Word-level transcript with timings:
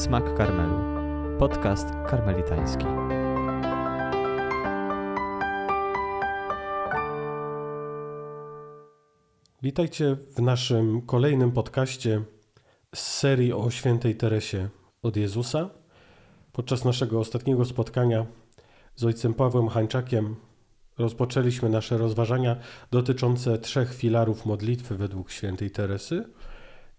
Smak 0.00 0.36
Karmelu. 0.36 0.74
Podcast 1.38 1.88
karmelitański. 2.10 2.84
Witajcie 9.62 10.16
w 10.36 10.42
naszym 10.42 11.02
kolejnym 11.02 11.52
podcaście 11.52 12.22
z 12.94 13.00
serii 13.00 13.52
o 13.52 13.70
świętej 13.70 14.16
Teresie 14.16 14.68
od 15.02 15.16
Jezusa. 15.16 15.70
Podczas 16.52 16.84
naszego 16.84 17.20
ostatniego 17.20 17.64
spotkania 17.64 18.26
z 18.96 19.04
ojcem 19.04 19.34
Pawłem 19.34 19.68
Hańczakiem 19.68 20.36
rozpoczęliśmy 20.98 21.68
nasze 21.68 21.98
rozważania 21.98 22.56
dotyczące 22.90 23.58
trzech 23.58 23.94
filarów 23.94 24.46
modlitwy 24.46 24.96
według 24.96 25.30
świętej 25.30 25.70
Teresy 25.70 26.24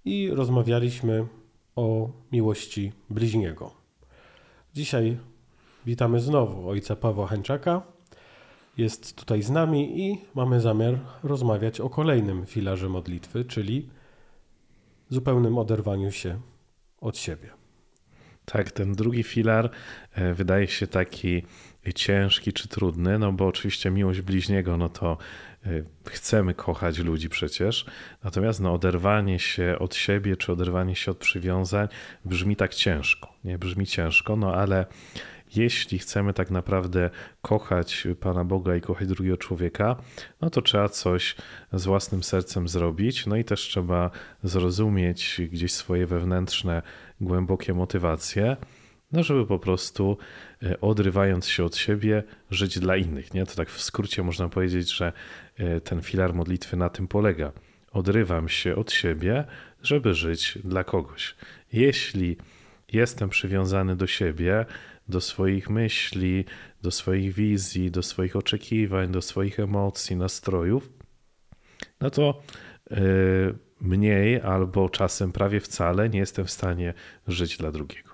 i 0.06 0.32
rozmawialiśmy 0.34 1.28
o 1.76 2.10
miłości 2.32 2.92
bliźniego. 3.10 3.72
Dzisiaj 4.74 5.18
witamy 5.86 6.20
znowu 6.20 6.70
ojca 6.70 6.96
Pawła 6.96 7.28
Hańczaka. 7.28 7.82
Jest 8.78 9.16
tutaj 9.16 9.42
z 9.42 9.50
nami 9.50 10.02
i 10.02 10.18
mamy 10.36 10.62
zamiar 10.62 11.00
rozmawiać 11.24 11.82
o 11.82 11.90
kolejnym 11.90 12.46
filarze 12.46 12.90
modlitwy, 12.90 13.46
czyli 13.46 13.90
zupełnym 15.10 15.58
oderwaniu 15.58 16.12
się 16.12 16.40
od 17.02 17.18
siebie. 17.18 17.50
Tak, 18.46 18.72
ten 18.72 18.96
drugi 18.96 19.24
filar 19.24 19.70
e, 20.12 20.34
wydaje 20.34 20.68
się 20.68 20.88
taki 20.88 21.44
ciężki 21.96 22.54
czy 22.54 22.68
trudny, 22.68 23.20
no 23.20 23.32
bo 23.32 23.48
oczywiście 23.48 23.92
miłość 23.92 24.22
bliźniego, 24.22 24.78
no 24.78 24.90
to 24.90 25.18
e, 25.66 25.70
chcemy 26.10 26.54
kochać 26.54 26.98
ludzi 26.98 27.30
przecież, 27.30 27.86
natomiast 28.24 28.60
no 28.60 28.74
oderwanie 28.74 29.40
się 29.40 29.76
od 29.80 29.96
siebie 29.96 30.38
czy 30.38 30.52
oderwanie 30.52 30.96
się 30.96 31.12
od 31.12 31.18
przywiązań 31.18 31.88
brzmi 32.26 32.56
tak 32.56 32.74
ciężko, 32.74 33.34
nie? 33.44 33.58
Brzmi 33.58 33.88
ciężko, 33.88 34.36
no 34.36 34.56
ale 34.56 34.86
jeśli 35.56 36.00
chcemy 36.00 36.34
tak 36.34 36.52
naprawdę 36.52 37.10
kochać 37.42 38.08
Pana 38.20 38.46
Boga 38.46 38.76
i 38.76 38.82
kochać 38.82 39.08
drugiego 39.08 39.38
człowieka, 39.38 39.96
no 40.42 40.50
to 40.50 40.62
trzeba 40.62 40.90
coś 40.90 41.36
z 41.74 41.86
własnym 41.86 42.24
sercem 42.24 42.68
zrobić, 42.68 43.26
no 43.26 43.36
i 43.36 43.44
też 43.44 43.62
trzeba 43.62 44.12
zrozumieć 44.44 45.42
gdzieś 45.52 45.74
swoje 45.74 46.08
wewnętrzne, 46.08 46.82
głębokie 47.22 47.74
motywacje, 47.74 48.58
no 49.12 49.24
żeby 49.24 49.46
po 49.46 49.60
prostu 49.60 50.18
e, 50.64 50.82
odrywając 50.82 51.48
się 51.48 51.64
od 51.64 51.76
siebie, 51.76 52.24
żyć 52.50 52.80
dla 52.80 52.98
innych. 52.98 53.34
Nie? 53.34 53.46
To 53.46 53.56
tak 53.56 53.70
w 53.70 53.82
skrócie 53.82 54.24
można 54.24 54.50
powiedzieć, 54.50 54.94
że 54.94 55.14
e, 55.58 55.82
ten 55.82 56.02
filar 56.02 56.34
modlitwy 56.34 56.78
na 56.78 56.90
tym 56.90 57.08
polega. 57.08 57.52
Odrywam 57.92 58.50
się 58.50 58.76
od 58.76 58.92
siebie, 58.92 59.46
żeby 59.84 60.14
żyć 60.14 60.58
dla 60.64 60.84
kogoś. 60.84 61.36
Jeśli 61.74 62.38
jestem 62.92 63.30
przywiązany 63.30 63.96
do 63.96 64.08
siebie, 64.08 64.66
do 65.08 65.22
swoich 65.22 65.70
myśli, 65.70 66.46
do 66.82 66.92
swoich 66.92 67.34
wizji, 67.34 67.92
do 67.92 68.04
swoich 68.04 68.36
oczekiwań, 68.36 69.12
do 69.12 69.22
swoich 69.22 69.60
emocji, 69.60 70.16
nastrojów, 70.16 70.90
no 72.02 72.10
to 72.10 72.42
yy, 72.90 72.98
mniej 73.82 74.42
albo 74.42 74.90
czasem 74.90 75.32
prawie 75.32 75.60
wcale 75.60 76.10
nie 76.10 76.20
jestem 76.20 76.46
w 76.46 76.52
stanie 76.52 76.94
żyć 77.28 77.58
dla 77.58 77.72
drugiego. 77.72 78.11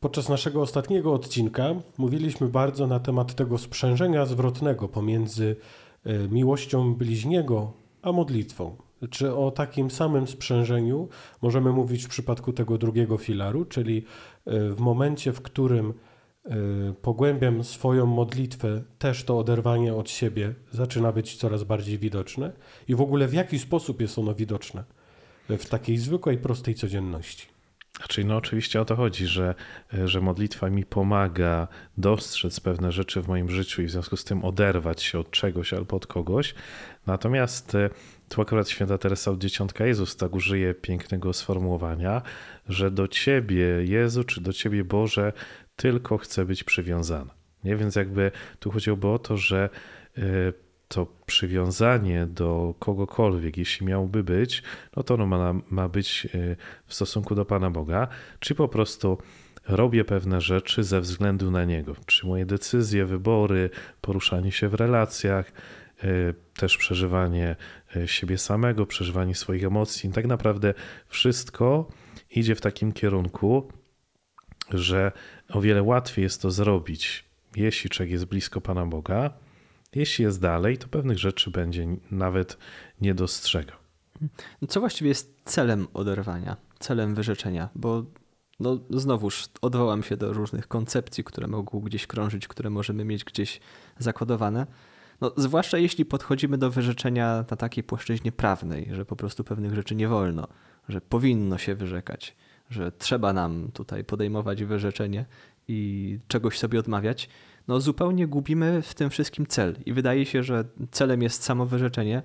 Podczas 0.00 0.28
naszego 0.28 0.60
ostatniego 0.60 1.12
odcinka 1.12 1.74
mówiliśmy 1.98 2.48
bardzo 2.48 2.86
na 2.86 3.00
temat 3.00 3.34
tego 3.34 3.58
sprzężenia 3.58 4.26
zwrotnego 4.26 4.88
pomiędzy 4.88 5.56
e, 6.04 6.28
miłością 6.28 6.94
bliźniego 6.94 7.72
a 8.02 8.12
modlitwą. 8.12 8.76
Czy 9.10 9.34
o 9.34 9.50
takim 9.50 9.90
samym 9.90 10.26
sprzężeniu 10.26 11.08
możemy 11.42 11.72
mówić 11.72 12.04
w 12.04 12.08
przypadku 12.08 12.52
tego 12.52 12.78
drugiego 12.78 13.16
filaru, 13.16 13.64
czyli 13.64 14.04
e, 14.46 14.70
w 14.70 14.80
momencie, 14.80 15.32
w 15.32 15.42
którym 15.42 15.94
e, 16.44 16.54
pogłębiam 17.02 17.64
swoją 17.64 18.06
modlitwę, 18.06 18.82
też 18.98 19.24
to 19.24 19.38
oderwanie 19.38 19.94
od 19.94 20.10
siebie 20.10 20.54
zaczyna 20.72 21.12
być 21.12 21.36
coraz 21.36 21.64
bardziej 21.64 21.98
widoczne? 21.98 22.52
I 22.88 22.94
w 22.94 23.00
ogóle 23.00 23.28
w 23.28 23.32
jaki 23.32 23.58
sposób 23.58 24.00
jest 24.00 24.18
ono 24.18 24.34
widoczne 24.34 24.84
w 25.48 25.66
takiej 25.68 25.98
zwykłej, 25.98 26.38
prostej 26.38 26.74
codzienności? 26.74 27.57
Czyli 28.08 28.26
no 28.26 28.36
oczywiście 28.36 28.80
o 28.80 28.84
to 28.84 28.96
chodzi, 28.96 29.26
że, 29.26 29.54
że 30.04 30.20
modlitwa 30.20 30.70
mi 30.70 30.84
pomaga 30.84 31.68
dostrzec 31.96 32.60
pewne 32.60 32.92
rzeczy 32.92 33.22
w 33.22 33.28
moim 33.28 33.50
życiu 33.50 33.82
i 33.82 33.86
w 33.86 33.90
związku 33.90 34.16
z 34.16 34.24
tym 34.24 34.44
oderwać 34.44 35.02
się 35.02 35.18
od 35.18 35.30
czegoś 35.30 35.72
albo 35.72 35.96
od 35.96 36.06
kogoś. 36.06 36.54
Natomiast 37.06 37.74
e, 37.74 37.90
tu 38.28 38.42
akurat 38.42 38.68
święta 38.68 38.98
Teresa 38.98 39.30
od 39.30 39.38
Dzieciątka 39.38 39.86
Jezus 39.86 40.16
tak 40.16 40.34
użyje 40.34 40.74
pięknego 40.74 41.32
sformułowania, 41.32 42.22
że 42.68 42.90
do 42.90 43.08
Ciebie 43.08 43.66
Jezu 43.84 44.24
czy 44.24 44.40
do 44.40 44.52
Ciebie 44.52 44.84
Boże 44.84 45.32
tylko 45.76 46.18
chcę 46.18 46.44
być 46.44 46.64
przywiązany. 46.64 47.30
Nie? 47.64 47.76
Więc 47.76 47.96
jakby 47.96 48.30
tu 48.58 48.70
chodziłoby 48.70 49.08
o 49.08 49.18
to, 49.18 49.36
że 49.36 49.70
e, 50.18 50.22
to 50.88 51.06
przywiązanie 51.26 52.26
do 52.26 52.74
kogokolwiek, 52.78 53.56
jeśli 53.56 53.86
miałoby 53.86 54.24
być, 54.24 54.62
no 54.96 55.02
to 55.02 55.14
ono 55.14 55.26
ma, 55.26 55.54
ma 55.70 55.88
być 55.88 56.28
e, 56.34 56.56
w 56.86 56.94
stosunku 56.94 57.34
do 57.34 57.44
Pana 57.44 57.70
Boga, 57.70 58.08
czy 58.40 58.54
po 58.54 58.68
prostu 58.68 59.18
robię 59.68 60.04
pewne 60.04 60.40
rzeczy 60.40 60.84
ze 60.84 61.00
względu 61.00 61.50
na 61.50 61.64
Niego. 61.64 61.94
Czy 62.06 62.26
moje 62.26 62.46
decyzje, 62.46 63.04
wybory, 63.04 63.70
poruszanie 64.00 64.52
się 64.52 64.68
w 64.68 64.74
relacjach, 64.74 65.52
e, 66.02 66.34
też 66.54 66.76
przeżywanie 66.76 67.56
e, 67.96 68.08
siebie 68.08 68.38
samego, 68.38 68.86
przeżywanie 68.86 69.34
swoich 69.34 69.64
emocji, 69.64 70.10
tak 70.10 70.26
naprawdę 70.26 70.74
wszystko 71.08 71.88
idzie 72.30 72.54
w 72.54 72.60
takim 72.60 72.92
kierunku, 72.92 73.72
że 74.70 75.12
o 75.48 75.60
wiele 75.60 75.82
łatwiej 75.82 76.22
jest 76.22 76.42
to 76.42 76.50
zrobić, 76.50 77.24
jeśli 77.56 77.90
człowiek 77.90 78.12
jest 78.12 78.24
blisko 78.24 78.60
Pana 78.60 78.86
Boga, 78.86 79.30
jeśli 79.94 80.24
jest 80.24 80.40
dalej, 80.40 80.78
to 80.78 80.88
pewnych 80.88 81.18
rzeczy 81.18 81.50
będzie 81.50 81.86
nawet 82.10 82.58
nie 83.00 83.14
dostrzegał. 83.14 83.76
Co 84.68 84.80
właściwie 84.80 85.08
jest 85.08 85.34
celem 85.44 85.88
oderwania, 85.94 86.56
celem 86.78 87.14
wyrzeczenia? 87.14 87.68
Bo 87.74 88.04
no, 88.60 88.78
znowuż 88.90 89.44
odwołam 89.62 90.02
się 90.02 90.16
do 90.16 90.32
różnych 90.32 90.68
koncepcji, 90.68 91.24
które 91.24 91.46
mogą 91.46 91.80
gdzieś 91.80 92.06
krążyć, 92.06 92.48
które 92.48 92.70
możemy 92.70 93.04
mieć 93.04 93.24
gdzieś 93.24 93.60
zakodowane. 93.98 94.66
No, 95.20 95.32
zwłaszcza 95.36 95.78
jeśli 95.78 96.04
podchodzimy 96.04 96.58
do 96.58 96.70
wyrzeczenia 96.70 97.44
na 97.50 97.56
takiej 97.56 97.84
płaszczyźnie 97.84 98.32
prawnej, 98.32 98.88
że 98.92 99.04
po 99.04 99.16
prostu 99.16 99.44
pewnych 99.44 99.74
rzeczy 99.74 99.94
nie 99.94 100.08
wolno, 100.08 100.48
że 100.88 101.00
powinno 101.00 101.58
się 101.58 101.74
wyrzekać, 101.74 102.36
że 102.70 102.92
trzeba 102.92 103.32
nam 103.32 103.70
tutaj 103.72 104.04
podejmować 104.04 104.64
wyrzeczenie 104.64 105.26
i 105.68 106.18
czegoś 106.28 106.58
sobie 106.58 106.78
odmawiać, 106.78 107.28
no 107.68 107.80
zupełnie 107.80 108.26
gubimy 108.26 108.82
w 108.82 108.94
tym 108.94 109.10
wszystkim 109.10 109.46
cel. 109.46 109.76
I 109.86 109.92
wydaje 109.92 110.26
się, 110.26 110.42
że 110.42 110.64
celem 110.90 111.22
jest 111.22 111.42
samo 111.42 111.66
wyrzeczenie 111.66 112.22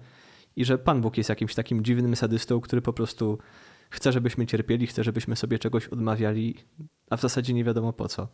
i 0.56 0.66
że 0.66 0.78
Pan 0.78 1.02
Bóg 1.02 1.18
jest 1.18 1.30
jakimś 1.30 1.56
takim 1.56 1.84
dziwnym 1.84 2.16
sadystą, 2.16 2.62
który 2.62 2.82
po 2.82 2.94
prostu 2.94 3.38
chce, 3.90 4.12
żebyśmy 4.12 4.46
cierpieli, 4.46 4.88
chce, 4.88 5.04
żebyśmy 5.04 5.36
sobie 5.36 5.60
czegoś 5.60 5.88
odmawiali, 5.88 6.56
a 7.10 7.18
w 7.18 7.22
zasadzie 7.22 7.54
nie 7.54 7.64
wiadomo 7.64 7.94
po 7.94 8.08
co. 8.08 8.28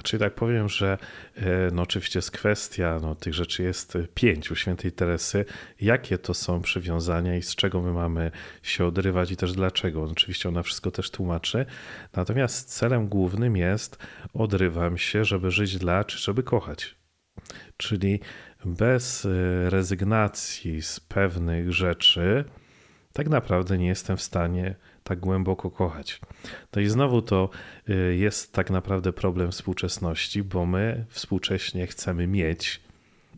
A 0.00 0.02
czyli 0.02 0.20
tak 0.20 0.34
powiem, 0.34 0.68
że 0.68 0.98
e, 1.36 1.70
no 1.72 1.82
oczywiście 1.82 2.18
jest 2.18 2.30
kwestia, 2.30 2.98
no 3.02 3.14
tych 3.14 3.34
rzeczy 3.34 3.62
jest 3.62 3.98
pięć 4.14 4.50
u 4.50 4.56
świętej 4.56 4.92
Teresy. 4.92 5.44
Jakie 5.80 6.18
to 6.18 6.34
są 6.34 6.62
przywiązania 6.62 7.36
i 7.36 7.42
z 7.42 7.54
czego 7.54 7.80
my 7.80 7.92
mamy 7.92 8.30
się 8.62 8.86
odrywać 8.86 9.30
i 9.30 9.36
też 9.36 9.52
dlaczego? 9.52 10.02
Oczywiście 10.02 10.48
ona 10.48 10.62
wszystko 10.62 10.90
też 10.90 11.10
tłumaczy. 11.10 11.66
Natomiast 12.16 12.74
celem 12.74 13.08
głównym 13.08 13.56
jest 13.56 13.98
odrywam 14.34 14.98
się, 14.98 15.24
żeby 15.24 15.50
żyć 15.50 15.78
dla, 15.78 16.04
czy 16.04 16.18
żeby 16.18 16.42
kochać. 16.42 16.94
Czyli 17.76 18.20
bez 18.64 19.24
e, 19.24 19.70
rezygnacji 19.70 20.82
z 20.82 21.00
pewnych 21.00 21.72
rzeczy, 21.72 22.44
tak 23.12 23.28
naprawdę 23.28 23.78
nie 23.78 23.86
jestem 23.86 24.16
w 24.16 24.22
stanie 24.22 24.74
tak 25.04 25.20
głęboko 25.20 25.70
kochać. 25.70 26.20
No 26.76 26.82
i 26.82 26.86
znowu 26.86 27.22
to 27.22 27.50
y, 27.88 28.16
jest 28.16 28.52
tak 28.52 28.70
naprawdę 28.70 29.12
problem 29.12 29.50
współczesności, 29.50 30.42
bo 30.42 30.66
my 30.66 31.04
współcześnie 31.08 31.86
chcemy 31.86 32.26
mieć, 32.26 32.80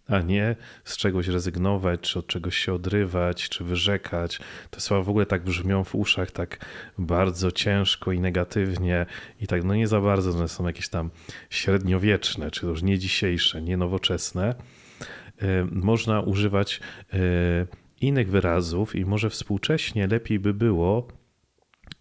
a 0.09 0.21
nie 0.21 0.57
z 0.85 0.97
czegoś 0.97 1.29
rezygnować, 1.29 2.01
czy 2.01 2.19
od 2.19 2.27
czegoś 2.27 2.57
się 2.57 2.73
odrywać, 2.73 3.49
czy 3.49 3.65
wyrzekać. 3.65 4.41
Te 4.71 4.81
słowa 4.81 5.03
w 5.03 5.09
ogóle 5.09 5.27
tak 5.27 5.45
brzmią 5.45 5.85
w 5.85 5.95
uszach 5.95 6.31
tak 6.31 6.65
bardzo 6.99 7.53
ciężko 7.53 8.13
i 8.13 8.21
negatywnie 8.21 9.07
i 9.41 9.47
tak 9.47 9.65
no 9.65 9.75
nie 9.75 9.89
za 9.89 10.01
bardzo, 10.01 10.31
one 10.31 10.49
są 10.49 10.67
jakieś 10.67 10.89
tam 10.89 11.11
średniowieczne, 11.51 12.51
czy 12.51 12.67
już 12.67 12.83
nie 12.83 12.99
dzisiejsze, 12.99 13.63
nie 13.63 13.77
nowoczesne. 13.77 14.55
Y, 15.43 15.65
można 15.71 16.21
używać 16.21 16.81
y, 17.15 17.67
innych 18.01 18.31
wyrazów 18.31 18.97
i 18.97 19.05
może 19.05 19.31
współcześnie 19.31 20.07
lepiej 20.07 20.39
by 20.39 20.55
było 20.55 21.09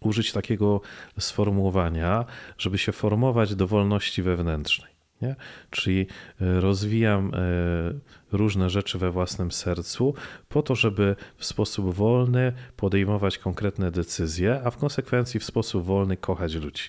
użyć 0.06 0.32
takiego 0.32 0.80
sformułowania, 1.18 2.24
żeby 2.58 2.78
się 2.78 2.92
formować 2.92 3.54
do 3.54 3.66
wolności 3.66 4.22
wewnętrznej. 4.22 4.92
Nie? 5.22 5.36
Czyli 5.70 6.06
e, 6.40 6.60
rozwijam 6.60 7.32
e, 7.34 7.38
różne 8.32 8.70
rzeczy 8.70 8.98
we 8.98 9.10
własnym 9.10 9.52
sercu, 9.52 10.14
po 10.48 10.62
to, 10.62 10.74
żeby 10.74 11.16
w 11.36 11.44
sposób 11.44 11.94
wolny 11.94 12.52
podejmować 12.76 13.38
konkretne 13.38 13.90
decyzje, 13.90 14.60
a 14.64 14.70
w 14.70 14.76
konsekwencji 14.76 15.40
w 15.40 15.44
sposób 15.44 15.84
wolny 15.84 16.16
kochać 16.16 16.54
ludzi. 16.54 16.82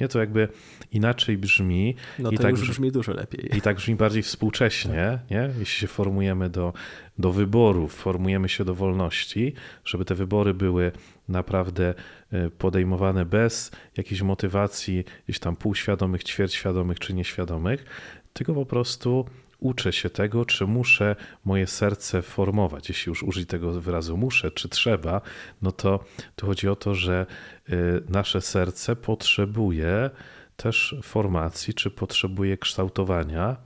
Nie, 0.00 0.08
to 0.08 0.18
jakby 0.18 0.48
inaczej 0.92 1.38
brzmi. 1.38 1.94
No 2.18 2.28
to 2.28 2.34
i 2.34 2.38
tak 2.38 2.50
już 2.50 2.68
brzmi 2.68 2.92
dużo 2.92 3.12
lepiej. 3.12 3.56
I 3.56 3.60
tak 3.60 3.76
brzmi 3.76 3.94
bardziej 3.94 4.22
współcześnie, 4.22 5.18
nie? 5.30 5.50
jeśli 5.58 5.80
się 5.80 5.86
formujemy 5.86 6.50
do, 6.50 6.72
do 7.18 7.32
wyborów, 7.32 7.94
formujemy 7.94 8.48
się 8.48 8.64
do 8.64 8.74
wolności, 8.74 9.52
żeby 9.84 10.04
te 10.04 10.14
wybory 10.14 10.54
były 10.54 10.92
naprawdę 11.28 11.94
e, 12.32 12.50
podejmowane 12.50 13.24
bez 13.24 13.70
jakiejś 13.96 14.22
motywacji, 14.22 15.04
gdzieś 15.24 15.38
tam 15.38 15.56
półświadomych, 15.56 16.24
ćwierćświadomych 16.24 16.98
czy 16.98 17.14
nieświadomych, 17.14 17.84
tylko 18.32 18.54
po 18.54 18.66
prostu 18.66 19.26
uczę 19.60 19.92
się 19.92 20.10
tego, 20.10 20.44
czy 20.44 20.66
muszę 20.66 21.16
moje 21.44 21.66
serce 21.66 22.22
formować. 22.22 22.88
Jeśli 22.88 23.10
już 23.10 23.22
użyć 23.22 23.48
tego 23.48 23.80
wyrazu 23.80 24.16
muszę, 24.16 24.50
czy 24.50 24.68
trzeba, 24.68 25.20
no 25.62 25.72
to 25.72 26.04
tu 26.36 26.46
chodzi 26.46 26.68
o 26.68 26.76
to, 26.76 26.94
że 26.94 27.26
y, 27.68 28.02
nasze 28.08 28.40
serce 28.40 28.96
potrzebuje 28.96 30.10
też 30.56 30.96
formacji, 31.02 31.74
czy 31.74 31.90
potrzebuje 31.90 32.58
kształtowania. 32.58 33.56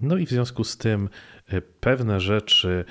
No 0.00 0.16
i 0.16 0.26
w 0.26 0.30
związku 0.30 0.64
z 0.64 0.76
tym 0.76 1.08
y, 1.52 1.62
pewne 1.80 2.20
rzeczy 2.20 2.84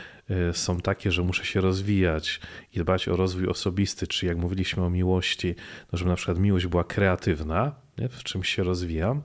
y, 0.50 0.54
są 0.54 0.80
takie, 0.80 1.12
że 1.12 1.24
muszę 1.24 1.46
się 1.46 1.62
rozwijać 1.62 2.40
i 2.74 2.80
dbać 2.80 3.08
o 3.08 3.16
rozwój 3.16 3.48
osobisty, 3.48 4.08
czy 4.08 4.26
jak 4.26 4.38
mówiliśmy 4.38 4.84
o 4.84 4.90
miłości, 4.90 5.56
no 5.92 5.98
żeby 5.98 6.10
na 6.10 6.16
przykład 6.16 6.40
miłość 6.40 6.68
była 6.68 6.84
kreatywna, 6.84 7.76
nie? 7.98 8.10
w 8.10 8.24
czymś 8.24 8.50
się 8.50 8.64
rozwijam 8.64 9.22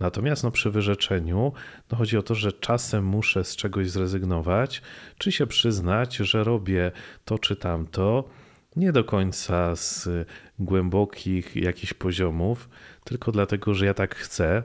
Natomiast 0.00 0.44
no, 0.44 0.50
przy 0.50 0.70
wyrzeczeniu 0.70 1.52
no, 1.92 1.98
chodzi 1.98 2.16
o 2.16 2.22
to, 2.22 2.34
że 2.34 2.52
czasem 2.52 3.04
muszę 3.04 3.44
z 3.44 3.56
czegoś 3.56 3.90
zrezygnować, 3.90 4.82
czy 5.18 5.32
się 5.32 5.46
przyznać, 5.46 6.16
że 6.16 6.44
robię 6.44 6.92
to 7.24 7.38
czy 7.38 7.56
tamto, 7.56 8.28
nie 8.76 8.92
do 8.92 9.04
końca 9.04 9.76
z 9.76 10.08
głębokich 10.58 11.56
jakichś 11.56 11.94
poziomów, 11.94 12.68
tylko 13.04 13.32
dlatego, 13.32 13.74
że 13.74 13.86
ja 13.86 13.94
tak 13.94 14.14
chcę, 14.14 14.62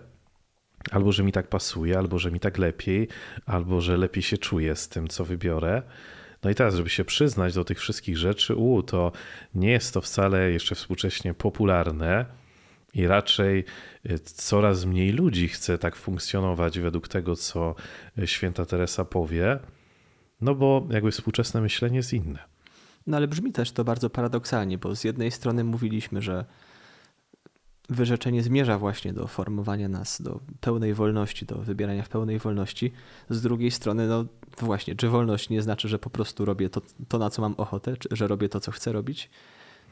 albo 0.92 1.12
że 1.12 1.24
mi 1.24 1.32
tak 1.32 1.48
pasuje, 1.48 1.98
albo 1.98 2.20
że 2.20 2.32
mi 2.32 2.40
tak 2.40 2.58
lepiej, 2.58 3.08
albo 3.46 3.82
że 3.82 3.98
lepiej 3.98 4.24
się 4.24 4.38
czuję 4.38 4.76
z 4.76 4.90
tym, 4.90 5.08
co 5.08 5.26
wybiorę. 5.26 5.82
No 6.44 6.50
i 6.50 6.56
teraz, 6.56 6.76
żeby 6.76 6.90
się 6.90 7.06
przyznać 7.06 7.54
do 7.54 7.64
tych 7.64 7.80
wszystkich 7.80 8.18
rzeczy, 8.18 8.56
u, 8.56 8.84
to 8.84 9.12
nie 9.56 9.72
jest 9.72 9.94
to 9.94 10.02
wcale 10.02 10.52
jeszcze 10.52 10.76
współcześnie 10.76 11.34
popularne 11.34 12.26
i 13.00 13.08
raczej 13.08 13.66
y, 14.10 14.20
coraz 14.20 14.86
mniej 14.86 15.12
ludzi 15.12 15.48
chce 15.48 15.78
tak 15.78 15.96
funkcjonować 15.96 16.80
według 16.80 17.08
tego, 17.08 17.36
co 17.36 17.76
y, 18.18 18.28
święta 18.28 18.66
Teresa 18.66 19.06
powie, 19.06 19.60
no 20.42 20.56
bo 20.56 20.88
jakby 20.90 21.12
współczesne 21.12 21.62
myślenie 21.62 21.98
jest 21.98 22.14
inne. 22.14 22.40
No 23.08 23.18
ale 23.18 23.28
brzmi 23.28 23.52
też 23.52 23.72
to 23.72 23.84
bardzo 23.84 24.10
paradoksalnie, 24.10 24.78
bo 24.78 24.96
z 24.96 25.04
jednej 25.04 25.32
strony 25.32 25.64
mówiliśmy, 25.64 26.22
że 26.22 26.46
wyrzeczenie 27.90 28.44
zmierza 28.44 28.80
właśnie 28.80 29.14
do 29.14 29.28
formowania 29.28 29.90
nas 29.90 30.22
do 30.22 30.40
pełnej 30.62 30.94
wolności, 30.94 31.46
do 31.46 31.56
wybierania 31.56 32.04
w 32.04 32.10
pełnej 32.10 32.40
wolności. 32.40 32.92
Z 33.30 33.42
drugiej 33.42 33.72
strony, 33.72 34.08
no 34.08 34.26
właśnie, 34.60 34.96
czy 34.96 35.10
wolność 35.10 35.50
nie 35.50 35.62
znaczy, 35.62 35.88
że 35.88 36.00
po 36.00 36.10
prostu 36.10 36.46
robię 36.46 36.70
to, 36.70 36.82
to 37.08 37.18
na 37.18 37.30
co 37.30 37.42
mam 37.42 37.54
ochotę, 37.58 37.98
czy 37.98 38.10
że 38.12 38.28
robię 38.28 38.50
to, 38.50 38.60
co 38.60 38.72
chcę 38.72 38.92
robić? 38.92 39.30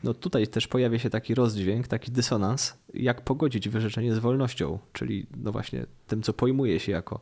No 0.03 0.13
tutaj 0.13 0.47
też 0.47 0.67
pojawia 0.67 0.99
się 0.99 1.09
taki 1.09 1.35
rozdźwięk, 1.35 1.88
taki 1.88 2.11
dysonans, 2.11 2.77
jak 2.94 3.21
pogodzić 3.21 3.69
wyrzeczenie 3.69 4.15
z 4.15 4.19
wolnością, 4.19 4.79
czyli 4.94 5.27
no 5.38 5.51
właśnie 5.51 5.85
tym, 6.07 6.21
co 6.21 6.33
pojmuje 6.33 6.79
się 6.79 6.91
jako 6.91 7.21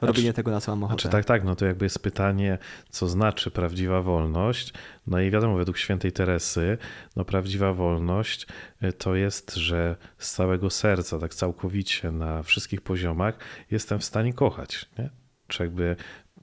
robienie 0.00 0.22
znaczy, 0.22 0.36
tego, 0.36 0.50
na 0.50 0.60
co 0.60 0.72
mam 0.72 0.84
ochotę. 0.84 1.02
Znaczy, 1.02 1.12
tak, 1.12 1.24
tak, 1.24 1.44
no 1.44 1.56
to 1.56 1.66
jakby 1.66 1.84
jest 1.84 1.98
pytanie, 1.98 2.58
co 2.88 3.08
znaczy 3.08 3.50
prawdziwa 3.50 4.02
wolność. 4.02 4.72
No 5.06 5.20
i 5.20 5.30
wiadomo, 5.30 5.56
według 5.56 5.78
świętej 5.78 6.12
Teresy, 6.12 6.78
no 7.16 7.24
prawdziwa 7.24 7.72
wolność 7.72 8.46
y, 8.82 8.92
to 8.92 9.14
jest, 9.14 9.54
że 9.54 9.96
z 10.18 10.32
całego 10.32 10.70
serca, 10.70 11.18
tak 11.18 11.34
całkowicie 11.34 12.10
na 12.10 12.42
wszystkich 12.42 12.80
poziomach 12.80 13.38
jestem 13.70 13.98
w 13.98 14.04
stanie 14.04 14.32
kochać, 14.32 14.86
nie? 14.98 15.23
Czy 15.48 15.62
jakby 15.62 15.96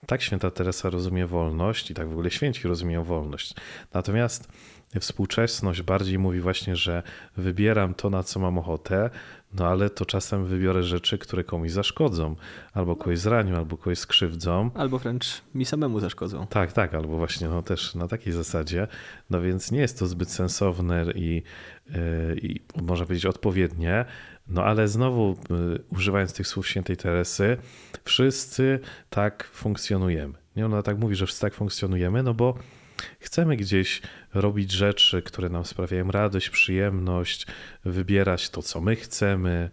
tak 0.07 0.21
święta 0.21 0.51
Teresa 0.51 0.89
rozumie 0.89 1.27
wolność 1.27 1.91
i 1.91 1.93
tak 1.93 2.07
w 2.07 2.11
ogóle 2.11 2.31
święci 2.31 2.67
rozumieją 2.67 3.03
wolność. 3.03 3.53
Natomiast 3.93 4.47
współczesność 4.99 5.81
bardziej 5.81 6.19
mówi 6.19 6.39
właśnie, 6.39 6.75
że 6.75 7.03
wybieram 7.37 7.93
to, 7.93 8.09
na 8.09 8.23
co 8.23 8.39
mam 8.39 8.57
ochotę, 8.57 9.09
no 9.53 9.67
ale 9.67 9.89
to 9.89 10.05
czasem 10.05 10.45
wybiorę 10.45 10.83
rzeczy, 10.83 11.17
które 11.17 11.43
komuś 11.43 11.71
zaszkodzą, 11.71 12.35
albo 12.73 12.95
kogoś 12.95 13.19
zranią, 13.19 13.57
albo 13.57 13.77
kogoś 13.77 13.99
skrzywdzą. 13.99 14.71
Albo 14.75 14.99
wręcz 14.99 15.41
mi 15.55 15.65
samemu 15.65 15.99
zaszkodzą. 15.99 16.47
Tak, 16.47 16.73
tak, 16.73 16.93
albo 16.93 17.17
właśnie 17.17 17.47
no 17.47 17.61
też 17.61 17.95
na 17.95 18.07
takiej 18.07 18.33
zasadzie. 18.33 18.87
No 19.29 19.41
więc 19.41 19.71
nie 19.71 19.79
jest 19.79 19.99
to 19.99 20.07
zbyt 20.07 20.31
sensowne 20.31 21.05
i, 21.15 21.43
yy, 21.89 21.95
i 22.41 22.59
można 22.81 23.05
powiedzieć 23.05 23.25
odpowiednie. 23.25 24.05
No 24.47 24.63
ale 24.63 24.87
znowu, 24.87 25.37
yy, 25.49 25.83
używając 25.89 26.33
tych 26.33 26.47
słów 26.47 26.67
świętej 26.67 26.97
Teresy, 26.97 27.57
wszyscy 28.03 28.79
tak 29.09 29.49
funkcjonujemy. 29.53 30.33
Nie 30.55 30.65
ona 30.65 30.83
tak 30.83 30.97
mówi, 30.97 31.15
że 31.15 31.25
wszyscy 31.25 31.41
tak 31.41 31.53
funkcjonujemy, 31.53 32.23
no 32.23 32.33
bo 32.33 32.55
Chcemy 33.19 33.57
gdzieś 33.57 34.01
robić 34.33 34.71
rzeczy, 34.71 35.21
które 35.21 35.49
nam 35.49 35.65
sprawiają 35.65 36.11
radość, 36.11 36.49
przyjemność, 36.49 37.47
wybierać 37.85 38.49
to, 38.49 38.61
co 38.61 38.81
my 38.81 38.95
chcemy, 38.95 39.69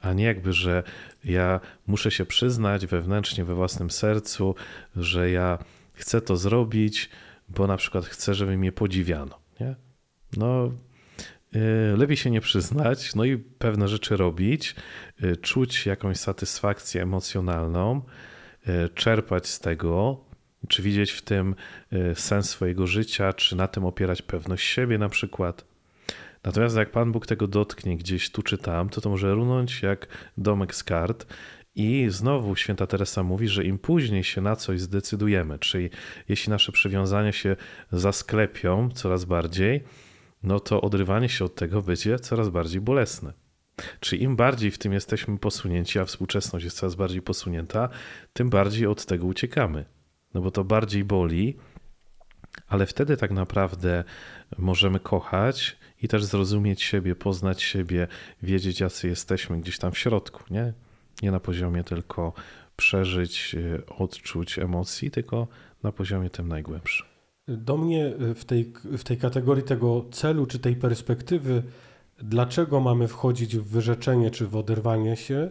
a 0.00 0.12
nie 0.12 0.24
jakby, 0.24 0.52
że 0.52 0.82
ja 1.24 1.60
muszę 1.86 2.10
się 2.10 2.26
przyznać 2.26 2.86
wewnętrznie, 2.86 3.44
we 3.44 3.54
własnym 3.54 3.90
sercu, 3.90 4.54
że 4.96 5.30
ja 5.30 5.58
chcę 5.94 6.20
to 6.20 6.36
zrobić, 6.36 7.10
bo 7.48 7.66
na 7.66 7.76
przykład 7.76 8.04
chcę, 8.04 8.34
żeby 8.34 8.56
mnie 8.56 8.72
podziwiano. 8.72 9.38
Nie? 9.60 9.74
No, 10.36 10.72
lepiej 11.96 12.16
się 12.16 12.30
nie 12.30 12.40
przyznać, 12.40 13.14
no 13.14 13.24
i 13.24 13.38
pewne 13.38 13.88
rzeczy 13.88 14.16
robić, 14.16 14.74
yy, 15.20 15.36
czuć 15.36 15.86
jakąś 15.86 16.16
satysfakcję 16.16 17.02
emocjonalną, 17.02 18.02
yy, 18.66 18.88
czerpać 18.94 19.48
z 19.48 19.60
tego, 19.60 20.24
czy 20.68 20.82
widzieć 20.82 21.10
w 21.10 21.22
tym 21.22 21.54
y, 21.92 22.14
sens 22.14 22.50
swojego 22.50 22.86
życia, 22.86 23.32
czy 23.32 23.56
na 23.56 23.68
tym 23.68 23.84
opierać 23.84 24.22
pewność 24.22 24.66
siebie 24.66 24.98
na 24.98 25.08
przykład. 25.08 25.64
Natomiast 26.44 26.76
jak 26.76 26.90
Pan 26.90 27.12
Bóg 27.12 27.26
tego 27.26 27.46
dotknie 27.46 27.96
gdzieś 27.96 28.30
tu 28.30 28.42
czy 28.42 28.58
tam, 28.58 28.88
to 28.88 29.00
to 29.00 29.10
może 29.10 29.34
runąć 29.34 29.82
jak 29.82 30.06
domek 30.38 30.74
z 30.74 30.84
kart. 30.84 31.26
I 31.74 32.06
znowu 32.08 32.56
święta 32.56 32.86
Teresa 32.86 33.22
mówi, 33.22 33.48
że 33.48 33.64
im 33.64 33.78
później 33.78 34.24
się 34.24 34.40
na 34.40 34.56
coś 34.56 34.80
zdecydujemy, 34.80 35.58
czyli 35.58 35.90
jeśli 36.28 36.50
nasze 36.50 36.72
przywiązania 36.72 37.32
się 37.32 37.56
zasklepią 37.92 38.90
coraz 38.90 39.24
bardziej, 39.24 39.84
no 40.42 40.60
to 40.60 40.80
odrywanie 40.80 41.28
się 41.28 41.44
od 41.44 41.54
tego 41.54 41.82
będzie 41.82 42.18
coraz 42.18 42.48
bardziej 42.48 42.80
bolesne. 42.80 43.32
Czyli 44.00 44.22
im 44.22 44.36
bardziej 44.36 44.70
w 44.70 44.78
tym 44.78 44.92
jesteśmy 44.92 45.38
posunięci, 45.38 45.98
a 45.98 46.04
współczesność 46.04 46.64
jest 46.64 46.76
coraz 46.76 46.94
bardziej 46.94 47.22
posunięta, 47.22 47.88
tym 48.32 48.50
bardziej 48.50 48.86
od 48.86 49.06
tego 49.06 49.26
uciekamy 49.26 49.84
no 50.34 50.40
bo 50.40 50.50
to 50.50 50.64
bardziej 50.64 51.04
boli, 51.04 51.56
ale 52.68 52.86
wtedy 52.86 53.16
tak 53.16 53.30
naprawdę 53.30 54.04
możemy 54.58 55.00
kochać 55.00 55.76
i 56.02 56.08
też 56.08 56.24
zrozumieć 56.24 56.82
siebie, 56.82 57.14
poznać 57.14 57.62
siebie, 57.62 58.08
wiedzieć, 58.42 58.80
jacy 58.80 59.08
jesteśmy 59.08 59.60
gdzieś 59.60 59.78
tam 59.78 59.92
w 59.92 59.98
środku, 59.98 60.42
nie? 60.50 60.72
Nie 61.22 61.30
na 61.30 61.40
poziomie 61.40 61.84
tylko 61.84 62.32
przeżyć, 62.76 63.54
e, 63.54 63.86
odczuć 63.86 64.58
emocji, 64.58 65.10
tylko 65.10 65.48
na 65.82 65.92
poziomie 65.92 66.30
tym 66.30 66.48
najgłębszym. 66.48 67.11
Do 67.48 67.76
mnie 67.76 68.12
w 68.34 68.44
tej, 68.44 68.72
w 68.84 69.04
tej 69.04 69.16
kategorii 69.16 69.64
tego 69.64 70.04
celu 70.10 70.46
czy 70.46 70.58
tej 70.58 70.76
perspektywy, 70.76 71.62
dlaczego 72.18 72.80
mamy 72.80 73.08
wchodzić 73.08 73.56
w 73.56 73.64
wyrzeczenie 73.64 74.30
czy 74.30 74.46
w 74.46 74.56
oderwanie 74.56 75.16
się, 75.16 75.50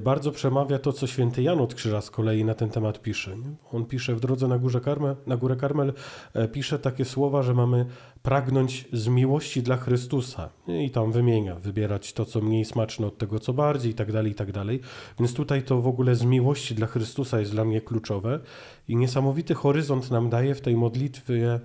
bardzo 0.00 0.32
przemawia 0.32 0.78
to, 0.78 0.92
co 0.92 1.06
święty 1.06 1.42
Jan 1.42 1.60
od 1.60 1.74
Krzyża 1.74 2.00
z 2.00 2.10
kolei 2.10 2.44
na 2.44 2.54
ten 2.54 2.70
temat 2.70 3.02
pisze. 3.02 3.36
On 3.72 3.84
pisze 3.84 4.14
w 4.14 4.20
drodze 4.20 4.48
na, 4.48 4.58
górze 4.58 4.80
Karmel, 4.80 5.16
na 5.26 5.36
górę 5.36 5.56
Karmel, 5.56 5.92
e, 6.34 6.48
pisze 6.48 6.78
takie 6.78 7.04
słowa, 7.04 7.42
że 7.42 7.54
mamy 7.54 7.86
pragnąć 8.22 8.88
z 8.92 9.08
miłości 9.08 9.62
dla 9.62 9.76
Chrystusa. 9.76 10.48
I 10.68 10.90
tam 10.90 11.12
wymienia, 11.12 11.54
wybierać 11.54 12.12
to, 12.12 12.24
co 12.24 12.40
mniej 12.40 12.64
smaczne 12.64 13.06
od 13.06 13.18
tego, 13.18 13.38
co 13.38 13.52
bardziej 13.52 13.92
i 13.92 13.94
tak 13.94 14.12
dalej, 14.12 14.32
i 14.32 14.34
tak 14.34 14.52
dalej. 14.52 14.80
Więc 15.18 15.34
tutaj 15.34 15.62
to 15.62 15.80
w 15.80 15.86
ogóle 15.86 16.14
z 16.14 16.24
miłości 16.24 16.74
dla 16.74 16.86
Chrystusa 16.86 17.40
jest 17.40 17.52
dla 17.52 17.64
mnie 17.64 17.80
kluczowe 17.80 18.40
i 18.88 18.96
niesamowity 18.96 19.54
horyzont 19.54 20.10
nam 20.10 20.30
daje 20.30 20.54
w 20.54 20.60
tej 20.60 20.76
modlitwie 20.76 21.60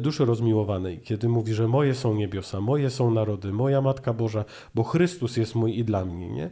duszy 0.00 0.24
rozmiłowanej, 0.24 1.00
kiedy 1.00 1.28
mówi, 1.28 1.54
że 1.54 1.68
moje 1.68 1.94
są 1.94 2.14
niebiosa, 2.14 2.60
moje 2.60 2.90
są 2.90 3.10
narody, 3.10 3.52
moja 3.52 3.80
Matka 3.80 4.12
Boża, 4.12 4.44
bo 4.74 4.82
Chrystus 4.82 5.36
jest 5.36 5.54
mój 5.54 5.78
i 5.78 5.84
dla 5.84 6.04
mnie. 6.04 6.28
Nie? 6.28 6.50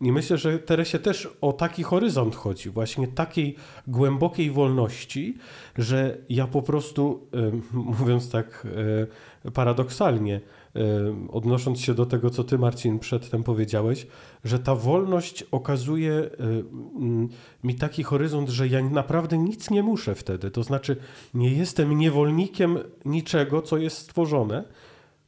I 0.00 0.12
myślę, 0.12 0.38
że 0.38 0.58
Teresie 0.58 0.98
też 0.98 1.28
o 1.40 1.52
taki 1.52 1.82
horyzont 1.82 2.36
chodzi, 2.36 2.70
właśnie 2.70 3.08
takiej 3.08 3.56
głębokiej 3.86 4.50
wolności, 4.50 5.38
że 5.78 6.18
ja 6.28 6.46
po 6.46 6.62
prostu, 6.62 7.26
mówiąc 7.72 8.30
tak 8.30 8.66
paradoksalnie, 9.54 10.40
odnosząc 11.28 11.80
się 11.80 11.94
do 11.94 12.06
tego, 12.06 12.30
co 12.30 12.44
ty, 12.44 12.58
Marcin, 12.58 12.98
przedtem 12.98 13.42
powiedziałeś, 13.42 14.06
że 14.44 14.58
ta 14.58 14.74
wolność 14.74 15.42
okazuje 15.42 16.30
mi 17.64 17.74
taki 17.74 18.02
horyzont, 18.02 18.48
że 18.48 18.68
ja 18.68 18.82
naprawdę 18.82 19.38
nic 19.38 19.70
nie 19.70 19.82
muszę 19.82 20.14
wtedy. 20.14 20.50
To 20.50 20.62
znaczy, 20.62 20.96
nie 21.34 21.50
jestem 21.50 21.98
niewolnikiem 21.98 22.78
niczego, 23.04 23.62
co 23.62 23.78
jest 23.78 23.98
stworzone, 23.98 24.64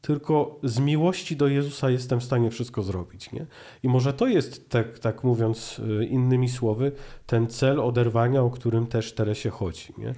tylko 0.01 0.61
z 0.63 0.79
miłości 0.79 1.37
do 1.37 1.49
Jezusa 1.49 1.91
jestem 1.91 2.21
w 2.21 2.25
stanie 2.25 2.51
wszystko 2.51 2.83
zrobić. 2.83 3.33
Nie? 3.33 3.47
I 3.83 3.89
może 3.89 4.13
to 4.13 4.27
jest, 4.27 4.71
tak, 4.71 4.99
tak 4.99 5.25
mówiąc 5.25 5.81
innymi 6.11 6.49
słowy, 6.49 6.93
ten 7.27 7.47
cel 7.47 7.81
oderwania, 7.81 8.43
o 8.43 8.51
którym 8.51 8.87
też 8.87 9.15
Teresie 9.15 9.51
chodzi. 9.51 9.93
Nie? 9.99 10.15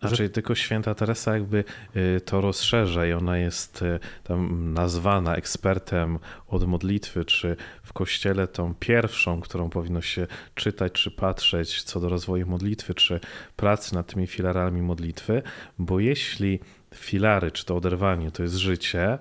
Znaczy, 0.00 0.16
że... 0.16 0.28
tylko 0.28 0.54
święta 0.54 0.94
Teresa 0.94 1.34
jakby 1.34 1.64
y, 1.96 2.20
to 2.20 2.40
rozszerza 2.40 3.06
i 3.06 3.12
ona 3.12 3.38
jest 3.38 3.82
y, 3.82 3.98
tam 4.24 4.72
nazwana 4.74 5.36
ekspertem 5.36 6.18
od 6.48 6.66
modlitwy, 6.66 7.24
czy 7.24 7.56
w 7.82 7.92
kościele 7.92 8.48
tą 8.48 8.74
pierwszą, 8.74 9.40
którą 9.40 9.70
powinno 9.70 10.00
się 10.00 10.26
czytać, 10.54 10.92
czy 10.92 11.10
patrzeć 11.10 11.82
co 11.82 12.00
do 12.00 12.08
rozwoju 12.08 12.46
modlitwy, 12.46 12.94
czy 12.94 13.20
pracy 13.56 13.94
nad 13.94 14.06
tymi 14.06 14.26
filarami 14.26 14.82
modlitwy, 14.82 15.42
bo 15.78 16.00
jeśli 16.00 16.60
filary, 16.94 17.50
czy 17.50 17.64
to 17.64 17.76
oderwanie, 17.76 18.30
to 18.30 18.42
jest 18.42 18.54
życie, 18.54 19.18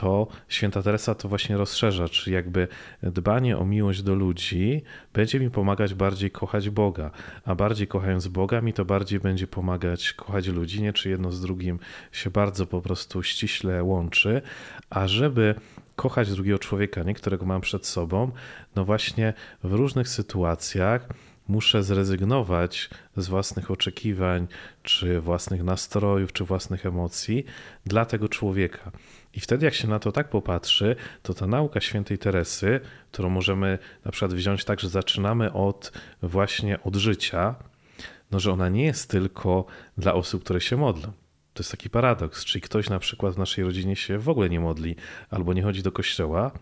to 0.00 0.26
święta 0.48 0.82
Teresa 0.82 1.14
to 1.14 1.28
właśnie 1.28 1.56
rozszerza, 1.56 2.08
czy 2.08 2.30
jakby 2.30 2.68
dbanie 3.02 3.58
o 3.58 3.64
miłość 3.64 4.02
do 4.02 4.14
ludzi 4.14 4.82
będzie 5.12 5.40
mi 5.40 5.50
pomagać 5.50 5.94
bardziej 5.94 6.30
kochać 6.30 6.70
Boga, 6.70 7.10
a 7.44 7.54
bardziej 7.54 7.86
kochając 7.86 8.28
Boga 8.28 8.60
mi 8.60 8.72
to 8.72 8.84
bardziej 8.84 9.20
będzie 9.20 9.46
pomagać 9.46 10.12
kochać 10.12 10.46
ludzi, 10.46 10.82
nie? 10.82 10.92
Czy 10.92 11.10
jedno 11.10 11.32
z 11.32 11.40
drugim 11.40 11.78
się 12.12 12.30
bardzo 12.30 12.66
po 12.66 12.82
prostu 12.82 13.22
ściśle 13.22 13.84
łączy, 13.84 14.42
a 14.90 15.08
żeby 15.08 15.54
kochać 15.96 16.30
drugiego 16.30 16.58
człowieka, 16.58 17.02
nie? 17.02 17.14
którego 17.14 17.46
mam 17.46 17.60
przed 17.60 17.86
sobą, 17.86 18.30
no 18.76 18.84
właśnie 18.84 19.34
w 19.64 19.72
różnych 19.72 20.08
sytuacjach 20.08 21.08
muszę 21.48 21.82
zrezygnować 21.82 22.90
z 23.16 23.28
własnych 23.28 23.70
oczekiwań, 23.70 24.46
czy 24.82 25.20
własnych 25.20 25.64
nastrojów, 25.64 26.32
czy 26.32 26.44
własnych 26.44 26.86
emocji 26.86 27.44
dla 27.86 28.04
tego 28.04 28.28
człowieka. 28.28 28.90
I 29.34 29.40
wtedy, 29.40 29.64
jak 29.64 29.74
się 29.74 29.88
na 29.88 29.98
to 29.98 30.12
tak 30.12 30.28
popatrzy, 30.28 30.96
to 31.22 31.34
ta 31.34 31.46
nauka 31.46 31.80
świętej 31.80 32.18
Teresy, 32.18 32.80
którą 33.12 33.28
możemy 33.28 33.78
na 34.04 34.10
przykład 34.10 34.34
wziąć 34.34 34.64
tak, 34.64 34.80
że 34.80 34.88
zaczynamy 34.88 35.52
od 35.52 35.92
właśnie 36.22 36.82
od 36.82 36.96
życia, 36.96 37.54
no 38.30 38.40
że 38.40 38.52
ona 38.52 38.68
nie 38.68 38.84
jest 38.84 39.10
tylko 39.10 39.66
dla 39.98 40.14
osób, 40.14 40.44
które 40.44 40.60
się 40.60 40.76
modlą. 40.76 41.12
To 41.54 41.62
jest 41.62 41.70
taki 41.70 41.90
paradoks, 41.90 42.44
czyli 42.44 42.62
ktoś 42.62 42.90
na 42.90 42.98
przykład 42.98 43.34
w 43.34 43.38
naszej 43.38 43.64
rodzinie 43.64 43.96
się 43.96 44.18
w 44.18 44.28
ogóle 44.28 44.48
nie 44.50 44.60
modli 44.60 44.96
albo 45.30 45.52
nie 45.52 45.62
chodzi 45.62 45.82
do 45.82 45.92
kościoła, 45.92 46.52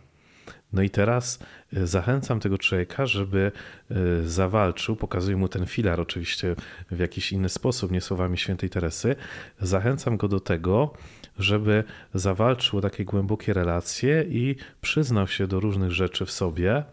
no 0.72 0.82
i 0.82 0.90
teraz 0.90 1.38
e, 1.72 1.86
zachęcam 1.86 2.40
tego 2.40 2.58
człowieka, 2.58 3.06
żeby 3.06 3.52
e, 3.90 3.94
zawalczył, 4.22 4.96
pokazuję 4.96 5.36
mu 5.36 5.48
ten 5.48 5.66
filar 5.66 6.00
oczywiście 6.00 6.56
w 6.90 6.98
jakiś 6.98 7.32
inny 7.32 7.48
sposób, 7.48 7.92
nie 7.92 8.00
słowami 8.00 8.38
świętej 8.38 8.70
Teresy. 8.70 9.16
Zachęcam 9.60 10.16
go 10.16 10.28
do 10.28 10.40
tego, 10.40 10.92
żeby 11.38 11.84
zawalczył 12.14 12.78
o 12.78 12.82
takie 12.82 13.04
głębokie 13.04 13.52
relacje 13.52 14.24
i 14.28 14.56
przyznał 14.80 15.28
się 15.28 15.46
do 15.46 15.60
różnych 15.60 15.90
rzeczy 15.90 16.26
w 16.26 16.30
sobie, 16.30 16.84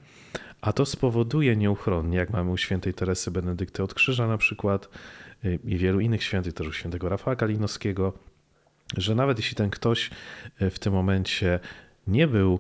a 0.61 0.73
to 0.73 0.85
spowoduje 0.85 1.55
nieuchronnie, 1.55 2.17
jak 2.17 2.29
mamy 2.29 2.51
u 2.51 2.57
świętej 2.57 2.93
Teresy 2.93 3.31
Benedykty 3.31 3.83
od 3.83 3.93
Krzyża 3.93 4.27
na 4.27 4.37
przykład 4.37 4.89
e, 5.45 5.55
i 5.55 5.77
wielu 5.77 5.99
innych 5.99 6.23
świętych, 6.23 6.53
też 6.53 6.67
u 6.67 6.73
świętego 6.73 7.09
Rafała 7.09 7.35
Kalinowskiego, 7.35 8.13
że 8.97 9.15
nawet 9.15 9.37
jeśli 9.37 9.55
ten 9.55 9.69
ktoś 9.69 10.09
w 10.59 10.79
tym 10.79 10.93
momencie 10.93 11.59
nie 12.07 12.27
był 12.27 12.59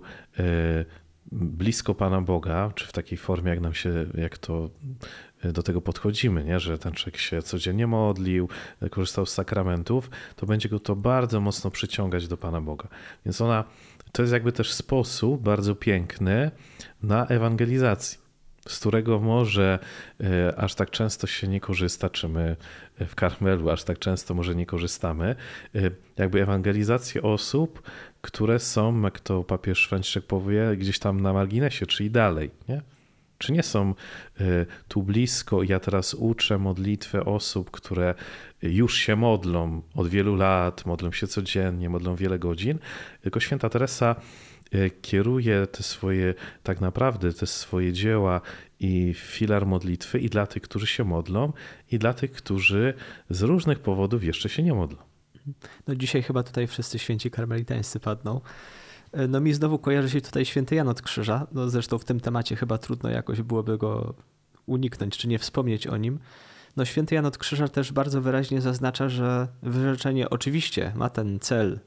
blisko 1.33 1.95
Pana 1.95 2.21
Boga, 2.21 2.71
czy 2.75 2.87
w 2.87 2.91
takiej 2.91 3.17
formie, 3.17 3.49
jak 3.49 3.61
nam 3.61 3.73
się, 3.73 4.05
jak 4.13 4.37
to 4.37 4.69
e, 5.43 5.51
do 5.51 5.63
tego 5.63 5.81
podchodzimy, 5.81 6.43
nie? 6.43 6.59
że 6.59 6.77
ten 6.77 6.93
człowiek 6.93 7.17
się 7.17 7.41
codziennie 7.41 7.87
modlił, 7.87 8.49
e, 8.81 8.89
korzystał 8.89 9.25
z 9.25 9.33
sakramentów, 9.33 10.09
to 10.35 10.45
będzie 10.45 10.69
go 10.69 10.79
to 10.79 10.95
bardzo 10.95 11.41
mocno 11.41 11.71
przyciągać 11.71 12.27
do 12.27 12.37
Pana 12.37 12.61
Boga. 12.61 12.87
Więc 13.25 13.41
ona, 13.41 13.63
to 14.11 14.21
jest 14.21 14.33
jakby 14.33 14.51
też 14.51 14.73
sposób 14.73 15.41
bardzo 15.41 15.75
piękny 15.75 16.51
na 17.03 17.27
ewangelizację 17.27 18.23
z 18.67 18.79
którego 18.79 19.19
może 19.19 19.79
e, 20.21 20.55
aż 20.55 20.75
tak 20.75 20.89
często 20.89 21.27
się 21.27 21.47
nie 21.47 21.59
korzysta, 21.59 22.09
czy 22.09 22.29
my 22.29 22.55
w 22.99 23.15
Karmelu 23.15 23.69
aż 23.69 23.83
tak 23.83 23.99
często 23.99 24.33
może 24.33 24.55
nie 24.55 24.65
korzystamy, 24.65 25.35
jakby 26.17 26.41
ewangelizację 26.41 27.21
osób, 27.21 27.81
które 28.23 28.59
są, 28.59 29.01
jak 29.01 29.19
to 29.19 29.43
papież 29.43 29.87
Franciszek 29.87 30.25
powie, 30.25 30.77
gdzieś 30.77 30.99
tam 30.99 31.21
na 31.21 31.33
marginesie, 31.33 31.85
czyli 31.85 32.11
dalej, 32.11 32.51
nie? 32.69 32.81
Czy 33.37 33.51
nie 33.51 33.63
są 33.63 33.93
y, 34.41 34.65
tu 34.87 35.03
blisko? 35.03 35.63
Ja 35.63 35.79
teraz 35.79 36.13
uczę 36.13 36.57
modlitwę 36.57 37.25
osób, 37.25 37.71
które 37.71 38.15
już 38.61 38.95
się 38.97 39.15
modlą 39.15 39.81
od 39.95 40.07
wielu 40.07 40.35
lat, 40.35 40.85
modlą 40.85 41.11
się 41.11 41.27
codziennie, 41.27 41.89
modlą 41.89 42.15
wiele 42.15 42.39
godzin, 42.39 42.79
tylko 43.21 43.39
święta 43.39 43.69
Teresa 43.69 44.15
y, 44.75 44.91
kieruje 45.01 45.67
te 45.67 45.83
swoje, 45.83 46.33
tak 46.63 46.81
naprawdę 46.81 47.33
te 47.33 47.47
swoje 47.47 47.93
dzieła 47.93 48.41
i 48.79 49.13
filar 49.17 49.65
modlitwy 49.65 50.19
i 50.19 50.29
dla 50.29 50.47
tych, 50.47 50.63
którzy 50.63 50.87
się 50.87 51.03
modlą, 51.03 51.53
i 51.91 51.99
dla 51.99 52.13
tych, 52.13 52.31
którzy 52.31 52.93
z 53.29 53.41
różnych 53.41 53.79
powodów 53.79 54.23
jeszcze 54.23 54.49
się 54.49 54.63
nie 54.63 54.73
modlą. 54.73 55.12
No 55.87 55.95
dzisiaj 55.95 56.23
chyba 56.23 56.43
tutaj 56.43 56.67
wszyscy 56.67 56.99
święci 56.99 57.31
karmelitańscy 57.31 57.99
padną. 57.99 58.41
E, 59.11 59.27
no 59.27 59.41
mi 59.41 59.53
znowu 59.53 59.79
kojarzy 59.79 60.09
się 60.09 60.21
tutaj 60.21 60.45
święty 60.45 60.75
Jan 60.75 60.87
od 60.87 61.01
Krzyża. 61.01 61.47
No 61.51 61.69
zresztą 61.69 61.97
w 61.97 62.05
tym 62.05 62.19
temacie 62.19 62.55
chyba 62.55 62.77
trudno 62.77 63.09
jakoś 63.09 63.41
byłoby 63.41 63.77
go 63.77 64.13
uniknąć, 64.65 65.17
czy 65.17 65.27
nie 65.27 65.39
wspomnieć 65.39 65.87
o 65.87 65.97
nim. 65.97 66.19
No 66.77 66.85
święty 66.85 67.15
Jan 67.15 67.25
od 67.25 67.37
Krzyża 67.37 67.67
też 67.67 67.91
bardzo 67.91 68.21
wyraźnie 68.21 68.61
zaznacza, 68.61 69.09
że 69.09 69.47
wyrzeczenie 69.63 70.29
oczywiście 70.29 70.91
ma 70.95 71.09
ten 71.09 71.39
cel, 71.39 71.79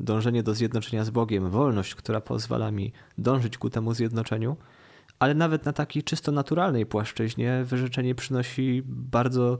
dążenie 0.00 0.42
do 0.42 0.54
zjednoczenia 0.54 1.04
z 1.04 1.10
Bogiem, 1.10 1.50
wolność, 1.50 1.94
która 1.94 2.20
pozwala 2.20 2.70
mi 2.70 2.92
dążyć 3.18 3.58
ku 3.58 3.70
temu 3.70 3.94
zjednoczeniu, 3.94 4.56
ale 5.18 5.34
nawet 5.34 5.64
na 5.64 5.72
takiej 5.72 6.02
czysto 6.02 6.32
naturalnej 6.32 6.86
płaszczyźnie 6.86 7.64
wyrzeczenie 7.64 8.14
przynosi 8.14 8.82
bardzo 8.86 9.58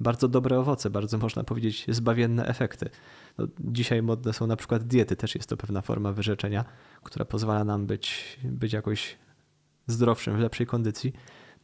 bardzo 0.00 0.28
dobre 0.28 0.58
owoce, 0.58 0.90
bardzo 0.90 1.18
można 1.18 1.44
powiedzieć 1.44 1.86
zbawienne 1.88 2.46
efekty. 2.46 2.90
No, 3.38 3.46
dzisiaj 3.60 4.02
modne 4.02 4.32
są 4.32 4.46
na 4.46 4.56
przykład 4.56 4.82
diety, 4.82 5.16
też 5.16 5.34
jest 5.34 5.48
to 5.48 5.56
pewna 5.56 5.80
forma 5.80 6.12
wyrzeczenia, 6.12 6.64
która 7.02 7.24
pozwala 7.24 7.64
nam 7.64 7.86
być, 7.86 8.38
być 8.44 8.72
jakoś 8.72 9.18
zdrowszym, 9.86 10.36
w 10.36 10.40
lepszej 10.40 10.66
kondycji. 10.66 11.12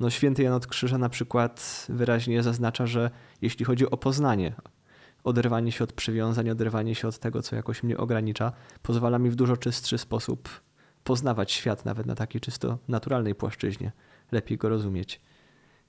No, 0.00 0.10
święty 0.10 0.42
Jan 0.42 0.52
od 0.52 0.66
Krzyża 0.66 0.98
na 0.98 1.08
przykład 1.08 1.86
wyraźnie 1.88 2.42
zaznacza, 2.42 2.86
że 2.86 3.10
jeśli 3.42 3.64
chodzi 3.64 3.90
o 3.90 3.96
poznanie, 3.96 4.54
oderwanie 5.24 5.72
się 5.72 5.84
od 5.84 5.92
przywiązań, 5.92 6.50
oderwanie 6.50 6.94
się 6.94 7.08
od 7.08 7.18
tego, 7.18 7.42
co 7.42 7.56
jakoś 7.56 7.82
mnie 7.82 7.96
ogranicza, 7.96 8.52
pozwala 8.82 9.18
mi 9.18 9.30
w 9.30 9.34
dużo 9.34 9.56
czystszy 9.56 9.98
sposób 9.98 10.48
poznawać 11.04 11.52
świat, 11.52 11.84
nawet 11.84 12.06
na 12.06 12.14
takiej 12.14 12.40
czysto 12.40 12.78
naturalnej 12.88 13.34
płaszczyźnie, 13.34 13.92
lepiej 14.32 14.58
go 14.58 14.68
rozumieć. 14.68 15.20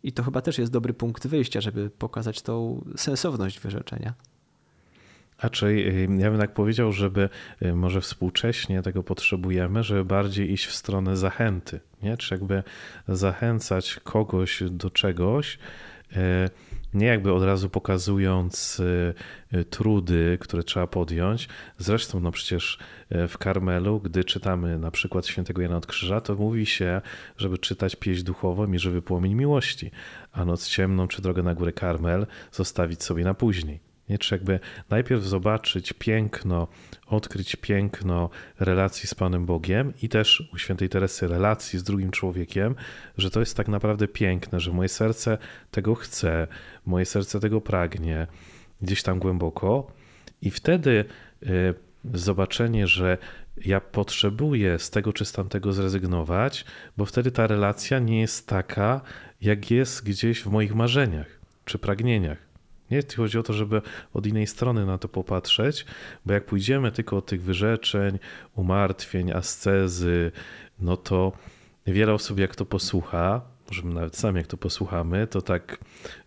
I 0.03 0.11
to 0.11 0.23
chyba 0.23 0.41
też 0.41 0.57
jest 0.57 0.71
dobry 0.71 0.93
punkt 0.93 1.27
wyjścia, 1.27 1.61
żeby 1.61 1.89
pokazać 1.89 2.41
tą 2.41 2.85
sensowność 2.95 3.59
wyrzeczenia. 3.59 4.13
A 5.37 5.49
czy 5.49 5.65
y, 5.65 6.07
ja 6.17 6.31
bym 6.31 6.39
tak 6.39 6.53
powiedział, 6.53 6.91
żeby 6.91 7.29
y, 7.61 7.73
może 7.73 8.01
współcześnie 8.01 8.81
tego 8.81 9.03
potrzebujemy, 9.03 9.83
żeby 9.83 10.05
bardziej 10.05 10.51
iść 10.51 10.65
w 10.65 10.75
stronę 10.75 11.17
zachęty, 11.17 11.79
nie? 12.03 12.17
Czy 12.17 12.33
jakby 12.33 12.63
zachęcać 13.07 13.99
kogoś 14.03 14.63
do 14.69 14.89
czegoś, 14.89 15.59
y, 16.11 16.17
nie 16.93 17.07
jakby 17.07 17.33
od 17.33 17.43
razu 17.43 17.69
pokazując 17.69 18.79
y, 18.79 19.13
y, 19.53 19.65
trudy, 19.65 20.37
które 20.41 20.63
trzeba 20.63 20.87
podjąć. 20.87 21.49
Zresztą, 21.77 22.19
no 22.19 22.31
przecież 22.31 22.79
y, 23.11 23.27
w 23.27 23.37
Karmelu, 23.37 23.99
gdy 23.99 24.23
czytamy 24.23 24.79
na 24.79 24.91
przykład 24.91 25.27
świętego 25.27 25.61
Jana 25.61 25.77
od 25.77 25.85
Krzyża, 25.85 26.21
to 26.21 26.35
mówi 26.35 26.65
się, 26.65 27.01
żeby 27.37 27.57
czytać 27.57 27.95
pieśń 27.95 28.23
duchową 28.23 28.73
i 28.73 28.79
żywy 28.79 29.01
płomień 29.01 29.33
miłości, 29.33 29.91
a 30.31 30.45
noc 30.45 30.67
ciemną 30.67 31.07
czy 31.07 31.21
drogę 31.21 31.43
na 31.43 31.53
górę 31.53 31.73
Karmel 31.73 32.27
zostawić 32.51 33.03
sobie 33.03 33.23
na 33.23 33.33
później. 33.33 33.86
Nie? 34.09 34.17
Czy 34.17 34.35
jakby 34.35 34.59
najpierw 34.89 35.23
zobaczyć 35.23 35.93
piękno, 35.93 36.67
odkryć 37.07 37.55
piękno 37.55 38.29
relacji 38.59 39.07
z 39.07 39.15
Panem 39.15 39.45
Bogiem 39.45 39.93
i 40.01 40.09
też 40.09 40.49
u 40.53 40.57
świętej 40.57 40.89
Teresy 40.89 41.27
relacji 41.27 41.79
z 41.79 41.83
drugim 41.83 42.11
człowiekiem, 42.11 42.75
że 43.17 43.29
to 43.29 43.39
jest 43.39 43.57
tak 43.57 43.67
naprawdę 43.67 44.07
piękne, 44.07 44.59
że 44.59 44.71
moje 44.71 44.89
serce 44.89 45.37
tego 45.71 45.95
chce, 45.95 46.47
moje 46.85 47.05
serce 47.05 47.39
tego 47.39 47.61
pragnie, 47.61 48.27
gdzieś 48.81 49.03
tam 49.03 49.19
głęboko. 49.19 49.91
I 50.41 50.51
wtedy 50.51 51.05
y, 51.43 51.73
zobaczenie, 52.13 52.87
że 52.87 53.17
ja 53.65 53.81
potrzebuję 53.81 54.79
z 54.79 54.89
tego 54.89 55.13
czy 55.13 55.25
z 55.25 55.31
tamtego 55.31 55.73
zrezygnować, 55.73 56.65
bo 56.97 57.05
wtedy 57.05 57.31
ta 57.31 57.47
relacja 57.47 57.99
nie 57.99 58.21
jest 58.21 58.47
taka, 58.47 59.01
jak 59.41 59.71
jest 59.71 60.03
gdzieś 60.05 60.41
w 60.41 60.47
moich 60.47 60.75
marzeniach 60.75 61.27
czy 61.65 61.79
pragnieniach. 61.79 62.46
Nie 62.91 63.01
chodzi 63.17 63.37
o 63.37 63.43
to, 63.43 63.53
żeby 63.53 63.81
od 64.13 64.25
innej 64.25 64.47
strony 64.47 64.85
na 64.85 64.97
to 64.97 65.07
popatrzeć, 65.07 65.85
bo 66.25 66.33
jak 66.33 66.45
pójdziemy 66.45 66.91
tylko 66.91 67.17
od 67.17 67.25
tych 67.25 67.41
wyrzeczeń, 67.41 68.19
umartwień, 68.55 69.31
ascezy, 69.31 70.31
no 70.79 70.97
to 70.97 71.31
wiele 71.87 72.13
osób 72.13 72.39
jak 72.39 72.55
to 72.55 72.65
posłucha, 72.65 73.41
może 73.67 73.83
nawet 73.83 74.17
sami 74.17 74.37
jak 74.37 74.47
to 74.47 74.57
posłuchamy, 74.57 75.27
to 75.27 75.41
tak 75.41 75.77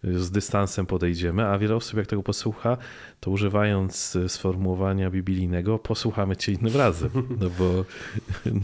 z 0.02 0.30
dystansem 0.30 0.86
podejdziemy, 0.86 1.46
a 1.46 1.58
wiele 1.58 1.76
osób 1.76 1.96
jak 1.96 2.06
tego 2.06 2.22
posłucha, 2.22 2.76
to 3.20 3.30
używając 3.30 4.18
sformułowania 4.28 5.10
biblijnego, 5.10 5.78
posłuchamy 5.78 6.36
cię 6.36 6.52
innym 6.52 6.76
razem, 6.76 7.10
no 7.40 7.50
bo, 7.58 7.84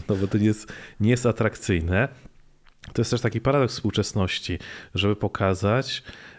no 0.08 0.16
bo 0.16 0.26
to 0.26 0.38
nie 0.38 0.46
jest, 0.46 0.72
nie 1.00 1.10
jest 1.10 1.26
atrakcyjne. 1.26 2.08
To 2.92 3.00
jest 3.00 3.10
też 3.10 3.20
taki 3.20 3.40
paradoks 3.40 3.74
współczesności, 3.74 4.58
żeby 4.94 5.16
pokazać, 5.16 6.02
Y, 6.02 6.35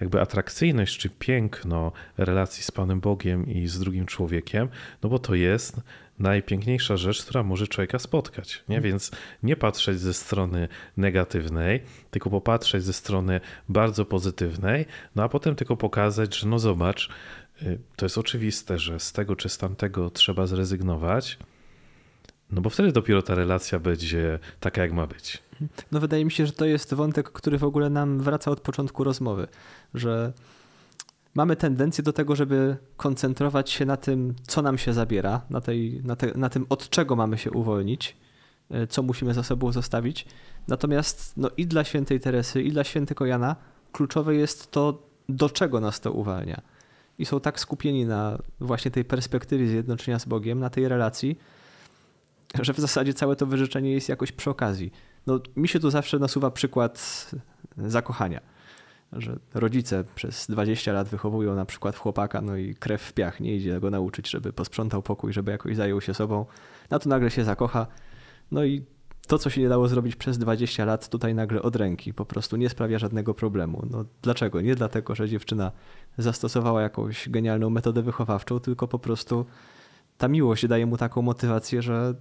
jakby 0.00 0.20
atrakcyjność 0.20 0.98
czy 0.98 1.10
piękno 1.10 1.92
relacji 2.16 2.62
z 2.62 2.70
Panem 2.70 3.00
Bogiem 3.00 3.46
i 3.46 3.66
z 3.66 3.78
drugim 3.78 4.06
człowiekiem, 4.06 4.68
no 5.02 5.08
bo 5.08 5.18
to 5.18 5.34
jest 5.34 5.80
najpiękniejsza 6.18 6.96
rzecz, 6.96 7.22
która 7.22 7.42
może 7.42 7.68
człowieka 7.68 7.98
spotkać. 7.98 8.64
Nie? 8.68 8.76
Mhm. 8.76 8.82
Więc 8.82 9.10
nie 9.42 9.56
patrzeć 9.56 10.00
ze 10.00 10.14
strony 10.14 10.68
negatywnej, 10.96 11.82
tylko 12.10 12.30
popatrzeć 12.30 12.84
ze 12.84 12.92
strony 12.92 13.40
bardzo 13.68 14.04
pozytywnej, 14.04 14.86
no 15.16 15.22
a 15.22 15.28
potem 15.28 15.54
tylko 15.54 15.76
pokazać, 15.76 16.36
że 16.38 16.48
no 16.48 16.58
zobacz, 16.58 17.10
y, 17.62 17.78
to 17.96 18.06
jest 18.06 18.18
oczywiste, 18.18 18.78
że 18.78 19.00
z 19.00 19.12
tego 19.12 19.36
czy 19.36 19.48
z 19.48 19.58
tamtego 19.58 20.10
trzeba 20.10 20.46
zrezygnować, 20.46 21.38
no 22.50 22.60
bo 22.60 22.70
wtedy 22.70 22.92
dopiero 22.92 23.22
ta 23.22 23.34
relacja 23.34 23.78
będzie 23.78 24.38
taka, 24.60 24.82
jak 24.82 24.92
ma 24.92 25.06
być. 25.06 25.42
No 25.92 26.00
wydaje 26.00 26.24
mi 26.24 26.30
się, 26.30 26.46
że 26.46 26.52
to 26.52 26.64
jest 26.64 26.94
wątek, 26.94 27.30
który 27.32 27.58
w 27.58 27.64
ogóle 27.64 27.90
nam 27.90 28.20
wraca 28.20 28.50
od 28.50 28.60
początku 28.60 29.04
rozmowy, 29.04 29.46
że 29.94 30.32
mamy 31.34 31.56
tendencję 31.56 32.04
do 32.04 32.12
tego, 32.12 32.36
żeby 32.36 32.76
koncentrować 32.96 33.70
się 33.70 33.86
na 33.86 33.96
tym, 33.96 34.34
co 34.46 34.62
nam 34.62 34.78
się 34.78 34.92
zabiera, 34.92 35.40
na, 35.50 35.60
tej, 35.60 36.00
na, 36.04 36.16
te, 36.16 36.38
na 36.38 36.48
tym, 36.48 36.66
od 36.68 36.88
czego 36.88 37.16
mamy 37.16 37.38
się 37.38 37.50
uwolnić, 37.50 38.16
e, 38.70 38.86
co 38.86 39.02
musimy 39.02 39.34
za 39.34 39.42
sobą 39.42 39.72
zostawić. 39.72 40.26
Natomiast 40.68 41.32
no, 41.36 41.50
i 41.56 41.66
dla 41.66 41.84
świętej 41.84 42.20
Teresy, 42.20 42.62
i 42.62 42.72
dla 42.72 42.84
świętego 42.84 43.26
Jana 43.26 43.56
kluczowe 43.92 44.34
jest 44.34 44.70
to, 44.70 45.02
do 45.28 45.50
czego 45.50 45.80
nas 45.80 46.00
to 46.00 46.12
uwalnia. 46.12 46.60
I 47.18 47.26
są 47.26 47.40
tak 47.40 47.60
skupieni 47.60 48.06
na 48.06 48.38
właśnie 48.60 48.90
tej 48.90 49.04
perspektywie 49.04 49.68
zjednoczenia 49.68 50.18
z 50.18 50.24
Bogiem, 50.24 50.60
na 50.60 50.70
tej 50.70 50.88
relacji, 50.88 51.38
że 52.66 52.72
w 52.72 52.78
zasadzie 52.78 53.14
całe 53.14 53.36
to 53.36 53.46
wyrzeczenie 53.46 53.92
jest 53.92 54.08
jakoś 54.08 54.32
przy 54.32 54.50
okazji. 54.50 54.92
No, 55.26 55.40
mi 55.56 55.68
się 55.68 55.80
tu 55.80 55.90
zawsze 55.90 56.18
nasuwa 56.18 56.50
przykład 56.50 57.26
zakochania, 57.76 58.40
że 59.12 59.38
rodzice 59.54 60.04
przez 60.14 60.46
20 60.46 60.92
lat 60.92 61.08
wychowują 61.08 61.54
na 61.54 61.64
przykład 61.64 61.96
chłopaka, 61.96 62.40
no 62.40 62.56
i 62.56 62.74
krew 62.74 63.02
w 63.02 63.12
piach, 63.12 63.40
nie 63.40 63.56
idzie 63.56 63.80
go 63.80 63.90
nauczyć, 63.90 64.30
żeby 64.30 64.52
posprzątał 64.52 65.02
pokój, 65.02 65.32
żeby 65.32 65.50
jakoś 65.50 65.76
zajął 65.76 66.00
się 66.00 66.14
sobą. 66.14 66.46
Na 66.90 66.98
to 66.98 67.08
nagle 67.08 67.30
się 67.30 67.44
zakocha, 67.44 67.86
no 68.50 68.64
i 68.64 68.84
to, 69.26 69.38
co 69.38 69.50
się 69.50 69.60
nie 69.60 69.68
dało 69.68 69.88
zrobić 69.88 70.16
przez 70.16 70.38
20 70.38 70.84
lat, 70.84 71.08
tutaj 71.08 71.34
nagle 71.34 71.62
od 71.62 71.76
ręki, 71.76 72.14
po 72.14 72.24
prostu 72.24 72.56
nie 72.56 72.68
sprawia 72.68 72.98
żadnego 72.98 73.34
problemu. 73.34 73.86
No 73.90 74.04
dlaczego? 74.22 74.60
Nie 74.60 74.74
dlatego, 74.74 75.14
że 75.14 75.28
dziewczyna 75.28 75.72
zastosowała 76.18 76.82
jakąś 76.82 77.28
genialną 77.28 77.70
metodę 77.70 78.02
wychowawczą, 78.02 78.60
tylko 78.60 78.88
po 78.88 78.98
prostu 78.98 79.46
ta 80.18 80.28
miłość 80.28 80.66
daje 80.66 80.86
mu 80.86 80.96
taką 80.96 81.22
motywację, 81.22 81.82
że 81.82 82.14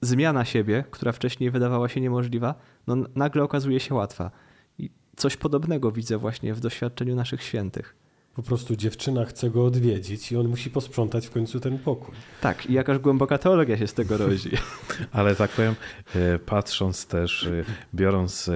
zmiana 0.00 0.44
siebie, 0.44 0.84
która 0.90 1.12
wcześniej 1.12 1.50
wydawała 1.50 1.88
się 1.88 2.00
niemożliwa, 2.00 2.54
no 2.86 2.96
nagle 3.14 3.42
okazuje 3.42 3.80
się 3.80 3.94
łatwa. 3.94 4.30
I 4.78 4.90
coś 5.16 5.36
podobnego 5.36 5.92
widzę 5.92 6.18
właśnie 6.18 6.54
w 6.54 6.60
doświadczeniu 6.60 7.16
naszych 7.16 7.42
świętych. 7.42 7.96
Po 8.38 8.42
prostu 8.42 8.76
dziewczyna 8.76 9.24
chce 9.24 9.50
go 9.50 9.64
odwiedzić 9.64 10.32
i 10.32 10.36
on 10.36 10.48
musi 10.48 10.70
posprzątać 10.70 11.26
w 11.26 11.30
końcu 11.30 11.60
ten 11.60 11.78
pokój. 11.78 12.14
Tak, 12.40 12.66
i 12.66 12.72
jakaż 12.72 12.98
głęboka 12.98 13.38
teologia 13.38 13.78
się 13.78 13.86
z 13.86 13.94
tego 13.94 14.16
rodzi. 14.16 14.50
Ale 15.12 15.36
tak 15.36 15.50
powiem, 15.50 15.74
e, 16.14 16.38
patrząc 16.38 17.06
też, 17.06 17.44
e, 17.46 17.64
biorąc 17.94 18.48
e, 18.48 18.52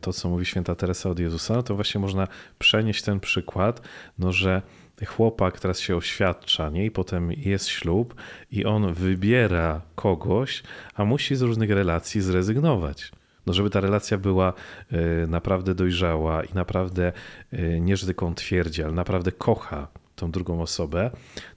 to, 0.00 0.12
co 0.12 0.28
mówi 0.28 0.46
święta 0.46 0.74
Teresa 0.74 1.10
od 1.10 1.18
Jezusa, 1.18 1.54
no 1.54 1.62
to 1.62 1.74
właśnie 1.74 2.00
można 2.00 2.28
przenieść 2.58 3.02
ten 3.02 3.20
przykład, 3.20 3.80
no 4.18 4.32
że 4.32 4.62
chłopak 5.06 5.60
teraz 5.60 5.80
się 5.80 5.96
oświadcza, 5.96 6.70
nie? 6.70 6.84
I 6.84 6.90
potem 6.90 7.32
jest 7.32 7.68
ślub 7.68 8.14
i 8.50 8.64
on 8.64 8.94
wybiera 8.94 9.80
kogoś, 9.94 10.62
a 10.94 11.04
musi 11.04 11.36
z 11.36 11.42
różnych 11.42 11.70
relacji 11.70 12.20
zrezygnować. 12.20 13.12
No, 13.46 13.54
żeby 13.54 13.70
ta 13.70 13.80
relacja 13.80 14.18
była 14.18 14.52
y, 14.92 15.26
naprawdę 15.28 15.74
dojrzała 15.74 16.44
i 16.44 16.54
naprawdę 16.54 17.12
y, 17.52 17.78
nie, 17.80 17.96
że 17.96 18.06
tylko 18.06 18.26
on 18.26 18.34
twierdzi, 18.34 18.82
ale 18.82 18.92
naprawdę 18.92 19.32
kocha 19.32 19.88
tą 20.16 20.30
drugą 20.30 20.62
osobę, 20.62 21.10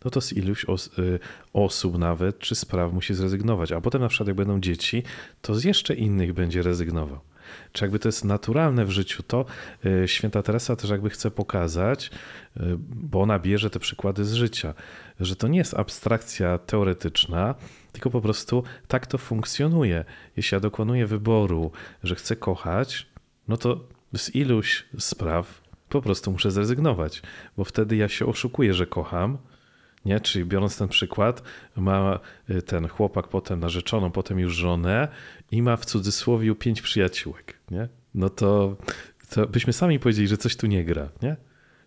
no 0.06 0.12
to 0.12 0.22
z 0.22 0.34
iluś 0.34 0.66
os 0.66 1.00
y, 1.00 1.20
osób 1.54 1.98
nawet 1.98 2.40
czy 2.40 2.56
spraw 2.56 2.94
musi 2.94 3.14
zrezygnować. 3.14 3.72
A 3.72 3.82
potem 3.82 4.02
na 4.02 4.08
przykład 4.08 4.28
jak 4.28 4.38
będą 4.38 4.60
dzieci, 4.60 5.04
to 5.42 5.56
z 5.56 5.64
jeszcze 5.64 5.96
innych 5.96 6.34
będzie 6.34 6.62
rezygnował 6.62 7.20
czy 7.72 7.86
jakby 7.86 8.00
to 8.00 8.08
jest 8.08 8.26
naturalne 8.26 8.86
w 8.86 8.92
życiu, 8.92 9.24
to 9.24 9.46
y, 9.86 10.08
święta 10.08 10.44
Teresa 10.44 10.76
też 10.76 10.90
jakby 10.90 11.10
chce 11.10 11.32
pokazać, 11.32 12.12
y, 12.58 12.62
bo 12.80 13.22
ona 13.22 13.40
bierze 13.40 13.70
te 13.70 13.80
przykłady 13.80 14.26
z 14.26 14.34
życia, 14.34 14.74
że 15.20 15.36
to 15.36 15.48
nie 15.48 15.58
jest 15.58 15.74
abstrakcja 15.74 16.58
teoretyczna, 16.58 17.56
tylko 17.92 18.10
po 18.10 18.22
prostu 18.22 18.64
tak 18.88 19.08
to 19.08 19.18
funkcjonuje. 19.18 20.06
Jeśli 20.38 20.56
ja 20.56 20.60
dokonuję 20.60 21.08
wyboru, 21.08 21.72
że 22.04 22.16
chcę 22.16 22.36
kochać, 22.36 23.08
no 23.48 23.58
to 23.58 23.88
z 24.14 24.36
iluś 24.36 24.86
spraw 25.00 25.62
po 25.90 26.02
prostu 26.02 26.32
muszę 26.32 26.52
zrezygnować, 26.52 27.22
bo 27.58 27.64
wtedy 27.64 27.96
ja 27.96 28.10
się 28.10 28.26
oszukuję, 28.26 28.74
że 28.74 28.86
kocham, 28.86 29.38
nie? 30.06 30.20
Czyli 30.20 30.46
biorąc 30.46 30.78
ten 30.78 30.88
przykład, 30.88 31.44
ma 31.76 32.20
y, 32.50 32.62
ten 32.62 32.88
chłopak 32.88 33.28
potem 33.28 33.60
narzeczoną, 33.60 34.12
potem 34.12 34.40
już 34.40 34.56
żonę 34.56 35.08
i 35.52 35.62
ma 35.62 35.78
w 35.78 35.86
cudzysłowie 35.86 36.56
pięć 36.56 36.82
przyjaciółek. 36.82 37.60
Nie? 37.72 37.88
No 38.14 38.30
to, 38.30 38.78
to 39.30 39.48
byśmy 39.48 39.74
sami 39.74 40.00
powiedzieli, 40.00 40.28
że 40.28 40.38
coś 40.38 40.56
tu 40.56 40.68
nie 40.68 40.86
gra. 40.86 41.10
Nie? 41.22 41.36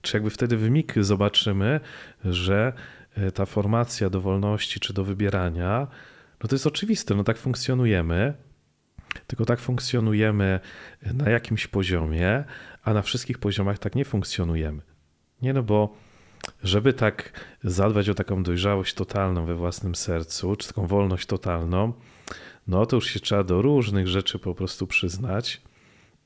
Czy 0.03 0.17
jakby 0.17 0.31
wtedy 0.31 0.57
w 0.57 0.71
mig 0.71 0.95
zobaczymy, 1.01 1.81
że 2.25 2.73
y, 3.19 3.33
ta 3.33 3.47
formacja 3.47 4.11
do 4.11 4.21
wolności 4.21 4.81
czy 4.81 4.93
do 4.93 5.05
wybierania, 5.05 5.87
no 6.43 6.49
to 6.49 6.55
jest 6.55 6.67
oczywiste, 6.67 7.15
no 7.15 7.25
tak 7.25 7.39
funkcjonujemy, 7.39 8.35
tylko 9.27 9.45
tak 9.45 9.61
funkcjonujemy 9.61 10.61
na 11.15 11.31
jakimś 11.31 11.67
poziomie, 11.67 12.45
a 12.83 12.95
na 12.95 13.03
wszystkich 13.03 13.39
poziomach 13.39 13.79
tak 13.79 13.95
nie 13.95 14.05
funkcjonujemy. 14.05 14.83
Nie 15.43 15.53
no, 15.53 15.63
bo 15.63 15.97
żeby 16.63 16.93
tak 16.93 17.41
zadbać 17.65 18.09
o 18.09 18.15
taką 18.15 18.43
dojrzałość 18.43 18.95
totalną 18.95 19.47
we 19.47 19.55
własnym 19.55 19.95
sercu, 19.95 20.57
czy 20.57 20.69
taką 20.69 20.87
wolność 20.87 21.27
totalną, 21.27 21.93
no 22.67 22.87
to 22.87 22.97
już 22.97 23.07
się 23.07 23.21
trzeba 23.21 23.45
do 23.45 23.63
różnych 23.63 24.09
rzeczy 24.09 24.39
po 24.39 24.55
prostu 24.55 24.87
przyznać 24.87 25.63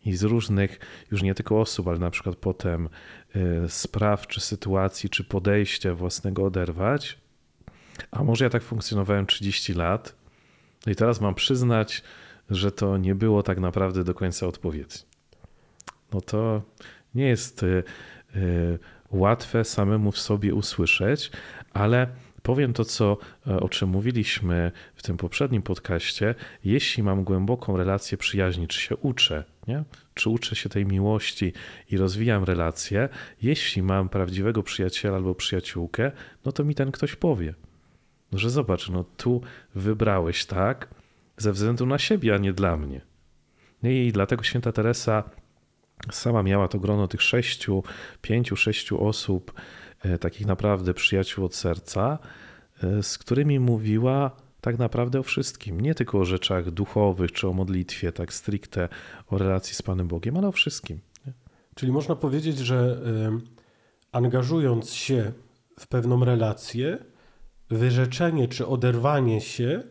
i 0.04 0.16
z 0.16 0.22
różnych, 0.22 0.78
już 1.10 1.22
nie 1.22 1.34
tylko 1.34 1.60
osób, 1.60 1.88
ale 1.88 1.98
na 1.98 2.10
przykład 2.10 2.36
potem 2.36 2.88
y, 3.36 3.68
spraw, 3.68 4.26
czy 4.26 4.40
sytuacji, 4.40 5.10
czy 5.10 5.24
podejścia 5.24 5.94
własnego 5.94 6.44
oderwać. 6.44 7.18
A 8.10 8.24
może 8.24 8.44
ja 8.44 8.50
tak 8.50 8.62
funkcjonowałem 8.62 9.26
30 9.26 9.74
lat, 9.74 10.14
i 10.86 10.94
teraz 10.94 11.20
mam 11.20 11.34
przyznać, 11.34 12.02
że 12.50 12.72
to 12.72 12.96
nie 12.96 13.14
było 13.14 13.42
tak 13.42 13.60
naprawdę 13.60 14.04
do 14.04 14.14
końca 14.14 14.46
odpowiedzi. 14.46 14.98
No 16.12 16.20
to 16.20 16.62
nie 17.14 17.26
jest 17.26 17.62
y, 17.62 17.82
y, 18.36 18.78
łatwe 19.10 19.64
samemu 19.64 20.12
w 20.12 20.18
sobie 20.18 20.54
usłyszeć, 20.54 21.30
ale 21.72 22.06
powiem 22.42 22.72
to, 22.72 22.84
co, 22.84 23.16
e, 23.46 23.60
o 23.60 23.68
czym 23.68 23.88
mówiliśmy 23.88 24.72
w 24.94 25.02
tym 25.02 25.16
poprzednim 25.16 25.62
podcaście. 25.62 26.34
Jeśli 26.64 27.02
mam 27.02 27.24
głęboką 27.24 27.76
relację 27.76 28.18
przyjaźni, 28.18 28.68
czy 28.68 28.80
się 28.80 28.96
uczę, 28.96 29.44
nie? 29.66 29.84
czy 30.14 30.30
uczę 30.30 30.56
się 30.56 30.68
tej 30.68 30.86
miłości 30.86 31.52
i 31.90 31.96
rozwijam 31.96 32.44
relacje, 32.44 33.08
jeśli 33.42 33.82
mam 33.82 34.08
prawdziwego 34.08 34.62
przyjaciela 34.62 35.16
albo 35.16 35.34
przyjaciółkę, 35.34 36.12
no 36.44 36.52
to 36.52 36.64
mi 36.64 36.74
ten 36.74 36.92
ktoś 36.92 37.16
powie, 37.16 37.54
no, 38.32 38.38
że 38.38 38.50
zobacz, 38.50 38.88
no 38.88 39.04
tu 39.16 39.40
wybrałeś 39.74 40.46
tak 40.46 40.88
ze 41.36 41.52
względu 41.52 41.86
na 41.86 41.98
siebie, 41.98 42.34
a 42.34 42.38
nie 42.38 42.52
dla 42.52 42.76
mnie. 42.76 43.00
I 43.82 44.10
dlatego 44.12 44.42
święta 44.42 44.72
Teresa 44.72 45.30
Sama 46.10 46.42
miała 46.42 46.68
to 46.68 46.78
grono 46.78 47.08
tych 47.08 47.22
sześciu, 47.22 47.82
pięciu, 48.22 48.56
sześciu 48.56 49.06
osób, 49.06 49.52
e, 50.02 50.18
takich 50.18 50.46
naprawdę 50.46 50.94
przyjaciół 50.94 51.44
od 51.44 51.54
serca, 51.54 52.18
e, 52.82 53.02
z 53.02 53.18
którymi 53.18 53.60
mówiła 53.60 54.30
tak 54.60 54.78
naprawdę 54.78 55.20
o 55.20 55.22
wszystkim. 55.22 55.80
Nie 55.80 55.94
tylko 55.94 56.18
o 56.18 56.24
rzeczach 56.24 56.70
duchowych 56.70 57.32
czy 57.32 57.48
o 57.48 57.52
modlitwie, 57.52 58.12
tak 58.12 58.32
stricte 58.32 58.88
o 59.26 59.38
relacji 59.38 59.74
z 59.74 59.82
Panem 59.82 60.08
Bogiem, 60.08 60.36
ale 60.36 60.48
o 60.48 60.52
wszystkim. 60.52 61.00
Czyli 61.74 61.92
można 61.92 62.16
powiedzieć, 62.16 62.58
że 62.58 63.00
angażując 64.12 64.92
się 64.92 65.32
w 65.78 65.86
pewną 65.86 66.24
relację, 66.24 66.98
wyrzeczenie 67.70 68.48
czy 68.48 68.66
oderwanie 68.66 69.40
się 69.40 69.82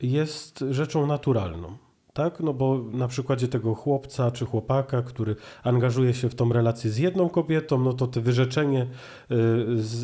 jest 0.00 0.64
rzeczą 0.70 1.06
naturalną. 1.06 1.76
Tak? 2.16 2.40
No 2.40 2.54
bo 2.54 2.84
na 2.92 3.08
przykładzie 3.08 3.48
tego 3.48 3.74
chłopca 3.74 4.30
czy 4.30 4.44
chłopaka, 4.44 5.02
który 5.02 5.36
angażuje 5.62 6.14
się 6.14 6.28
w 6.28 6.34
tą 6.34 6.52
relację 6.52 6.90
z 6.90 6.98
jedną 6.98 7.28
kobietą, 7.28 7.78
no 7.78 7.92
to 7.92 8.06
to 8.06 8.20
wyrzeczenie 8.20 8.86
y, 9.30 9.36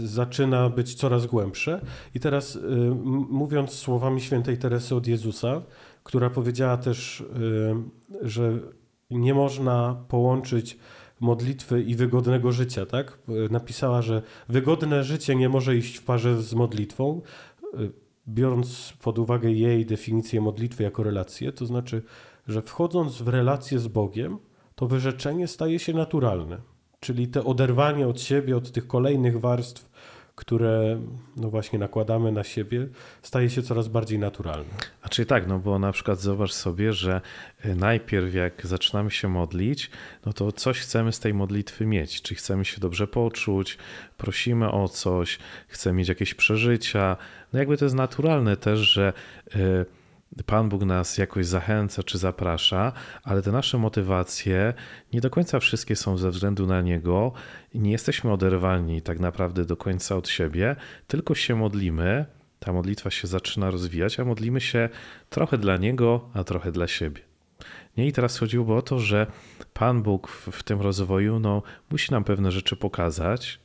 zaczyna 0.08 0.68
być 0.68 0.94
coraz 0.94 1.26
głębsze. 1.26 1.80
I 2.14 2.20
teraz 2.20 2.56
y, 2.56 2.60
mówiąc 3.30 3.72
słowami 3.72 4.20
świętej 4.20 4.58
Teresy 4.58 4.94
od 4.94 5.06
Jezusa, 5.06 5.62
która 6.02 6.30
powiedziała 6.30 6.76
też, 6.76 7.20
y, 7.20 7.26
że 8.22 8.58
nie 9.10 9.34
można 9.34 10.04
połączyć 10.08 10.78
modlitwy 11.20 11.82
i 11.82 11.94
wygodnego 11.94 12.52
życia, 12.52 12.86
tak? 12.86 13.18
Napisała, 13.50 14.02
że 14.02 14.22
wygodne 14.48 15.04
życie 15.04 15.36
nie 15.36 15.48
może 15.48 15.76
iść 15.76 15.96
w 15.96 16.04
parze 16.04 16.42
z 16.42 16.54
modlitwą, 16.54 17.20
biorąc 18.28 18.92
pod 19.02 19.18
uwagę 19.18 19.50
jej 19.50 19.86
definicję 19.86 20.40
modlitwy 20.40 20.82
jako 20.82 21.02
relację, 21.02 21.52
to 21.52 21.66
znaczy, 21.66 22.02
że 22.48 22.62
wchodząc 22.62 23.22
w 23.22 23.28
relację 23.28 23.78
z 23.78 23.88
Bogiem, 23.88 24.38
to 24.74 24.86
wyrzeczenie 24.86 25.48
staje 25.48 25.78
się 25.78 25.92
naturalne. 25.92 26.58
Czyli 27.00 27.28
te 27.28 27.44
oderwanie 27.44 28.08
od 28.08 28.20
siebie, 28.20 28.56
od 28.56 28.72
tych 28.72 28.86
kolejnych 28.86 29.40
warstw 29.40 29.90
które 30.34 31.00
no 31.36 31.50
właśnie 31.50 31.78
nakładamy 31.78 32.32
na 32.32 32.44
siebie, 32.44 32.88
staje 33.22 33.50
się 33.50 33.62
coraz 33.62 33.88
bardziej 33.88 34.18
naturalne. 34.18 34.70
A 35.02 35.08
czyli 35.08 35.26
tak, 35.26 35.46
no 35.46 35.58
bo 35.58 35.78
na 35.78 35.92
przykład 35.92 36.20
zobacz 36.20 36.52
sobie, 36.52 36.92
że 36.92 37.20
y, 37.64 37.74
najpierw 37.74 38.34
jak 38.34 38.66
zaczynamy 38.66 39.10
się 39.10 39.28
modlić, 39.28 39.90
no 40.26 40.32
to 40.32 40.52
coś 40.52 40.80
chcemy 40.80 41.12
z 41.12 41.20
tej 41.20 41.34
modlitwy 41.34 41.86
mieć. 41.86 42.22
Czy 42.22 42.34
chcemy 42.34 42.64
się 42.64 42.80
dobrze 42.80 43.06
poczuć, 43.06 43.78
prosimy 44.16 44.70
o 44.70 44.88
coś, 44.88 45.38
chcemy 45.68 45.98
mieć 45.98 46.08
jakieś 46.08 46.34
przeżycia. 46.34 47.16
No 47.52 47.58
jakby 47.58 47.76
to 47.76 47.84
jest 47.84 47.96
naturalne 47.96 48.56
też, 48.56 48.78
że 48.78 49.12
yy, 49.54 49.86
Pan 50.46 50.68
Bóg 50.68 50.84
nas 50.84 51.18
jakoś 51.18 51.46
zachęca 51.46 52.02
czy 52.02 52.18
zaprasza, 52.18 52.92
ale 53.22 53.42
te 53.42 53.52
nasze 53.52 53.78
motywacje 53.78 54.74
nie 55.12 55.20
do 55.20 55.30
końca 55.30 55.60
wszystkie 55.60 55.96
są 55.96 56.16
ze 56.16 56.30
względu 56.30 56.66
na 56.66 56.80
Niego 56.80 57.32
nie 57.74 57.92
jesteśmy 57.92 58.32
oderwani 58.32 59.02
tak 59.02 59.20
naprawdę 59.20 59.64
do 59.64 59.76
końca 59.76 60.16
od 60.16 60.28
siebie, 60.28 60.76
tylko 61.06 61.34
się 61.34 61.56
modlimy. 61.56 62.26
Ta 62.58 62.72
modlitwa 62.72 63.10
się 63.10 63.26
zaczyna 63.28 63.70
rozwijać, 63.70 64.20
a 64.20 64.24
modlimy 64.24 64.60
się 64.60 64.88
trochę 65.30 65.58
dla 65.58 65.76
Niego, 65.76 66.30
a 66.34 66.44
trochę 66.44 66.72
dla 66.72 66.88
siebie. 66.88 67.20
Nie 67.96 68.06
i 68.06 68.12
teraz 68.12 68.38
chodziło 68.38 68.76
o 68.76 68.82
to, 68.82 68.98
że 68.98 69.26
Pan 69.74 70.02
Bóg 70.02 70.28
w, 70.28 70.48
w 70.50 70.62
tym 70.62 70.80
rozwoju 70.80 71.38
no, 71.38 71.62
musi 71.90 72.12
nam 72.12 72.24
pewne 72.24 72.52
rzeczy 72.52 72.76
pokazać, 72.76 73.60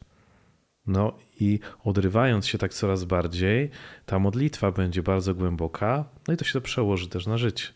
no 0.88 1.14
i 1.40 1.60
odrywając 1.84 2.48
się 2.48 2.58
tak 2.58 2.74
coraz 2.74 3.04
bardziej, 3.04 3.70
ta 4.06 4.20
modlitwa 4.20 4.72
będzie 4.72 5.04
bardzo 5.04 5.34
głęboka, 5.34 6.06
no 6.28 6.34
i 6.34 6.38
to 6.38 6.46
się 6.46 6.54
to 6.54 6.62
przełoży 6.62 7.10
też 7.10 7.28
na 7.28 7.38
życie. 7.38 7.68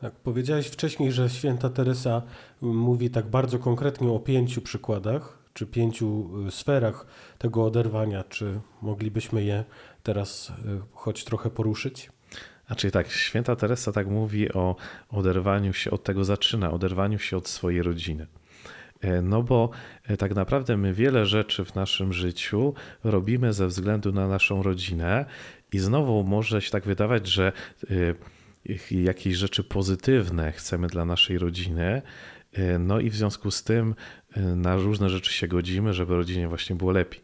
Tak, 0.00 0.14
powiedziałeś 0.14 0.66
wcześniej, 0.66 1.12
że 1.12 1.30
święta 1.30 1.70
Teresa 1.70 2.22
mówi 2.60 3.10
tak 3.10 3.26
bardzo 3.26 3.58
konkretnie 3.58 4.10
o 4.10 4.20
pięciu 4.20 4.62
przykładach, 4.62 5.38
czy 5.54 5.66
pięciu 5.66 6.30
y, 6.46 6.50
sferach 6.50 7.06
tego 7.38 7.64
oderwania. 7.64 8.24
Czy 8.24 8.60
moglibyśmy 8.82 9.44
je 9.44 9.64
teraz 10.02 10.50
y, 10.50 10.52
choć 10.92 11.24
trochę 11.24 11.50
poruszyć? 11.50 12.10
A 12.68 12.74
czyli 12.74 12.90
tak, 12.90 13.10
święta 13.10 13.56
Teresa 13.56 13.92
tak 13.92 14.06
mówi 14.08 14.52
o 14.52 14.76
oderwaniu 15.08 15.72
się, 15.72 15.90
od 15.90 16.04
tego 16.04 16.24
zaczyna, 16.24 16.70
oderwaniu 16.70 17.18
się 17.18 17.36
od 17.36 17.48
swojej 17.48 17.82
rodziny. 17.82 18.26
E, 19.02 19.22
no 19.22 19.42
bo 19.42 19.70
e, 20.04 20.16
tak 20.16 20.34
naprawdę 20.34 20.76
my 20.76 20.94
wiele 20.94 21.26
rzeczy 21.26 21.64
w 21.64 21.74
naszym 21.74 22.12
życiu 22.12 22.74
robimy 23.04 23.52
ze 23.52 23.66
względu 23.66 24.12
na 24.12 24.28
naszą 24.28 24.62
rodzinę 24.62 25.24
i 25.72 25.78
znowu 25.78 26.24
może 26.24 26.62
się 26.62 26.70
tak 26.70 26.84
wydawać, 26.84 27.26
że 27.26 27.52
e, 27.90 27.94
jakieś 28.90 29.36
rzeczy 29.36 29.64
pozytywne 29.64 30.52
chcemy 30.52 30.88
dla 30.88 31.04
naszej 31.04 31.38
rodziny, 31.38 32.02
no 32.78 33.00
i 33.00 33.10
w 33.10 33.16
związku 33.16 33.50
z 33.50 33.62
tym 33.62 33.94
na 34.36 34.76
różne 34.76 35.10
rzeczy 35.10 35.32
się 35.32 35.48
godzimy, 35.48 35.92
żeby 35.92 36.16
rodzinie 36.16 36.48
właśnie 36.48 36.76
było 36.76 36.92
lepiej. 36.92 37.20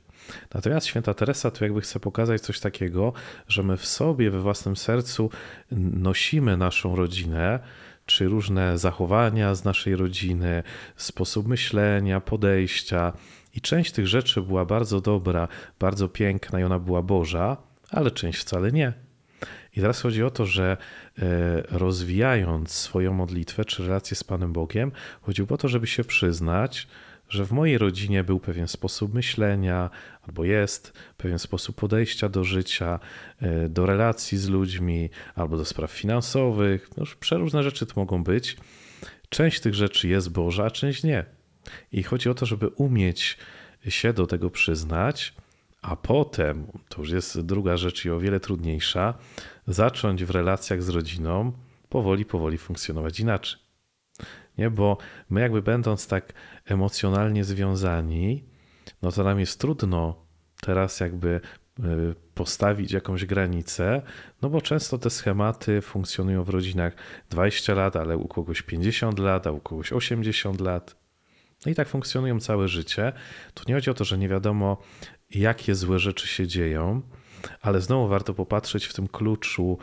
Natomiast 0.55 0.87
święta 0.87 1.14
Teresa 1.14 1.51
tu 1.51 1.64
jakby 1.64 1.81
chce 1.81 2.01
pokazać 2.01 2.41
coś 2.41 2.61
takiego, 2.61 3.12
że 3.49 3.62
my 3.62 3.77
w 3.77 3.87
sobie, 3.87 4.31
we 4.31 4.41
własnym 4.41 4.77
sercu 4.77 5.31
nosimy 5.71 6.57
naszą 6.57 6.97
rodzinę, 6.97 7.61
czy 8.09 8.29
różne 8.29 8.79
zachowania 8.79 9.55
z 9.55 9.64
naszej 9.64 9.97
rodziny, 9.97 10.62
sposób 10.97 11.49
myślenia, 11.49 12.21
podejścia. 12.21 13.12
I 13.55 13.61
część 13.61 13.92
tych 13.92 14.07
rzeczy 14.07 14.42
była 14.42 14.64
bardzo 14.64 15.01
dobra, 15.01 15.49
bardzo 15.79 16.09
piękna 16.09 16.61
i 16.61 16.64
ona 16.64 16.79
była 16.79 17.03
Boża, 17.03 17.57
ale 17.90 18.11
część 18.11 18.38
wcale 18.40 18.73
nie. 18.73 18.92
I 19.77 19.81
teraz 19.81 20.01
chodzi 20.01 20.25
o 20.25 20.31
to, 20.31 20.47
że 20.47 20.77
e, 21.18 21.27
rozwijając 21.62 22.71
swoją 22.71 23.12
modlitwę 23.12 23.64
czy 23.64 23.83
relację 23.83 24.16
z 24.16 24.25
Panem 24.25 24.53
Bogiem, 24.53 24.92
chodziło 25.23 25.49
o 25.51 25.57
to, 25.57 25.68
żeby 25.68 25.87
się 25.87 26.05
przyznać, 26.05 26.88
że 27.29 27.44
w 27.44 27.53
mojej 27.53 27.79
rodzinie 27.79 28.25
był 28.25 28.40
pewien 28.40 28.68
sposób 28.68 29.14
myślenia, 29.14 29.90
albo 30.29 30.45
jest 30.45 30.93
pewien 31.17 31.38
sposób 31.38 31.77
podejścia 31.77 32.29
do 32.29 32.45
życia, 32.45 33.01
e, 33.41 33.69
do 33.69 33.87
relacji 33.87 34.38
z 34.38 34.49
ludźmi, 34.49 35.11
albo 35.35 35.57
do 35.57 35.64
spraw 35.64 35.91
finansowych. 35.91 36.91
No, 36.97 37.05
przeróżne 37.21 37.62
rzeczy 37.62 37.87
to 37.87 37.93
mogą 37.97 38.25
być. 38.25 38.57
Część 39.29 39.61
tych 39.61 39.75
rzeczy 39.75 40.09
jest 40.09 40.31
Boża, 40.31 40.64
a 40.64 40.71
część 40.71 41.03
nie. 41.03 41.25
I 41.93 42.03
chodzi 42.03 42.29
o 42.29 42.35
to, 42.35 42.47
żeby 42.47 42.69
umieć 42.69 43.38
się 43.88 44.12
do 44.12 44.27
tego 44.27 44.51
przyznać, 44.51 45.35
a 45.83 45.97
potem, 45.97 46.67
to 46.88 47.01
już 47.01 47.11
jest 47.11 47.41
druga 47.41 47.77
rzecz 47.77 48.05
i 48.05 48.11
o 48.11 48.21
wiele 48.21 48.41
trudniejsza, 48.41 49.14
zacząć 49.67 50.25
w 50.25 50.31
relacjach 50.31 50.83
z 50.83 50.88
rodziną 50.88 51.53
powoli, 51.88 52.25
powoli 52.25 52.59
funkcjonować 52.59 53.21
inaczej 53.21 53.69
nie? 54.59 54.71
Bo 54.71 54.99
my 55.31 55.41
jakby 55.41 55.62
będąc 55.62 56.07
tak 56.07 56.33
emocjonalnie 56.64 57.45
związani, 57.45 58.45
no 59.03 59.12
to 59.12 59.24
nam 59.24 59.40
jest 59.40 59.61
trudno 59.61 60.29
teraz 60.61 61.01
jakby 61.01 61.40
y, 61.79 62.14
postawić 62.35 62.92
jakąś 62.92 63.24
granicę, 63.24 64.03
no 64.42 64.51
bo 64.51 64.61
często 64.61 64.98
te 64.98 65.11
schematy 65.11 65.81
funkcjonują 65.81 66.44
w 66.44 66.48
rodzinach 66.48 66.92
20 67.31 67.74
lat, 67.74 67.96
ale 67.96 68.16
u 68.16 68.29
kogoś 68.29 68.62
50 68.62 69.18
lat, 69.18 69.46
a 69.46 69.51
u 69.51 69.61
kogoś 69.61 69.92
80 69.92 70.61
lat. 70.61 70.96
No 71.66 71.72
i 71.72 71.74
tak 71.74 71.88
funkcjonują 71.88 72.40
całe 72.40 72.68
życie. 72.68 73.12
Tu 73.55 73.64
nie 73.68 73.74
chodzi 73.74 73.90
o 73.90 73.94
to, 73.94 74.05
że 74.05 74.18
nie 74.18 74.29
wiadomo, 74.29 74.83
jakie 75.31 75.74
złe 75.74 75.98
rzeczy 75.98 76.29
się 76.29 76.46
dzieją, 76.46 77.03
ale 77.61 77.81
znowu 77.81 78.09
warto 78.09 78.35
popatrzeć 78.35 78.87
w 78.87 78.94
tym 78.94 79.09
kluczu 79.09 79.79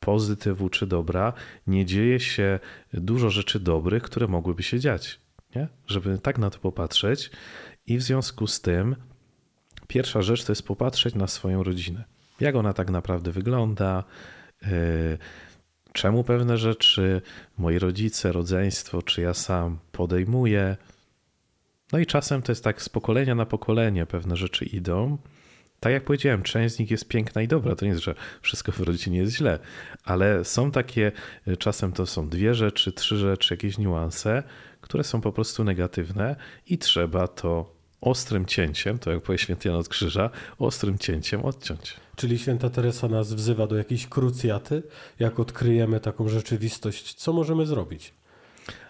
pozytywu 0.00 0.68
czy 0.68 0.86
dobra, 0.86 1.32
nie 1.66 1.86
dzieje 1.86 2.20
się 2.20 2.58
dużo 2.92 3.30
rzeczy 3.30 3.60
dobrych, 3.60 4.02
które 4.02 4.26
mogłyby 4.28 4.62
się 4.62 4.80
dziać. 4.80 5.20
Nie? 5.56 5.68
Żeby 5.86 6.18
tak 6.18 6.38
na 6.38 6.50
to 6.50 6.58
popatrzeć 6.58 7.30
i 7.86 7.98
w 7.98 8.02
związku 8.02 8.46
z 8.46 8.60
tym 8.60 8.96
pierwsza 9.88 10.22
rzecz 10.22 10.44
to 10.44 10.52
jest 10.52 10.66
popatrzeć 10.66 11.14
na 11.14 11.26
swoją 11.26 11.62
rodzinę. 11.62 12.04
Jak 12.40 12.54
ona 12.54 12.72
tak 12.72 12.90
naprawdę 12.90 13.32
wygląda, 13.32 14.04
yy, 14.62 14.68
czemu 15.92 16.24
pewne 16.24 16.58
rzeczy 16.58 17.22
moi 17.58 17.78
rodzice, 17.78 18.32
rodzeństwo, 18.32 19.02
czy 19.02 19.20
ja 19.22 19.34
sam 19.34 19.78
podejmuję. 19.92 20.76
No 21.92 21.98
i 21.98 22.06
czasem 22.06 22.42
to 22.42 22.52
jest 22.52 22.64
tak 22.64 22.82
z 22.82 22.88
pokolenia 22.88 23.34
na 23.34 23.46
pokolenie 23.46 24.06
pewne 24.06 24.36
rzeczy 24.36 24.64
idą 24.64 25.18
tak 25.84 25.92
jak 25.92 26.04
powiedziałem, 26.04 26.42
część 26.42 26.74
z 26.74 26.78
nich 26.78 26.90
jest 26.90 27.08
piękna 27.08 27.42
i 27.42 27.48
dobra. 27.48 27.76
To 27.76 27.84
nie 27.84 27.90
jest, 27.90 28.02
że 28.02 28.14
wszystko 28.42 28.72
w 28.72 28.80
rodzinie 28.80 29.18
jest 29.18 29.36
źle, 29.36 29.58
ale 30.04 30.44
są 30.44 30.70
takie, 30.70 31.12
y, 31.48 31.56
czasem 31.56 31.92
to 31.92 32.06
są 32.06 32.28
dwie 32.28 32.54
rzeczy, 32.54 32.92
trzy 32.92 33.16
rzeczy, 33.16 33.54
jakieś 33.54 33.78
niuanse, 33.78 34.42
które 34.80 35.04
są 35.04 35.20
po 35.20 35.32
prostu 35.32 35.64
negatywne 35.64 36.36
i 36.66 36.78
trzeba 36.78 37.28
to 37.28 37.73
ostrym 38.04 38.46
cięciem, 38.46 38.98
to 38.98 39.10
jak 39.10 39.22
powie 39.22 39.38
święty 39.38 39.68
Jan 39.68 39.78
od 39.78 39.88
Krzyża, 39.88 40.30
ostrym 40.58 40.98
cięciem 40.98 41.44
odciąć. 41.44 41.96
Czyli 42.16 42.38
święta 42.38 42.70
Teresa 42.70 43.08
nas 43.08 43.32
wzywa 43.32 43.66
do 43.66 43.76
jakiejś 43.76 44.06
krucjaty. 44.06 44.82
Jak 45.18 45.40
odkryjemy 45.40 46.00
taką 46.00 46.28
rzeczywistość, 46.28 47.14
co 47.14 47.32
możemy 47.32 47.66
zrobić? 47.66 48.12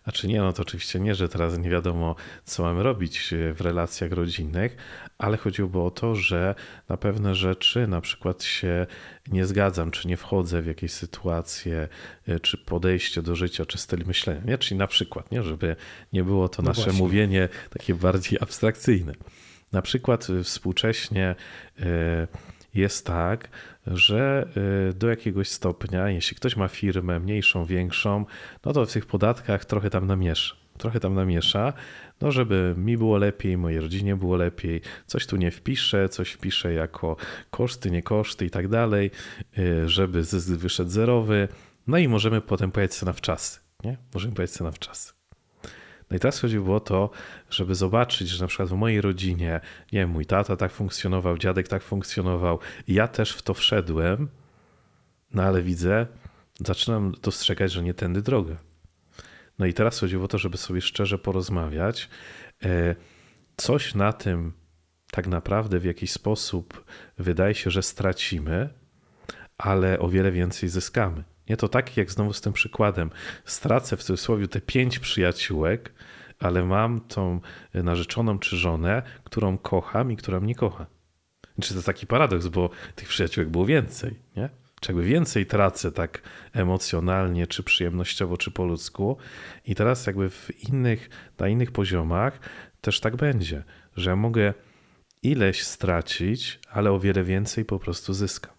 A 0.05 0.13
czy 0.13 0.29
nie, 0.29 0.41
no 0.41 0.53
to 0.53 0.63
oczywiście 0.63 1.01
nie, 1.01 1.15
że 1.15 1.29
teraz 1.29 1.59
nie 1.59 1.71
wiadomo, 1.71 2.17
co 2.45 2.63
mamy 2.63 2.83
robić 2.83 3.35
w 3.55 3.61
relacjach 3.61 4.13
rodzinnych, 4.13 4.77
ale 5.19 5.37
chodziłoby 5.37 5.81
o 5.81 5.91
to, 5.91 6.15
że 6.15 6.55
na 6.89 6.97
pewne 6.97 7.35
rzeczy 7.35 7.87
na 7.87 8.01
przykład 8.01 8.43
się 8.43 8.87
nie 9.29 9.47
zgadzam, 9.47 9.91
czy 9.91 10.09
nie 10.09 10.17
wchodzę 10.17 10.63
w 10.63 10.67
jakieś 10.67 10.93
sytuacje, 10.93 11.89
e, 12.29 12.41
czy 12.41 12.59
podejście 12.59 13.23
do 13.23 13.35
życia, 13.37 13.67
czy 13.67 13.79
styl 13.79 14.05
myślenia. 14.07 14.43
Nie? 14.45 14.59
Czyli 14.59 14.79
na 14.79 14.87
przykład, 14.87 15.31
nie? 15.31 15.43
żeby 15.43 15.77
nie 16.13 16.25
było 16.25 16.49
to 16.49 16.63
no 16.63 16.69
nasze 16.69 16.83
właśnie. 16.83 16.99
mówienie 16.99 17.49
takie 17.71 17.95
bardziej 17.95 18.39
abstrakcyjne. 18.41 19.13
Na 19.73 19.83
przykład 19.83 20.31
e, 20.31 20.43
współcześnie 20.43 21.35
e, 21.81 22.29
jest 22.75 23.07
tak, 23.07 23.49
że 23.87 24.49
do 24.95 25.09
jakiegoś 25.11 25.49
stopnia, 25.49 26.11
jeśli 26.11 26.37
ktoś 26.37 26.57
ma 26.57 26.69
firmę 26.69 27.21
mniejszą, 27.21 27.65
większą, 27.65 28.25
no 28.65 28.73
to 28.73 28.87
w 28.87 28.93
tych 28.93 29.07
podatkach 29.07 29.65
trochę 29.65 29.91
tam 29.91 30.07
namiesza. 30.07 30.55
Trochę 30.79 31.01
tam 31.01 31.15
namiesza, 31.15 31.73
no 32.21 32.33
żeby 32.33 32.75
mi 32.77 32.97
było 32.97 33.19
lepiej, 33.19 33.57
mojej 33.57 33.81
rodzinie 33.81 34.17
było 34.17 34.37
lepiej, 34.37 34.81
coś 35.07 35.27
tu 35.27 35.37
nie 35.37 35.51
wpiszę, 35.51 36.09
coś 36.09 36.31
wpiszę 36.31 36.73
jako 36.73 37.17
koszty, 37.51 37.91
nie 37.91 38.03
koszty 38.03 38.47
i 38.47 38.51
tak 38.51 38.69
dalej, 38.69 39.11
y, 39.59 39.89
żeby 39.89 40.25
zysk 40.25 40.49
wyszedł 40.49 40.91
zerowy. 40.91 41.49
No 41.87 41.99
i 41.99 42.09
możemy 42.09 42.41
potem 42.41 42.73
pojechać 42.73 43.03
na 43.03 43.13
wczasy. 43.13 43.61
Nie? 43.85 43.97
Możemy 44.15 44.35
pojechać 44.35 44.61
na 44.61 44.71
wczasy. 44.71 45.13
No 46.11 46.17
i 46.17 46.21
teraz 46.21 46.41
chodziło 46.41 46.77
o 46.77 46.81
to, 46.81 47.11
żeby 47.51 47.75
zobaczyć, 47.75 48.29
że 48.29 48.45
na 48.45 48.49
przykład 48.49 48.69
w 48.69 48.73
mojej 48.73 49.01
rodzinie, 49.01 49.61
nie 49.93 49.99
wiem, 49.99 50.11
mój 50.11 50.27
tata 50.27 50.57
tak 50.57 50.73
funkcjonował, 50.73 51.39
dziadek 51.39 51.69
tak 51.69 51.83
funkcjonował, 51.83 52.59
ja 52.89 53.09
też 53.09 53.33
w 53.33 53.43
to 53.43 53.55
wszedłem, 53.55 54.29
no 55.35 55.43
ale 55.43 55.63
widzę, 55.63 56.07
zaczynam 56.61 57.13
dostrzegać, 57.23 57.73
że 57.73 57.83
nie 57.83 57.95
tędy 57.95 58.23
droga. 58.23 58.57
No 59.59 59.67
i 59.67 59.73
teraz 59.73 60.01
chodziło 60.01 60.25
o 60.25 60.29
to, 60.29 60.39
żeby 60.39 60.57
sobie 60.57 60.81
szczerze 60.81 61.19
porozmawiać. 61.19 62.09
E, 62.65 62.95
coś 63.57 63.95
na 63.95 64.13
tym 64.13 64.53
tak 65.11 65.27
naprawdę 65.27 65.79
w 65.79 65.85
jakiś 65.85 66.13
sposób 66.13 66.85
wydaje 67.19 67.55
się, 67.55 67.71
że 67.71 67.83
stracimy, 67.83 68.69
ale 69.59 69.99
o 69.99 70.09
wiele 70.09 70.33
więcej 70.33 70.69
zyskamy. 70.69 71.25
Nie 71.49 71.57
to 71.57 71.69
tak 71.69 71.97
jak 71.97 72.11
znowu 72.11 72.33
z 72.33 72.41
tym 72.41 72.53
przykładem. 72.53 73.11
Stracę 73.45 73.97
w 73.97 74.03
cudzysłowie 74.03 74.49
te 74.49 74.61
pięć 74.61 74.99
przyjaciółek, 74.99 75.93
ale 76.39 76.65
mam 76.65 77.01
tą 77.01 77.41
narzeczoną 77.75 78.39
czy 78.39 78.57
żonę, 78.57 79.03
którą 79.25 79.59
kocham 79.59 80.13
i 80.13 80.17
która 80.17 80.41
mnie 80.41 80.55
kocha. 80.55 80.87
Czy 81.61 81.69
to 81.69 81.75
jest 81.75 81.87
taki 81.87 82.07
paradoks, 82.07 82.49
bo 82.49 82.71
tych 82.95 83.09
przyjaciółek 83.09 83.51
było 83.51 83.67
więcej, 83.67 84.19
nie? 84.37 84.64
Czy 84.85 84.93
jakby 84.93 85.05
więcej 85.05 85.47
tracę 85.47 85.93
tak 85.93 86.23
emocjonalnie, 86.53 87.47
czy 87.47 87.63
przyjemnościowo, 87.63 88.37
czy 88.37 88.51
po 88.51 88.65
ludzku. 88.65 89.17
I 89.67 89.75
teraz 89.75 90.07
jakby 90.07 90.31
w 90.31 90.51
innych, 90.69 91.11
na 91.39 91.49
innych 91.49 91.73
poziomach 91.73 92.41
też 92.81 93.01
tak 93.01 93.17
będzie, 93.17 93.65
że 93.97 94.11
ja 94.11 94.17
mogę 94.17 94.55
ileś 95.23 95.63
stracić, 95.63 96.61
ale 96.71 96.93
o 96.93 97.01
wiele 97.01 97.25
więcej 97.25 97.65
po 97.65 97.79
prostu 97.79 98.13
zyskam. 98.13 98.53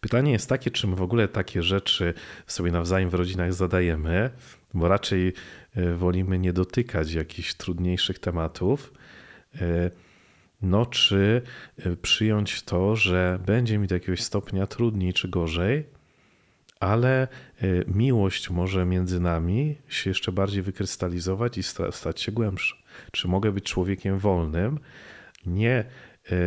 Pytanie 0.00 0.32
jest 0.32 0.48
takie, 0.48 0.70
czy 0.70 0.86
my 0.86 0.96
w 0.96 1.02
ogóle 1.02 1.28
takie 1.28 1.62
rzeczy 1.62 2.14
sobie 2.46 2.72
nawzajem 2.72 3.10
w 3.10 3.14
rodzinach 3.14 3.52
zadajemy, 3.52 4.30
bo 4.74 4.88
raczej 4.88 5.32
e, 5.74 5.94
wolimy 5.94 6.38
nie 6.38 6.52
dotykać 6.52 7.12
jakichś 7.12 7.54
trudniejszych 7.54 8.18
tematów. 8.18 8.92
No, 10.64 10.86
czy 10.86 11.42
e, 11.78 11.96
przyjąć 11.96 12.62
to, 12.62 12.96
że 12.96 13.38
będzie 13.46 13.78
mi 13.78 13.86
do 13.86 13.94
jakiegoś 13.94 14.22
stopnia 14.22 14.66
trudniej 14.66 15.12
czy 15.12 15.28
gorzej, 15.28 15.86
ale 16.80 17.28
miłość 17.86 18.50
może 18.50 18.84
między 18.84 19.20
nami 19.20 19.76
się 19.88 20.10
jeszcze 20.10 20.32
bardziej 20.32 20.62
wykrystalizować 20.62 21.58
i 21.58 21.62
stać 21.90 22.20
się 22.20 22.32
głębsza. 22.32 22.76
Czy 23.12 23.28
mogę 23.28 23.52
być 23.52 23.64
człowiekiem 23.64 24.18
wolnym, 24.18 24.78
nie, 25.46 25.84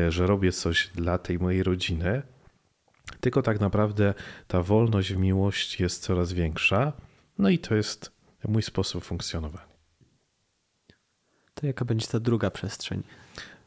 że 0.10 0.28
robię 0.28 0.52
coś 0.52 0.88
dla 0.88 1.18
tej 1.18 1.40
mojej 1.40 1.64
rodziny, 1.64 2.22
tylko 3.20 3.42
tak 3.42 3.60
naprawdę 3.60 4.14
ta 4.48 4.62
wolność 4.64 5.14
w 5.14 5.18
miłości 5.18 5.84
jest 5.84 6.04
coraz 6.04 6.34
większa. 6.34 6.94
No 7.38 7.50
i 7.50 7.60
to 7.60 7.76
jest 7.76 8.12
mój 8.48 8.62
sposób 8.62 9.04
funkcjonowania. 9.04 9.68
To 11.54 11.68
jaka 11.68 11.86
będzie 11.86 12.08
ta 12.08 12.20
druga 12.20 12.52
przestrzeń? 12.52 13.04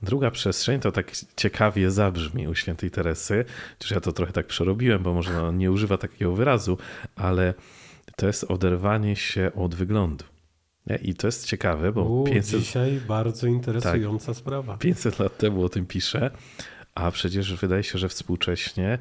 Druga 0.03 0.31
przestrzeń 0.31 0.81
to 0.81 0.93
tak 0.93 1.13
ciekawie 1.37 1.91
zabrzmi 1.91 2.49
u 2.49 2.55
świętej 2.55 2.91
Teresy. 2.91 3.45
Chociaż 3.79 3.91
ja 3.91 4.01
to 4.01 4.13
trochę 4.13 4.33
tak 4.33 4.47
przerobiłem, 4.47 5.03
bo 5.03 5.15
może 5.15 5.43
ona 5.43 5.59
nie 5.59 5.71
używa 5.71 5.99
takiego 5.99 6.33
wyrazu, 6.33 6.79
ale 7.17 7.55
to 8.17 8.27
jest 8.27 8.45
oderwanie 8.45 9.17
się 9.17 9.51
od 9.55 9.75
wyglądu. 9.75 10.25
I 11.03 11.15
to 11.15 11.27
jest 11.29 11.47
ciekawe, 11.47 11.93
bo 11.93 12.03
U, 12.03 12.25
500... 12.25 12.61
dzisiaj 12.61 13.01
bardzo 13.09 13.47
interesująca 13.47 14.27
tak, 14.27 14.37
sprawa. 14.37 14.77
500 14.77 15.19
lat 15.19 15.39
temu 15.39 15.65
o 15.65 15.69
tym 15.69 15.87
piszę, 15.87 16.31
a 16.95 17.11
przecież 17.11 17.55
wydaje 17.55 17.83
się, 17.83 17.99
że 17.99 18.09
współcześnie 18.09 18.99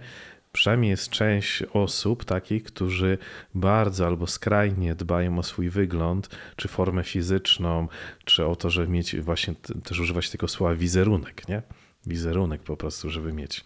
przynajmniej 0.51 0.89
jest 0.89 1.09
część 1.09 1.63
osób 1.63 2.25
takich, 2.25 2.63
którzy 2.63 3.17
bardzo 3.55 4.07
albo 4.07 4.27
skrajnie 4.27 4.95
dbają 4.95 5.39
o 5.39 5.43
swój 5.43 5.69
wygląd, 5.69 6.29
czy 6.55 6.67
formę 6.67 7.03
fizyczną, 7.03 7.87
czy 8.25 8.45
o 8.45 8.55
to, 8.55 8.69
żeby 8.69 8.87
mieć 8.87 9.21
właśnie 9.21 9.55
też 9.83 9.99
używać 9.99 10.29
tego 10.29 10.47
słowa 10.47 10.75
wizerunek, 10.75 11.47
nie? 11.47 11.61
Wizerunek 12.05 12.63
po 12.63 12.77
prostu, 12.77 13.09
żeby 13.09 13.33
mieć. 13.33 13.65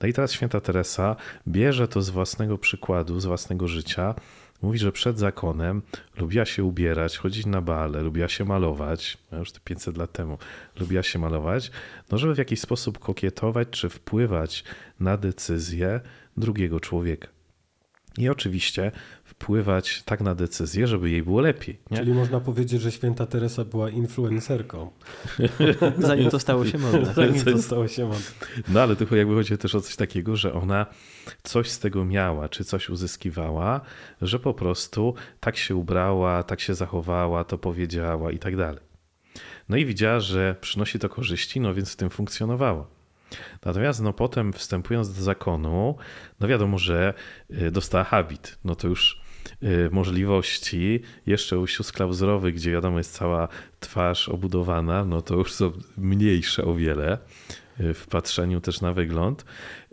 No 0.00 0.08
i 0.08 0.12
teraz 0.12 0.32
święta 0.32 0.60
Teresa 0.60 1.16
bierze 1.48 1.88
to 1.88 2.02
z 2.02 2.10
własnego 2.10 2.58
przykładu, 2.58 3.20
z 3.20 3.26
własnego 3.26 3.68
życia 3.68 4.14
Mówi, 4.62 4.78
że 4.78 4.92
przed 4.92 5.18
zakonem 5.18 5.82
lubiła 6.16 6.44
się 6.44 6.64
ubierać, 6.64 7.18
chodzić 7.18 7.46
na 7.46 7.60
bale, 7.60 8.02
lubiła 8.02 8.28
się 8.28 8.44
malować, 8.44 9.18
już 9.32 9.52
te 9.52 9.60
500 9.64 9.96
lat 9.96 10.12
temu, 10.12 10.38
lubiła 10.80 11.02
się 11.02 11.18
malować, 11.18 11.70
no 12.10 12.18
żeby 12.18 12.34
w 12.34 12.38
jakiś 12.38 12.60
sposób 12.60 12.98
kokietować 12.98 13.68
czy 13.70 13.88
wpływać 13.88 14.64
na 15.00 15.16
decyzję 15.16 16.00
drugiego 16.36 16.80
człowieka. 16.80 17.28
I 18.18 18.28
oczywiście 18.28 18.92
wpływać 19.42 20.02
tak 20.02 20.20
na 20.20 20.34
decyzję, 20.34 20.86
żeby 20.86 21.10
jej 21.10 21.22
było 21.22 21.40
lepiej. 21.40 21.78
Nie? 21.90 21.96
Czyli 21.98 22.12
można 22.12 22.40
powiedzieć, 22.40 22.82
że 22.82 22.92
święta 22.92 23.26
Teresa 23.26 23.64
była 23.64 23.90
influencerką. 23.90 24.90
Zanim 25.98 26.30
to 26.30 26.38
stało 26.38 26.66
się 26.66 26.78
modne. 26.78 27.14
Zanim 27.16 27.44
to 27.44 27.62
stało 27.62 27.88
się 27.88 28.04
modne. 28.04 28.24
No 28.68 28.80
ale 28.80 28.96
tylko 28.96 29.16
jakby 29.16 29.34
chodzi 29.34 29.58
też 29.58 29.74
o 29.74 29.80
coś 29.80 29.96
takiego, 29.96 30.36
że 30.36 30.52
ona 30.52 30.86
coś 31.42 31.70
z 31.70 31.78
tego 31.78 32.04
miała, 32.04 32.48
czy 32.48 32.64
coś 32.64 32.90
uzyskiwała, 32.90 33.80
że 34.22 34.38
po 34.38 34.54
prostu 34.54 35.14
tak 35.40 35.56
się 35.56 35.76
ubrała, 35.76 36.42
tak 36.42 36.60
się 36.60 36.74
zachowała, 36.74 37.44
to 37.44 37.58
powiedziała 37.58 38.32
i 38.32 38.38
tak 38.38 38.56
dalej. 38.56 38.80
No 39.68 39.76
i 39.76 39.84
widziała, 39.86 40.20
że 40.20 40.56
przynosi 40.60 40.98
to 40.98 41.08
korzyści, 41.08 41.60
no 41.60 41.74
więc 41.74 41.92
w 41.92 41.96
tym 41.96 42.10
funkcjonowała. 42.10 42.86
Natomiast 43.64 44.02
no 44.02 44.12
potem 44.12 44.52
wstępując 44.52 45.14
do 45.14 45.22
zakonu, 45.22 45.96
no 46.40 46.48
wiadomo, 46.48 46.78
że 46.78 47.14
y, 47.50 47.70
dostała 47.70 48.04
habit. 48.04 48.58
No 48.64 48.74
to 48.74 48.88
już 48.88 49.21
możliwości, 49.90 51.00
jeszcze 51.26 51.58
u 51.58 51.66
sióstr 51.66 51.94
klauzurowych, 51.94 52.54
gdzie 52.54 52.70
wiadomo 52.70 52.98
jest 52.98 53.14
cała 53.14 53.48
twarz 53.80 54.28
obudowana, 54.28 55.04
no 55.04 55.22
to 55.22 55.34
już 55.36 55.52
są 55.52 55.72
mniejsze 55.96 56.64
o 56.64 56.74
wiele 56.74 57.18
w 57.78 58.06
patrzeniu 58.10 58.60
też 58.60 58.80
na 58.80 58.92
wygląd. 58.92 59.44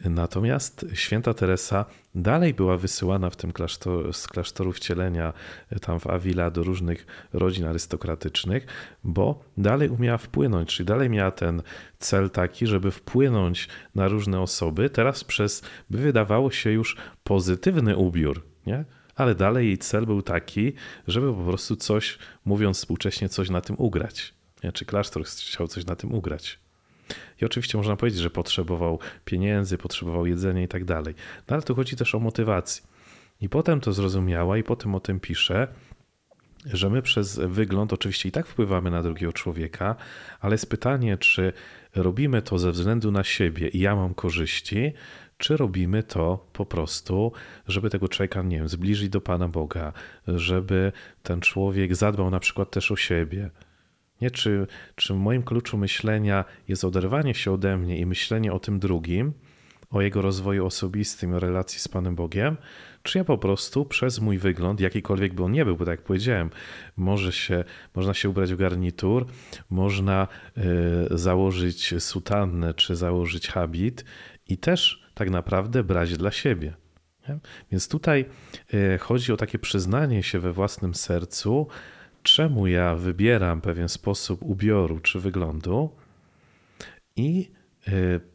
Natomiast 0.06 0.86
święta 0.94 1.34
Teresa 1.34 1.86
dalej 2.16 2.54
była 2.54 2.78
wysyłana 2.78 3.30
w 3.30 3.36
tym 3.36 3.52
klasztor, 3.52 4.14
z 4.14 4.28
klasztoru 4.28 4.72
wcielenia 4.72 5.34
tam 5.82 6.00
w 6.00 6.08
Avila 6.08 6.52
do 6.52 6.64
różnych 6.64 7.06
rodzin 7.34 7.66
arystokratycznych, 7.66 8.66
bo 9.04 9.44
dalej 9.58 9.90
umiała 9.90 10.18
wpłynąć, 10.18 10.76
czyli 10.76 10.88
dalej 10.88 11.10
miała 11.10 11.32
ten 11.32 11.62
cel 12.00 12.30
taki, 12.30 12.68
żeby 12.68 12.92
wpłynąć 12.92 13.68
na 13.96 14.08
różne 14.08 14.42
osoby, 14.42 14.90
teraz 14.90 15.24
przez, 15.24 15.64
by 15.90 15.98
wydawało 15.98 16.52
się 16.52 16.72
już 16.72 16.98
pozytywny 17.24 17.98
ubiór, 17.98 18.44
nie? 18.66 18.86
Ale 19.20 19.36
dalej 19.36 19.68
jej 19.68 19.78
cel 19.78 20.06
był 20.06 20.22
taki, 20.22 20.74
żeby 21.08 21.34
po 21.34 21.44
prostu 21.44 21.76
coś, 21.76 22.18
mówiąc 22.46 22.78
współcześnie, 22.78 23.30
coś 23.30 23.50
na 23.50 23.62
tym 23.62 23.76
ugrać. 23.80 24.34
Nie? 24.64 24.72
Czy 24.72 24.86
klasztor 24.86 25.24
chciał 25.26 25.68
coś 25.68 25.86
na 25.86 25.96
tym 25.96 26.14
ugrać. 26.14 26.60
I 27.42 27.46
oczywiście 27.46 27.78
można 27.78 27.96
powiedzieć, 27.96 28.22
że 28.22 28.30
potrzebował 28.30 29.00
pieniędzy, 29.26 29.78
potrzebował 29.78 30.26
jedzenia 30.26 30.64
i 30.64 30.68
tak 30.68 30.86
dalej. 30.86 31.16
No 31.50 31.54
ale 31.54 31.62
tu 31.62 31.76
chodzi 31.76 31.96
też 31.96 32.16
o 32.16 32.20
motywację. 32.20 32.84
I 33.42 33.50
potem 33.50 33.82
to 33.82 33.94
zrozumiała 33.94 34.58
i 34.58 34.64
potem 34.64 34.96
o 34.96 35.00
tym 35.00 35.20
pisze, 35.20 35.68
że 36.66 36.90
my 36.90 37.02
przez 37.02 37.40
wygląd 37.40 37.94
oczywiście 37.94 38.30
i 38.30 38.32
tak 38.32 38.48
wpływamy 38.48 38.92
na 38.92 39.04
drugiego 39.04 39.34
człowieka, 39.34 39.96
ale 40.40 40.54
jest 40.54 40.70
pytanie, 40.70 41.18
czy 41.18 41.54
robimy 41.96 42.42
to 42.42 42.60
ze 42.60 42.72
względu 42.72 43.12
na 43.12 43.24
siebie 43.24 43.68
i 43.68 43.80
ja 43.80 43.96
mam 43.96 44.14
korzyści, 44.14 44.94
czy 45.38 45.58
robimy 45.58 46.04
to 46.04 46.48
po 46.54 46.66
prostu, 46.66 47.32
żeby 47.68 47.90
tego 47.90 48.08
człowieka, 48.08 48.42
nie 48.42 48.58
wiem, 48.58 48.70
zbliżyć 48.70 49.10
do 49.10 49.22
Pana 49.22 49.48
Boga, 49.48 49.94
żeby 50.28 50.92
ten 51.24 51.42
człowiek 51.42 51.96
zadbał 51.96 52.30
na 52.30 52.40
przykład 52.40 52.72
też 52.72 52.92
o 52.92 52.96
siebie, 52.96 53.50
nie? 54.22 54.32
Czy, 54.32 54.68
czy 54.96 55.14
w 55.14 55.18
moim 55.18 55.44
kluczu 55.44 55.78
myślenia 55.78 56.46
jest 56.68 56.86
oderwanie 56.86 57.36
się 57.36 57.52
ode 57.52 57.78
mnie 57.78 57.98
i 57.98 58.06
myślenie 58.06 58.54
o 58.54 58.60
tym 58.60 58.80
drugim, 58.80 59.34
o 59.90 60.02
jego 60.02 60.22
rozwoju 60.22 60.66
osobistym, 60.66 61.34
o 61.34 61.40
relacji 61.40 61.80
z 61.80 61.88
Panem 61.88 62.16
Bogiem, 62.16 62.58
czy 63.04 63.18
ja 63.18 63.24
po 63.24 63.38
prostu 63.38 63.86
przez 63.86 64.20
mój 64.20 64.38
wygląd, 64.38 64.80
jakikolwiek 64.80 65.34
by 65.34 65.44
on 65.44 65.52
nie 65.52 65.66
był, 65.66 65.78
bo 65.78 65.86
tak 65.86 66.00
jak 66.00 66.06
powiedziałem, 66.06 66.50
może 66.98 67.32
się, 67.32 67.64
można 67.96 68.14
się 68.14 68.30
ubrać 68.30 68.54
w 68.54 68.58
garnitur, 68.58 69.26
można 69.70 70.28
y, 71.12 71.18
założyć 71.18 71.94
sutannę 72.00 72.74
czy 72.74 72.96
założyć 72.96 73.48
habit 73.48 74.06
i 74.48 74.58
też 74.58 75.10
tak 75.14 75.30
naprawdę 75.30 75.84
brać 75.84 76.18
dla 76.18 76.32
siebie. 76.32 76.74
Nie? 77.30 77.40
Więc 77.72 77.88
tutaj 77.88 78.26
y, 78.74 78.98
chodzi 78.98 79.34
o 79.34 79.38
takie 79.38 79.60
przyznanie 79.60 80.24
się 80.24 80.40
we 80.40 80.54
własnym 80.54 80.96
sercu, 80.96 81.68
czemu 82.24 82.68
ja 82.68 82.96
wybieram 82.96 83.62
pewien 83.62 83.90
sposób 83.90 84.44
ubioru 84.44 85.00
czy 85.00 85.20
wyglądu 85.20 85.90
i 87.16 87.52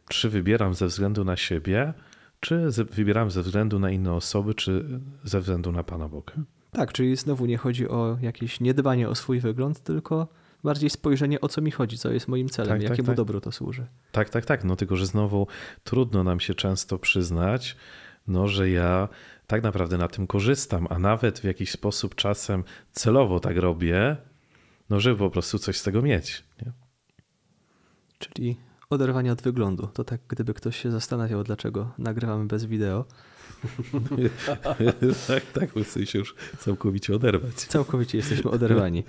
czy 0.09 0.29
wybieram 0.29 0.73
ze 0.73 0.87
względu 0.87 1.23
na 1.23 1.35
siebie, 1.35 1.93
czy 2.39 2.67
wybieram 2.91 3.31
ze 3.31 3.41
względu 3.41 3.79
na 3.79 3.91
inne 3.91 4.13
osoby, 4.13 4.53
czy 4.53 4.99
ze 5.23 5.39
względu 5.39 5.71
na 5.71 5.83
Pana 5.83 6.09
Boga. 6.09 6.33
Tak, 6.71 6.93
czyli 6.93 7.15
znowu 7.15 7.45
nie 7.45 7.57
chodzi 7.57 7.89
o 7.89 8.17
jakieś 8.21 8.59
niedbanie 8.59 9.09
o 9.09 9.15
swój 9.15 9.39
wygląd, 9.39 9.79
tylko 9.79 10.27
bardziej 10.63 10.89
spojrzenie 10.89 11.41
o 11.41 11.47
co 11.47 11.61
mi 11.61 11.71
chodzi, 11.71 11.97
co 11.97 12.11
jest 12.11 12.27
moim 12.27 12.49
celem, 12.49 12.69
tak, 12.69 12.81
tak 12.81 12.89
jakiemu 12.89 13.07
tak. 13.07 13.15
dobru 13.15 13.41
to 13.41 13.51
służy. 13.51 13.85
Tak, 14.11 14.29
tak, 14.29 14.45
tak. 14.45 14.63
No 14.63 14.75
tylko, 14.75 14.95
że 14.95 15.05
znowu 15.05 15.47
trudno 15.83 16.23
nam 16.23 16.39
się 16.39 16.53
często 16.53 16.99
przyznać, 16.99 17.75
no, 18.27 18.47
że 18.47 18.69
ja 18.69 19.09
tak 19.47 19.63
naprawdę 19.63 19.97
na 19.97 20.07
tym 20.07 20.27
korzystam, 20.27 20.87
a 20.89 20.99
nawet 20.99 21.39
w 21.39 21.43
jakiś 21.43 21.71
sposób 21.71 22.15
czasem 22.15 22.63
celowo 22.91 23.39
tak 23.39 23.57
robię, 23.57 24.17
no 24.89 24.99
żeby 24.99 25.17
po 25.17 25.29
prostu 25.29 25.59
coś 25.59 25.77
z 25.77 25.83
tego 25.83 26.01
mieć. 26.01 26.43
Nie? 26.65 26.71
Czyli 28.19 28.57
oderwanie 28.89 29.31
od 29.31 29.41
wyglądu. 29.41 29.87
To 29.87 30.03
tak, 30.03 30.21
gdyby 30.27 30.53
ktoś 30.53 30.81
się 30.81 30.91
zastanawiał, 30.91 31.43
dlaczego 31.43 31.91
nagrywamy 31.97 32.47
bez 32.47 32.65
wideo. 32.65 33.05
tak, 35.27 35.43
tak, 35.53 35.69
bo 35.73 36.05
się 36.05 36.19
już 36.19 36.35
całkowicie 36.59 37.15
oderwać. 37.15 37.53
Całkowicie 37.55 38.17
jesteśmy 38.17 38.51
oderwani. 38.51 39.03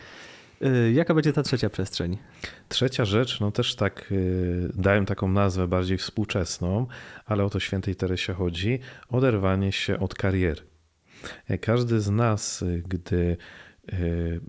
Y, 0.62 0.92
jaka 0.92 1.14
będzie 1.14 1.32
ta 1.32 1.42
trzecia 1.42 1.70
przestrzeń? 1.70 2.18
Trzecia 2.68 3.04
rzecz, 3.04 3.40
no 3.40 3.50
też 3.50 3.74
tak 3.74 4.12
y, 4.12 4.70
dałem 4.74 5.06
taką 5.06 5.28
nazwę 5.28 5.68
bardziej 5.68 5.98
współczesną, 5.98 6.86
ale 7.26 7.44
o 7.44 7.50
to 7.50 7.60
świętej 7.60 7.96
Teresie 7.96 8.32
chodzi, 8.32 8.78
oderwanie 9.08 9.72
się 9.72 9.98
od 9.98 10.14
kariery. 10.14 10.62
Każdy 11.60 12.00
z 12.00 12.10
nas, 12.10 12.64
gdy 12.84 13.36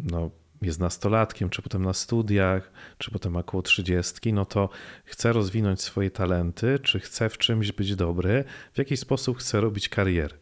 no, 0.04 0.32
jest 0.62 0.80
nastolatkiem, 0.80 1.50
czy 1.50 1.62
potem 1.62 1.86
na 1.86 1.94
studiach, 1.94 2.72
czy 2.98 3.12
potem 3.12 3.36
około 3.36 3.64
trzydziestki, 3.64 4.34
no 4.34 4.46
to 4.46 4.70
chce 5.06 5.34
rozwinąć 5.34 5.82
swoje 5.82 6.12
talenty, 6.12 6.80
czy 6.80 7.00
chce 7.00 7.30
w 7.30 7.38
czymś 7.38 7.72
być 7.72 7.96
dobry, 7.96 8.44
w 8.74 8.78
jakiś 8.78 9.00
sposób 9.00 9.38
chce 9.38 9.62
robić 9.62 9.90
karierę. 9.90 10.36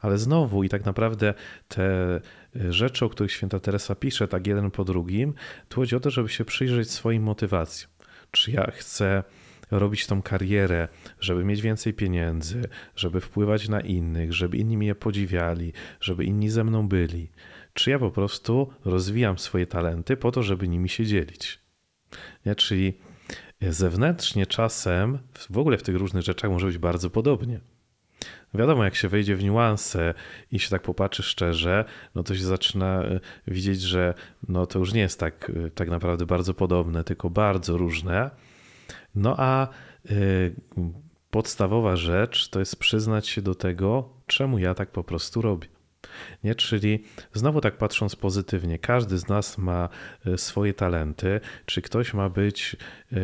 Ale 0.00 0.18
znowu 0.18 0.64
i 0.64 0.68
tak 0.68 0.84
naprawdę 0.84 1.34
te 1.68 2.16
y, 2.56 2.72
rzeczy, 2.72 3.04
o 3.04 3.08
których 3.08 3.32
święta 3.32 3.60
Teresa 3.60 3.94
pisze, 3.94 4.28
tak 4.28 4.46
jeden 4.46 4.70
po 4.70 4.84
drugim, 4.84 5.34
tu 5.68 5.80
chodzi 5.80 5.96
o 5.96 6.00
to, 6.00 6.10
żeby 6.10 6.28
się 6.28 6.44
przyjrzeć 6.44 6.90
swoim 6.90 7.22
motywacjom. 7.22 7.90
Czy 8.30 8.50
ja 8.50 8.70
chcę 8.70 9.22
robić 9.70 10.06
tą 10.06 10.22
karierę, 10.22 10.88
żeby 11.20 11.44
mieć 11.44 11.62
więcej 11.62 11.94
pieniędzy, 11.94 12.62
żeby 12.96 13.20
wpływać 13.20 13.68
na 13.68 13.80
innych, 13.80 14.32
żeby 14.32 14.56
inni 14.56 14.76
mnie 14.76 14.94
podziwiali, 14.94 15.72
żeby 16.00 16.24
inni 16.24 16.50
ze 16.50 16.64
mną 16.64 16.88
byli 16.88 17.30
czy 17.78 17.90
ja 17.90 17.98
po 17.98 18.10
prostu 18.10 18.70
rozwijam 18.84 19.38
swoje 19.38 19.66
talenty 19.66 20.16
po 20.16 20.32
to, 20.32 20.42
żeby 20.42 20.68
nimi 20.68 20.88
się 20.88 21.06
dzielić. 21.06 21.58
Nie? 22.46 22.54
Czyli 22.54 22.98
zewnętrznie 23.60 24.46
czasem, 24.46 25.18
w 25.50 25.58
ogóle 25.58 25.78
w 25.78 25.82
tych 25.82 25.96
różnych 25.96 26.24
rzeczach 26.24 26.50
może 26.50 26.66
być 26.66 26.78
bardzo 26.78 27.10
podobnie. 27.10 27.60
Wiadomo, 28.54 28.84
jak 28.84 28.94
się 28.94 29.08
wejdzie 29.08 29.36
w 29.36 29.44
niuanse 29.44 30.14
i 30.52 30.58
się 30.58 30.70
tak 30.70 30.82
popatrzy 30.82 31.22
szczerze, 31.22 31.84
no 32.14 32.22
to 32.22 32.34
się 32.34 32.44
zaczyna 32.44 33.02
e, 33.02 33.20
widzieć, 33.48 33.80
że 33.80 34.14
no 34.48 34.66
to 34.66 34.78
już 34.78 34.92
nie 34.92 35.00
jest 35.00 35.20
tak, 35.20 35.52
e, 35.66 35.70
tak 35.70 35.88
naprawdę 35.88 36.26
bardzo 36.26 36.54
podobne, 36.54 37.04
tylko 37.04 37.30
bardzo 37.30 37.76
różne. 37.76 38.30
No 39.14 39.34
a 39.38 39.68
y, 40.10 40.54
podstawowa 41.30 41.96
rzecz 41.96 42.48
to 42.48 42.58
jest 42.58 42.76
przyznać 42.76 43.28
się 43.28 43.42
do 43.42 43.54
tego, 43.54 44.08
czemu 44.26 44.58
ja 44.58 44.74
tak 44.74 44.90
po 44.90 45.04
prostu 45.04 45.42
robię. 45.42 45.77
Nie? 46.44 46.54
Czyli 46.54 47.04
znowu 47.32 47.60
tak 47.60 47.76
patrząc 47.76 48.16
pozytywnie, 48.16 48.78
każdy 48.78 49.18
z 49.18 49.28
nas 49.28 49.58
ma 49.58 49.88
e, 50.26 50.38
swoje 50.38 50.74
talenty. 50.74 51.40
Czy 51.66 51.82
ktoś 51.82 52.14
ma 52.14 52.28
być 52.28 52.76
e, 53.12 53.16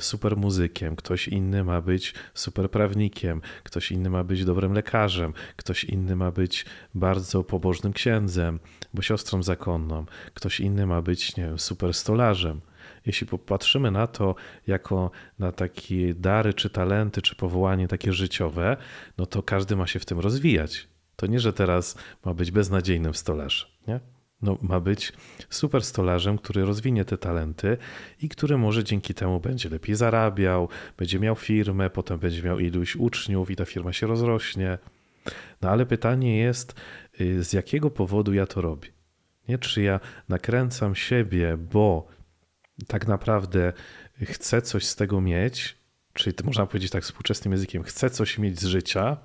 super 0.00 0.36
muzykiem, 0.36 0.96
ktoś 0.96 1.28
inny 1.28 1.64
ma 1.64 1.80
być 1.80 2.14
super 2.34 2.70
prawnikiem, 2.70 3.40
ktoś 3.62 3.92
inny 3.92 4.10
ma 4.10 4.24
być 4.24 4.44
dobrym 4.44 4.72
lekarzem, 4.72 5.32
ktoś 5.56 5.84
inny 5.84 6.16
ma 6.16 6.30
być 6.30 6.66
bardzo 6.94 7.44
pobożnym 7.44 7.92
księdzem, 7.92 8.60
bo 8.94 9.02
siostrą 9.02 9.42
zakonną, 9.42 10.06
ktoś 10.34 10.60
inny 10.60 10.86
ma 10.86 11.02
być 11.02 11.36
nie 11.36 11.44
wiem, 11.44 11.58
super 11.58 11.94
stolarzem. 11.94 12.60
Jeśli 13.06 13.26
popatrzymy 13.26 13.90
na 13.90 14.06
to 14.06 14.34
jako 14.66 15.10
na 15.38 15.52
takie 15.52 16.14
dary, 16.14 16.54
czy 16.54 16.70
talenty, 16.70 17.22
czy 17.22 17.36
powołanie 17.36 17.88
takie 17.88 18.12
życiowe, 18.12 18.76
no 19.18 19.26
to 19.26 19.42
każdy 19.42 19.76
ma 19.76 19.86
się 19.86 19.98
w 19.98 20.04
tym 20.04 20.20
rozwijać. 20.20 20.89
To 21.20 21.26
nie, 21.26 21.40
że 21.40 21.52
teraz 21.52 21.96
ma 22.24 22.34
być 22.34 22.50
beznadziejnym 22.50 23.14
stolarzem, 23.14 23.68
nie? 23.88 24.00
No, 24.42 24.58
ma 24.62 24.80
być 24.80 25.12
super 25.50 25.84
stolarzem, 25.84 26.38
który 26.38 26.64
rozwinie 26.64 27.04
te 27.04 27.18
talenty 27.18 27.76
i 28.22 28.28
który 28.28 28.58
może 28.58 28.84
dzięki 28.84 29.14
temu 29.14 29.40
będzie 29.40 29.68
lepiej 29.68 29.96
zarabiał, 29.96 30.68
będzie 30.96 31.18
miał 31.18 31.36
firmę, 31.36 31.90
potem 31.90 32.18
będzie 32.18 32.42
miał 32.42 32.58
iluś 32.58 32.96
uczniów 32.96 33.50
i 33.50 33.56
ta 33.56 33.64
firma 33.64 33.92
się 33.92 34.06
rozrośnie. 34.06 34.78
No 35.62 35.70
ale 35.70 35.86
pytanie 35.86 36.38
jest, 36.38 36.74
y, 37.20 37.44
z 37.44 37.52
jakiego 37.52 37.90
powodu 37.90 38.32
ja 38.32 38.46
to 38.46 38.60
robię? 38.60 38.88
Nie, 39.48 39.58
czy 39.58 39.82
ja 39.82 40.00
nakręcam 40.28 40.94
siebie, 40.94 41.56
bo 41.56 42.08
tak 42.86 43.06
naprawdę 43.06 43.72
chcę 44.22 44.62
coś 44.62 44.86
z 44.86 44.96
tego 44.96 45.20
mieć, 45.20 45.76
czyli 46.12 46.36
można 46.44 46.66
powiedzieć 46.66 46.90
tak 46.90 47.02
współczesnym 47.02 47.52
językiem, 47.52 47.82
chcę 47.82 48.10
coś 48.10 48.38
mieć 48.38 48.60
z 48.60 48.64
życia, 48.64 49.16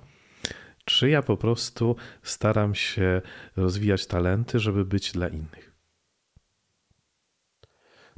czy 0.86 1.10
ja 1.10 1.22
po 1.22 1.36
prostu 1.36 1.96
staram 2.22 2.74
się 2.74 3.22
rozwijać 3.56 4.06
talenty, 4.06 4.58
żeby 4.58 4.84
być 4.84 5.12
dla 5.12 5.28
innych? 5.28 5.74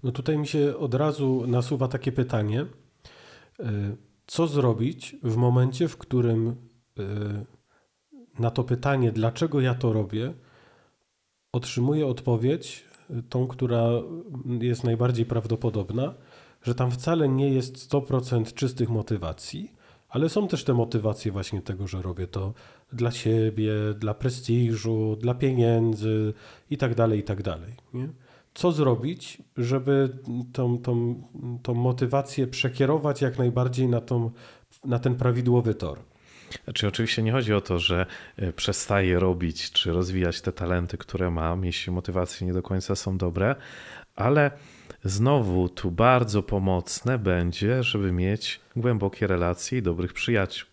No 0.03 0.13
tutaj 0.13 0.39
mi 0.39 0.47
się 0.47 0.77
od 0.77 0.95
razu 0.95 1.45
nasuwa 1.47 1.89
takie 1.89 2.13
pytanie. 2.13 2.67
E, 3.61 3.97
co 4.27 4.47
zrobić 4.47 5.17
w 5.23 5.37
momencie, 5.37 5.89
w 5.89 5.97
którym 5.97 6.57
e, 6.99 7.05
na 8.39 8.51
to 8.51 8.65
pytanie, 8.65 9.13
dlaczego 9.13 9.61
ja 9.61 9.75
to 9.75 9.93
robię, 9.93 10.35
otrzymuję 11.53 12.07
odpowiedź, 12.07 12.85
e, 13.11 13.23
tą, 13.23 13.47
która 13.47 13.89
jest 14.61 14.85
najbardziej 14.85 15.27
prawdopodobna, 15.27 16.15
że 16.63 16.75
tam 16.75 16.91
wcale 16.91 17.29
nie 17.29 17.49
jest 17.55 17.93
100% 17.93 18.55
czystych 18.55 18.89
motywacji, 18.89 19.78
ale 20.09 20.29
są 20.29 20.49
też 20.49 20.65
te 20.65 20.75
motywacje 20.75 21.33
właśnie 21.33 21.63
tego, 21.63 21.87
że 21.87 22.03
robię 22.03 22.27
to 22.27 22.55
dla 22.93 23.11
siebie, 23.11 23.73
dla 23.99 24.15
prestiżu, 24.15 25.17
dla 25.21 25.35
pieniędzy 25.35 26.35
i 26.71 26.77
tak 26.77 26.95
dalej, 26.95 27.19
i 27.19 27.23
tak 27.23 27.43
dalej. 27.43 27.73
Nie? 27.95 28.09
Co 28.55 28.73
zrobić, 28.73 29.43
żeby 29.57 30.19
tą, 30.53 30.79
tą, 30.79 31.23
tą 31.63 31.75
motywację 31.75 32.47
przekierować 32.47 33.23
jak 33.23 33.39
najbardziej 33.39 33.89
na, 33.89 34.01
tą, 34.01 34.31
na 34.85 34.99
ten 34.99 35.15
prawidłowy 35.15 35.75
tor? 35.75 35.99
Znaczy, 36.65 36.89
oczywiście 36.89 37.23
nie 37.23 37.33
chodzi 37.33 37.55
o 37.55 37.61
to, 37.61 37.79
że 37.79 38.07
e, 38.37 38.53
przestaję 38.53 39.19
robić 39.19 39.71
czy 39.71 39.93
rozwijać 39.93 40.41
te 40.41 40.53
talenty, 40.53 40.99
które 40.99 41.31
mam, 41.31 41.65
jeśli 41.65 41.93
motywacje 41.93 42.47
nie 42.47 42.53
do 42.53 42.63
końca 42.63 42.97
są 42.97 43.19
dobre, 43.19 43.57
ale 44.17 44.51
Znowu 45.05 45.69
tu 45.69 45.91
bardzo 45.91 46.43
pomocne 46.43 47.19
będzie, 47.19 47.83
żeby 47.83 48.13
mieć 48.13 48.61
głębokie 48.77 49.27
relacje 49.27 49.79
i 49.79 49.83
dobrych 49.83 50.13
przyjaciół, 50.13 50.69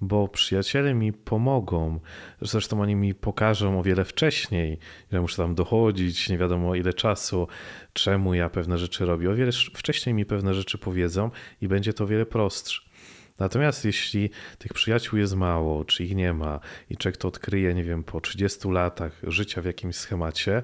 bo 0.00 0.28
przyjaciele 0.28 0.94
mi 0.94 1.12
pomogą. 1.12 2.00
Zresztą 2.40 2.80
oni 2.80 2.94
mi 2.94 3.14
pokażą 3.14 3.78
o 3.78 3.82
wiele 3.82 4.04
wcześniej, 4.04 4.78
że 5.12 5.20
muszę 5.20 5.36
tam 5.36 5.54
dochodzić, 5.54 6.28
nie 6.28 6.38
wiadomo 6.38 6.74
ile 6.74 6.92
czasu, 6.92 7.48
czemu 7.92 8.34
ja 8.34 8.50
pewne 8.50 8.78
rzeczy 8.78 9.06
robię. 9.06 9.30
O 9.30 9.34
wiele 9.34 9.52
wcześniej 9.52 10.14
mi 10.14 10.24
pewne 10.24 10.54
rzeczy 10.54 10.78
powiedzą 10.78 11.30
i 11.60 11.68
będzie 11.68 11.92
to 11.92 12.04
o 12.04 12.06
wiele 12.06 12.26
prostsze. 12.26 12.91
Natomiast 13.38 13.84
jeśli 13.84 14.30
tych 14.58 14.72
przyjaciół 14.72 15.18
jest 15.18 15.36
mało, 15.36 15.84
czy 15.84 16.04
ich 16.04 16.14
nie 16.14 16.32
ma 16.32 16.60
i 16.90 16.96
człowiek 16.96 17.16
to 17.16 17.28
odkryje, 17.28 17.74
nie 17.74 17.84
wiem, 17.84 18.04
po 18.04 18.20
30 18.20 18.68
latach 18.68 19.20
życia 19.22 19.62
w 19.62 19.64
jakimś 19.64 19.96
schemacie, 19.96 20.62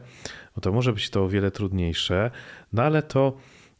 no 0.57 0.61
to 0.61 0.73
może 0.73 0.93
być 0.93 1.11
to 1.11 1.25
o 1.25 1.29
wiele 1.29 1.51
trudniejsze, 1.51 2.31
no 2.73 2.83
ale 2.83 3.03
to 3.03 3.37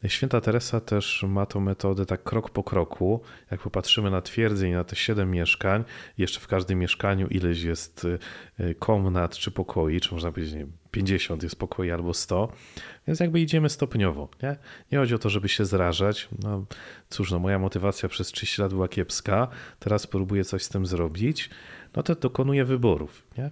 Święta 0.07 0.41
Teresa 0.41 0.81
też 0.81 1.25
ma 1.29 1.47
tą 1.47 1.61
metodę 1.61 2.07
tak 2.07 2.23
krok 2.23 2.51
po 2.51 2.65
kroku. 2.65 3.21
Jak 3.51 3.61
popatrzymy 3.61 4.11
na 4.11 4.23
twierdzeń, 4.23 4.73
na 4.73 4.85
te 4.85 4.97
siedem 4.97 5.31
mieszkań, 5.31 5.85
jeszcze 6.19 6.41
w 6.41 6.47
każdym 6.47 6.79
mieszkaniu 6.79 7.27
ileś 7.27 7.63
jest 7.63 8.07
y, 8.61 8.75
komnat 8.75 9.37
czy 9.37 9.51
pokoi, 9.51 10.01
czy 10.01 10.15
można 10.15 10.33
powiedzieć, 10.33 10.55
nie 10.55 10.67
50 10.91 11.43
jest 11.43 11.57
pokoi 11.57 11.91
albo 11.91 12.15
100, 12.15 12.53
więc 13.07 13.21
jakby 13.21 13.41
idziemy 13.41 13.69
stopniowo. 13.69 14.29
Nie, 14.43 14.57
nie 14.93 14.99
chodzi 14.99 15.15
o 15.15 15.19
to, 15.19 15.31
żeby 15.31 15.49
się 15.49 15.65
zrażać. 15.65 16.29
No, 16.43 16.65
cóż, 17.09 17.31
no, 17.31 17.39
moja 17.39 17.59
motywacja 17.59 18.09
przez 18.09 18.29
30 18.29 18.63
lat 18.63 18.73
była 18.73 18.89
kiepska, 18.89 19.49
teraz 19.79 20.07
próbuję 20.07 20.45
coś 20.45 20.63
z 20.63 20.69
tym 20.69 20.87
zrobić, 20.87 21.51
no 21.97 22.03
to 22.03 22.15
dokonuję 22.15 22.65
wyborów. 22.65 23.23
Nie? 23.39 23.51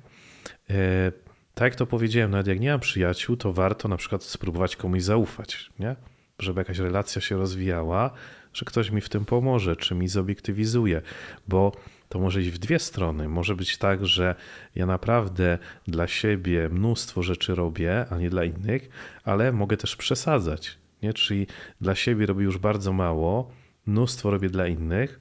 E, 0.70 1.12
tak 1.54 1.64
jak 1.64 1.74
to 1.74 1.86
powiedziałem, 1.86 2.30
nawet 2.30 2.46
jak 2.46 2.60
nie 2.60 2.70
mam 2.70 2.80
przyjaciół, 2.80 3.36
to 3.36 3.52
warto 3.52 3.88
na 3.88 3.96
przykład 3.96 4.22
spróbować 4.22 4.76
komuś 4.76 5.02
zaufać. 5.02 5.70
Nie? 5.78 5.96
Żeby 6.38 6.60
jakaś 6.60 6.78
relacja 6.78 7.20
się 7.20 7.36
rozwijała, 7.36 8.10
że 8.52 8.64
ktoś 8.64 8.90
mi 8.90 9.00
w 9.00 9.08
tym 9.08 9.24
pomoże, 9.24 9.76
czy 9.76 9.94
mi 9.94 10.08
zobiektywizuje, 10.08 11.02
bo 11.48 11.72
to 12.08 12.18
może 12.18 12.40
iść 12.40 12.50
w 12.50 12.58
dwie 12.58 12.78
strony. 12.78 13.28
Może 13.28 13.56
być 13.56 13.78
tak, 13.78 14.06
że 14.06 14.34
ja 14.74 14.86
naprawdę 14.86 15.58
dla 15.86 16.06
siebie 16.06 16.68
mnóstwo 16.68 17.22
rzeczy 17.22 17.54
robię, 17.54 18.06
a 18.10 18.18
nie 18.18 18.30
dla 18.30 18.44
innych, 18.44 18.88
ale 19.24 19.52
mogę 19.52 19.76
też 19.76 19.96
przesadzać. 19.96 20.78
Nie? 21.02 21.12
Czyli 21.12 21.46
dla 21.80 21.94
siebie 21.94 22.26
robię 22.26 22.44
już 22.44 22.58
bardzo 22.58 22.92
mało, 22.92 23.50
mnóstwo 23.86 24.30
robię 24.30 24.48
dla 24.48 24.66
innych, 24.66 25.20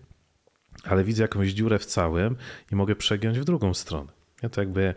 ale 0.83 1.03
widzę 1.03 1.21
jakąś 1.21 1.49
dziurę 1.49 1.79
w 1.79 1.85
całym 1.85 2.35
i 2.71 2.75
mogę 2.75 2.95
przegiąć 2.95 3.39
w 3.39 3.43
drugą 3.43 3.73
stronę. 3.73 4.11
Ja 4.41 4.49
to 4.49 4.61
jakby 4.61 4.93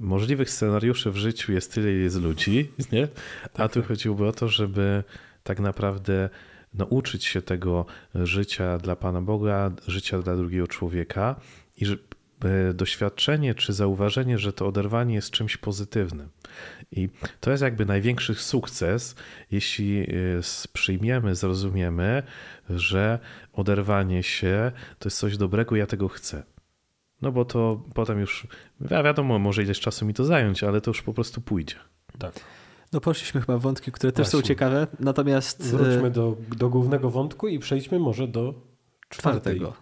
możliwych 0.00 0.50
scenariuszy 0.50 1.10
w 1.10 1.16
życiu 1.16 1.52
jest 1.52 1.74
tyle, 1.74 1.90
jest 1.90 2.20
ludzi, 2.20 2.70
nie? 2.92 3.08
a 3.44 3.48
tak, 3.48 3.72
tu 3.72 3.80
tak. 3.80 3.88
chodziłoby 3.88 4.26
o 4.26 4.32
to, 4.32 4.48
żeby 4.48 5.04
tak 5.42 5.60
naprawdę 5.60 6.28
nauczyć 6.74 7.24
się 7.24 7.42
tego 7.42 7.86
życia 8.14 8.78
dla 8.78 8.96
Pana 8.96 9.22
Boga, 9.22 9.70
życia 9.86 10.22
dla 10.22 10.36
drugiego 10.36 10.66
człowieka, 10.66 11.40
i 11.76 11.84
e, 12.44 12.74
doświadczenie 12.74 13.54
czy 13.54 13.72
zauważenie, 13.72 14.38
że 14.38 14.52
to 14.52 14.66
oderwanie 14.66 15.14
jest 15.14 15.30
czymś 15.30 15.56
pozytywnym. 15.56 16.28
I 16.92 17.08
to 17.40 17.50
jest 17.50 17.62
jakby 17.62 17.86
największy 17.86 18.34
sukces, 18.34 19.14
jeśli 19.50 20.00
e, 20.00 20.06
przyjmiemy, 20.72 21.34
zrozumiemy, 21.34 22.22
że 22.70 23.18
oderwanie 23.52 24.22
się 24.22 24.72
to 24.98 25.06
jest 25.06 25.18
coś 25.18 25.36
dobrego, 25.36 25.76
ja 25.76 25.86
tego 25.86 26.08
chcę. 26.08 26.42
No 27.22 27.32
bo 27.32 27.44
to 27.44 27.82
potem 27.94 28.20
już, 28.20 28.46
wiadomo, 28.80 29.38
może 29.38 29.62
ileś 29.62 29.80
czasu 29.80 30.06
mi 30.06 30.14
to 30.14 30.24
zająć, 30.24 30.64
ale 30.64 30.80
to 30.80 30.90
już 30.90 31.02
po 31.02 31.14
prostu 31.14 31.40
pójdzie. 31.40 31.74
Tak. 32.18 32.40
No 32.92 33.00
poszliśmy 33.00 33.40
chyba 33.40 33.58
w 33.58 33.60
wątki, 33.60 33.92
które 33.92 34.12
też 34.12 34.26
Właśnie. 34.26 34.40
są 34.40 34.46
ciekawe, 34.48 34.86
natomiast 35.00 35.62
Wróćmy 35.70 36.06
e, 36.06 36.10
do, 36.10 36.36
do 36.56 36.68
głównego 36.68 37.10
wątku 37.10 37.48
i 37.48 37.58
przejdźmy 37.58 37.98
może 37.98 38.28
do 38.28 38.54
czwartej 39.08 39.56
czwartego. 39.60 39.72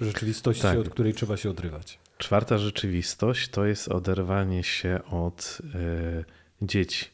rzeczywistości, 0.00 0.62
Tak. 0.62 0.78
od 0.78 0.88
której 0.88 1.12
trzeba 1.14 1.36
się 1.36 1.50
odrywać. 1.50 1.98
Czwarta 2.18 2.58
rzeczywistość 2.58 3.48
to 3.48 3.64
jest 3.66 3.88
oderwanie 3.88 4.62
się 4.62 5.00
od 5.10 5.58
y, 5.74 6.24
dzieci. 6.62 7.06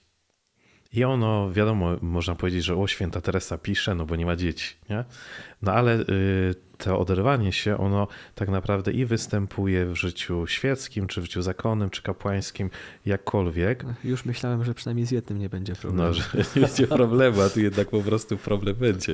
I 0.94 1.04
ono, 1.04 1.52
wiadomo, 1.52 1.96
można 2.02 2.34
powiedzieć, 2.34 2.64
że 2.64 2.76
o 2.76 2.86
święta 2.86 3.20
Teresa 3.20 3.58
pisze, 3.58 3.94
no 3.94 4.06
bo 4.06 4.16
nie 4.16 4.26
ma 4.26 4.36
dzieci, 4.36 4.74
nie? 4.90 5.04
No 5.62 5.72
ale 5.72 6.00
y, 6.00 6.54
to 6.78 6.98
oderwanie 6.98 7.52
się, 7.52 7.78
ono 7.78 8.08
tak 8.34 8.48
naprawdę 8.48 8.92
i 8.92 9.04
występuje 9.04 9.86
w 9.86 9.96
życiu 9.96 10.46
świeckim, 10.46 11.06
czy 11.06 11.20
w 11.20 11.24
życiu 11.24 11.42
zakonnym, 11.42 11.90
czy 11.90 12.02
kapłańskim, 12.02 12.70
jakkolwiek. 13.06 13.84
Już 14.04 14.24
myślałem, 14.24 14.64
że 14.64 14.74
przynajmniej 14.74 15.06
z 15.06 15.10
jednym 15.10 15.38
nie 15.38 15.48
będzie 15.48 15.74
problemu. 15.74 16.08
No, 16.08 16.14
że 16.14 16.22
nie 16.56 16.60
będzie 16.62 16.86
problemu, 16.86 17.40
a 17.40 17.50
tu 17.50 17.60
jednak 17.60 17.88
po 17.88 18.02
prostu 18.02 18.36
problem 18.36 18.76
będzie. 18.76 19.12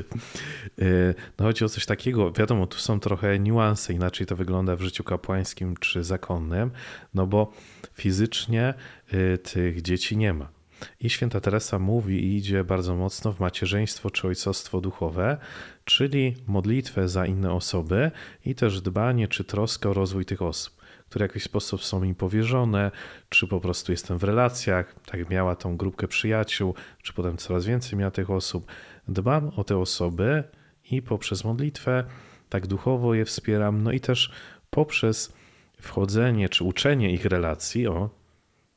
Y, 0.79 1.15
No 1.39 1.45
chodzi 1.45 1.65
o 1.65 1.69
coś 1.69 1.87
takiego, 1.87 2.33
wiadomo, 2.33 2.67
tu 2.67 2.79
są 2.79 3.01
trochę 3.01 3.39
niuanse, 3.39 3.93
inaczej 3.93 4.27
to 4.27 4.37
wygląda 4.37 4.77
w 4.77 4.81
życiu 4.81 5.05
kapłańskim 5.05 5.77
czy 5.77 6.05
zakonnym, 6.05 6.71
no 7.15 7.27
bo 7.27 7.53
fizycznie 7.95 8.75
y, 9.15 9.39
tych 9.39 9.83
dzieci 9.83 10.17
nie 10.17 10.33
ma. 10.33 10.60
I 11.01 11.11
święta 11.11 11.41
Teresa 11.41 11.79
mówi 11.79 12.25
i 12.25 12.37
idzie 12.37 12.65
bardzo 12.65 12.97
mocno 12.97 13.33
w 13.33 13.41
macierzyństwo 13.41 14.11
czy 14.11 14.27
ojcostwo 14.27 14.81
duchowe, 14.81 15.37
czyli 15.85 16.37
modlitwę 16.47 17.09
za 17.09 17.27
inne 17.27 17.53
osoby 17.53 18.11
i 18.45 18.55
też 18.55 18.81
dbanie 18.81 19.29
czy 19.29 19.45
troskę 19.45 19.91
o 19.91 19.95
rozwój 19.95 20.25
tych 20.25 20.43
osób, 20.43 20.75
które 21.09 21.27
w 21.27 21.31
jakiś 21.31 21.43
sposób 21.43 21.85
są 21.85 22.03
im 22.03 22.15
powierzone, 22.15 22.91
czy 23.29 23.47
po 23.47 23.61
prostu 23.61 23.93
jestem 23.93 24.19
w 24.19 24.25
relacjach, 24.25 24.95
tak 25.07 25.31
miała 25.31 25.57
tą 25.57 25.77
grupkę 25.77 26.09
przyjaciół, 26.09 26.75
czy 27.03 27.13
potem 27.13 27.37
coraz 27.37 27.67
więcej 27.67 27.99
miała 27.99 28.11
tych 28.11 28.31
osób. 28.31 28.67
Dbam 29.09 29.49
o 29.57 29.65
te 29.65 29.79
osoby 29.79 30.45
i 30.91 31.03
poprzez 31.03 31.45
modlitwę 31.45 32.05
tak 32.49 32.67
duchowo 32.67 33.15
je 33.15 33.25
wspieram, 33.25 33.83
no 33.83 33.93
i 33.93 34.01
też 34.01 34.33
poprzez 34.71 35.33
wchodzenie 35.81 36.49
czy 36.49 36.65
uczenie 36.65 37.13
ich 37.13 37.25
relacji, 37.25 37.87
o, 37.87 38.11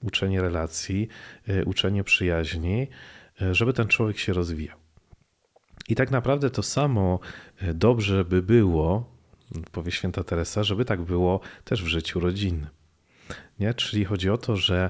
uczenie 0.04 0.42
relacji, 0.42 1.08
y, 1.50 1.66
uczenie 1.66 2.04
przyjaźni, 2.04 2.88
y, 3.42 3.56
żeby 3.56 3.74
ten 3.74 3.88
człowiek 3.88 4.18
się 4.18 4.34
rozwijał. 4.34 4.78
I 5.90 5.96
tak 5.96 6.12
naprawdę 6.12 6.50
to 6.50 6.64
samo 6.64 7.20
y, 7.64 7.74
dobrze 7.74 8.26
by 8.26 8.42
było, 8.42 9.14
powie 9.72 9.92
święta 9.92 10.24
Teresa, 10.24 10.64
żeby 10.64 10.86
tak 10.86 11.02
było 11.02 11.40
też 11.64 11.84
w 11.84 11.88
życiu 11.88 12.20
rodzinnym. 12.20 12.70
Nie? 13.60 13.74
Czyli 13.74 14.06
chodzi 14.06 14.30
o 14.30 14.38
to, 14.38 14.56
że 14.56 14.90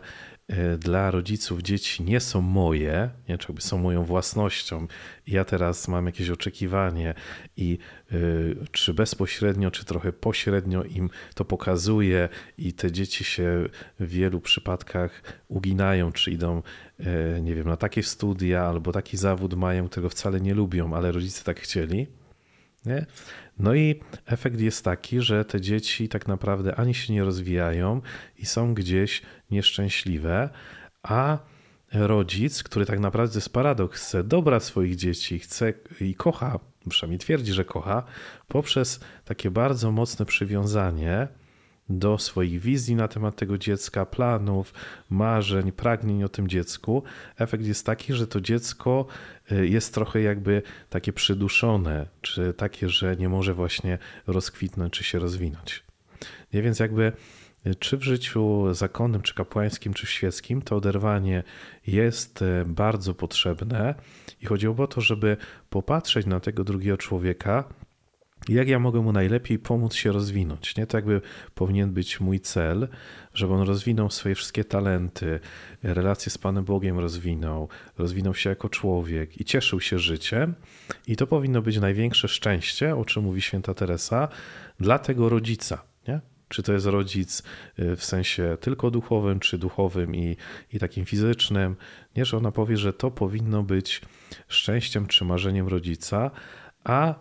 dla 0.77 1.11
rodziców 1.11 1.61
dzieci 1.61 2.03
nie 2.03 2.19
są 2.19 2.41
moje, 2.41 3.09
nie? 3.29 3.37
czy 3.37 3.53
są 3.59 3.77
moją 3.77 4.03
własnością. 4.03 4.87
Ja 5.27 5.45
teraz 5.45 5.87
mam 5.87 6.05
jakieś 6.05 6.29
oczekiwanie 6.29 7.13
i 7.57 7.77
y, 8.11 8.55
czy 8.71 8.93
bezpośrednio, 8.93 9.71
czy 9.71 9.85
trochę 9.85 10.13
pośrednio 10.13 10.83
im 10.83 11.09
to 11.35 11.45
pokazuję 11.45 12.29
i 12.57 12.73
te 12.73 12.91
dzieci 12.91 13.23
się 13.23 13.65
w 13.99 14.07
wielu 14.07 14.41
przypadkach 14.41 15.23
uginają, 15.47 16.11
czy 16.11 16.31
idą, 16.31 16.61
y, 16.99 17.41
nie 17.41 17.55
wiem, 17.55 17.67
na 17.67 17.77
takie 17.77 18.03
studia 18.03 18.65
albo 18.65 18.91
taki 18.91 19.17
zawód 19.17 19.53
mają, 19.53 19.89
którego 19.89 20.09
wcale 20.09 20.41
nie 20.41 20.53
lubią, 20.53 20.93
ale 20.93 21.11
rodzice 21.11 21.43
tak 21.43 21.59
chcieli. 21.59 22.07
Nie? 22.85 23.05
No 23.59 23.75
i 23.75 23.99
efekt 24.25 24.59
jest 24.59 24.85
taki, 24.85 25.21
że 25.21 25.45
te 25.45 25.61
dzieci 25.61 26.09
tak 26.09 26.27
naprawdę 26.27 26.75
ani 26.75 26.93
się 26.93 27.13
nie 27.13 27.23
rozwijają 27.23 28.01
i 28.37 28.45
są 28.45 28.73
gdzieś 28.73 29.21
nieszczęśliwe, 29.51 30.49
a 31.03 31.37
rodzic, 31.93 32.63
który 32.63 32.85
tak 32.85 32.99
naprawdę 32.99 33.37
jest 33.37 33.53
paradoks, 33.53 34.01
chce 34.01 34.23
dobra 34.23 34.59
swoich 34.59 34.95
dzieci, 34.95 35.39
chce 35.39 35.73
i 36.01 36.15
kocha, 36.15 36.59
przynajmniej 36.89 37.19
twierdzi, 37.19 37.53
że 37.53 37.65
kocha, 37.65 38.03
poprzez 38.47 38.99
takie 39.25 39.51
bardzo 39.51 39.91
mocne 39.91 40.25
przywiązanie 40.25 41.27
do 41.89 42.17
swoich 42.17 42.61
wizji 42.61 42.95
na 42.95 43.07
temat 43.07 43.35
tego 43.35 43.57
dziecka, 43.57 44.05
planów, 44.05 44.73
marzeń, 45.09 45.71
pragnień 45.71 46.23
o 46.23 46.29
tym 46.29 46.47
dziecku. 46.47 47.03
Efekt 47.37 47.65
jest 47.65 47.85
taki, 47.85 48.13
że 48.13 48.27
to 48.27 48.41
dziecko 48.41 49.05
y, 49.51 49.67
jest 49.67 49.93
trochę 49.93 50.21
jakby 50.21 50.61
takie 50.89 51.13
przyduszone, 51.13 52.07
czy 52.21 52.53
takie, 52.53 52.89
że 52.89 53.15
nie 53.15 53.29
może 53.29 53.53
właśnie 53.53 53.97
rozkwitnąć, 54.27 54.93
czy 54.93 55.03
się 55.03 55.19
rozwinąć. 55.19 55.83
Nie, 56.53 56.61
więc 56.61 56.79
jakby 56.79 57.11
y, 57.67 57.75
czy 57.75 57.97
w 57.97 58.03
życiu 58.03 58.73
zakonnym, 58.73 59.21
czy 59.21 59.33
kapłańskim, 59.33 59.93
czy 59.93 60.07
świeckim, 60.07 60.61
to 60.61 60.75
oderwanie 60.75 61.43
jest 61.87 62.41
y, 62.41 62.65
bardzo 62.65 63.13
potrzebne 63.13 63.95
i 64.41 64.45
chodziło 64.45 64.75
o 64.83 64.87
to, 64.87 65.01
żeby 65.01 65.37
popatrzeć 65.69 66.25
na 66.25 66.39
tego 66.39 66.63
drugiego 66.63 66.97
człowieka, 66.97 67.63
jak 68.49 68.67
ja 68.67 68.79
mogę 68.79 69.01
mu 69.01 69.11
najlepiej 69.11 69.59
pomóc 69.59 69.93
się 69.93 70.11
rozwinąć. 70.11 70.75
Nie? 70.75 70.87
To 70.87 70.97
jakby 70.97 71.21
powinien 71.55 71.93
być 71.93 72.19
mój 72.19 72.39
cel, 72.39 72.87
żeby 73.33 73.53
on 73.53 73.61
rozwinął 73.67 74.09
swoje 74.09 74.35
wszystkie 74.35 74.63
talenty, 74.63 75.39
relacje 75.83 76.31
z 76.31 76.37
Panem 76.37 76.65
Bogiem 76.65 76.99
rozwinął, 76.99 77.69
rozwinął 77.97 78.35
się 78.35 78.49
jako 78.49 78.69
człowiek 78.69 79.41
i 79.41 79.45
cieszył 79.45 79.81
się 79.81 79.99
życiem. 79.99 80.55
I 81.07 81.15
to 81.15 81.27
powinno 81.27 81.61
być 81.61 81.77
największe 81.77 82.27
szczęście, 82.27 82.95
o 82.95 83.05
czym 83.05 83.23
mówi 83.23 83.41
święta 83.41 83.73
Teresa, 83.73 84.27
dla 84.79 84.99
tego 84.99 85.29
rodzica. 85.29 85.83
Nie? 86.07 86.21
Czy 86.47 86.63
to 86.63 86.73
jest 86.73 86.85
rodzic 86.85 87.43
y, 87.79 87.95
w 87.95 88.05
sensie 88.05 88.57
tylko 88.61 88.91
duchowym, 88.91 89.39
czy 89.39 89.57
duchowym 89.57 90.15
i, 90.15 90.37
i 90.73 90.79
takim 90.79 91.05
fizycznym. 91.05 91.75
Nie, 92.15 92.25
że 92.25 92.37
ona 92.37 92.51
powie, 92.51 92.77
że 92.77 92.93
to 92.93 93.11
powinno 93.11 93.63
być 93.63 94.01
szczęściem 94.47 95.05
czy 95.07 95.25
marzeniem 95.25 95.67
rodzica, 95.67 96.31
a 96.83 97.15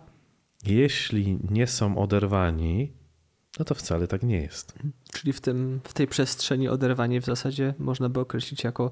jeśli 0.65 1.37
nie 1.49 1.67
są 1.67 1.97
oderwani, 1.97 2.91
no 3.59 3.65
to 3.65 3.75
wcale 3.75 4.07
tak 4.07 4.23
nie 4.23 4.41
jest. 4.41 4.73
Czyli 5.13 5.33
w, 5.33 5.41
tym, 5.41 5.79
w 5.83 5.93
tej 5.93 6.07
przestrzeni 6.07 6.67
oderwanie 6.67 7.21
w 7.21 7.25
zasadzie 7.25 7.73
można 7.79 8.09
by 8.09 8.19
określić 8.19 8.63
jako 8.63 8.91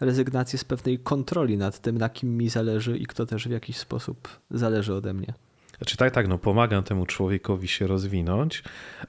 rezygnację 0.00 0.58
z 0.58 0.64
pewnej 0.64 0.98
kontroli 0.98 1.56
nad 1.56 1.78
tym, 1.78 1.98
na 1.98 2.08
kim 2.08 2.36
mi 2.36 2.48
zależy 2.48 2.98
i 2.98 3.06
kto 3.06 3.26
też 3.26 3.48
w 3.48 3.50
jakiś 3.50 3.76
sposób 3.76 4.28
zależy 4.50 4.94
ode 4.94 5.14
mnie. 5.14 5.34
Znaczy 5.76 5.96
tak, 5.96 6.14
tak, 6.14 6.28
no 6.28 6.38
pomagam 6.38 6.82
temu 6.82 7.06
człowiekowi 7.06 7.68
się 7.68 7.86
rozwinąć, 7.86 8.62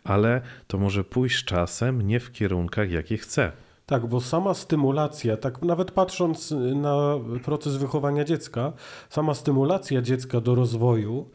ale 0.04 0.42
to 0.68 0.78
może 0.78 1.04
pójść 1.04 1.46
czasem 1.46 2.02
nie 2.02 2.20
w 2.20 2.32
kierunkach, 2.32 2.92
jakie 2.92 3.18
chcę. 3.18 3.52
Tak, 3.86 4.06
bo 4.06 4.22
sama 4.22 4.54
stymulacja, 4.54 5.38
tak 5.38 5.62
nawet 5.62 5.92
patrząc 5.92 6.54
na 6.76 7.16
proces 7.46 7.76
wychowania 7.76 8.24
dziecka, 8.24 8.74
sama 9.10 9.34
stymulacja 9.34 10.02
dziecka 10.02 10.42
do 10.42 10.56
rozwoju, 10.56 11.30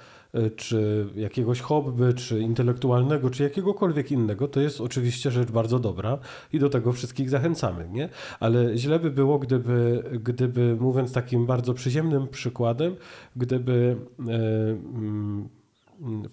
czy 0.57 1.07
jakiegoś 1.17 1.61
hobby, 1.61 2.15
czy 2.15 2.41
intelektualnego, 2.41 3.31
czy 3.31 3.43
jakiegokolwiek 3.43 4.13
innego, 4.13 4.49
to 4.49 4.61
jest 4.61 4.81
oczywiście 4.81 5.31
rzecz 5.31 5.51
bardzo 5.51 5.79
dobra 5.79 6.19
i 6.53 6.59
do 6.59 6.69
tego 6.71 6.93
wszystkich 6.93 7.31
zachęcamy, 7.31 7.89
nie? 7.93 8.09
Ale 8.41 8.77
źle 8.77 8.99
by 8.99 9.11
było, 9.11 9.39
gdyby, 9.39 10.03
gdyby 10.25 10.77
mówiąc 10.81 11.13
takim 11.13 11.47
bardzo 11.47 11.75
przyziemnym 11.75 12.29
przykładem, 12.29 12.97
gdyby 13.37 13.97
e, 14.19 14.23
mm, 14.23 15.49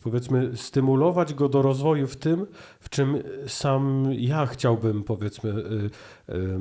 powiedzmy 0.03 0.51
stymulować 0.55 1.33
go 1.33 1.49
do 1.49 1.61
rozwoju 1.61 2.07
w 2.07 2.15
tym, 2.15 2.45
w 2.79 2.89
czym 2.89 3.17
sam 3.47 4.07
ja 4.11 4.45
chciałbym 4.45 5.03
powiedzmy 5.03 5.49
y, 5.49 6.33
y, 6.33 6.59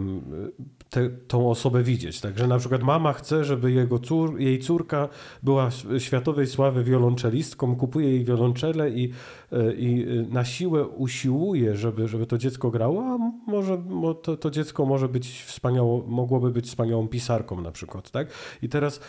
te, 0.95 1.11
tą 1.11 1.51
osobę 1.51 1.83
widzieć. 1.83 2.21
Także 2.21 2.47
na 2.47 2.59
przykład 2.59 2.83
mama 2.83 3.13
chce, 3.13 3.45
żeby 3.45 3.73
jego 3.73 3.99
cór, 3.99 4.41
jej 4.41 4.59
córka 4.59 5.09
była 5.43 5.71
światowej 5.99 6.47
sławy 6.47 6.85
wiolonczelistką, 6.85 7.77
kupuje 7.77 8.11
jej 8.11 8.25
wiolonczele 8.25 8.91
i, 8.91 9.13
y, 9.53 9.75
i 9.79 10.07
na 10.31 10.45
siłę 10.45 10.87
usiłuje, 10.87 11.77
żeby, 11.77 12.09
żeby 12.09 12.27
to 12.27 12.39
dziecko 12.39 12.71
grało, 12.71 13.03
a 13.03 13.19
może 13.51 13.79
mo- 13.79 14.15
to, 14.15 14.37
to 14.37 14.51
dziecko 14.51 14.87
może 14.87 15.09
być 15.09 15.43
wspaniałą, 15.43 16.07
mogłoby 16.07 16.51
być 16.51 16.67
wspaniałą 16.67 17.09
pisarką 17.09 17.61
na 17.61 17.73
przykład, 17.73 18.11
tak? 18.11 18.29
I 18.63 18.69
teraz 18.69 18.97
y, 18.97 19.01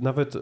nawet 0.00 0.34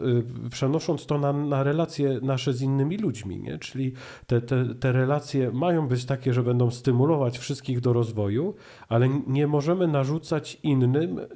przenosząc 0.51 1.05
to 1.05 1.17
na, 1.17 1.33
na 1.33 1.63
relacje 1.63 2.19
nasze 2.21 2.53
z 2.53 2.61
innymi 2.61 2.97
ludźmi, 2.97 3.39
nie? 3.39 3.57
czyli 3.59 3.93
te, 4.27 4.41
te, 4.41 4.65
te 4.75 4.91
relacje 4.91 5.51
mają 5.51 5.87
być 5.87 6.05
takie, 6.05 6.33
że 6.33 6.43
będą 6.43 6.71
stymulować 6.71 7.37
wszystkich 7.37 7.79
do 7.79 7.93
rozwoju, 7.93 8.55
ale 8.89 9.09
nie 9.27 9.47
możemy 9.47 9.87
narzucać 9.87 10.46
innym 10.55 11.19
y, 11.19 11.27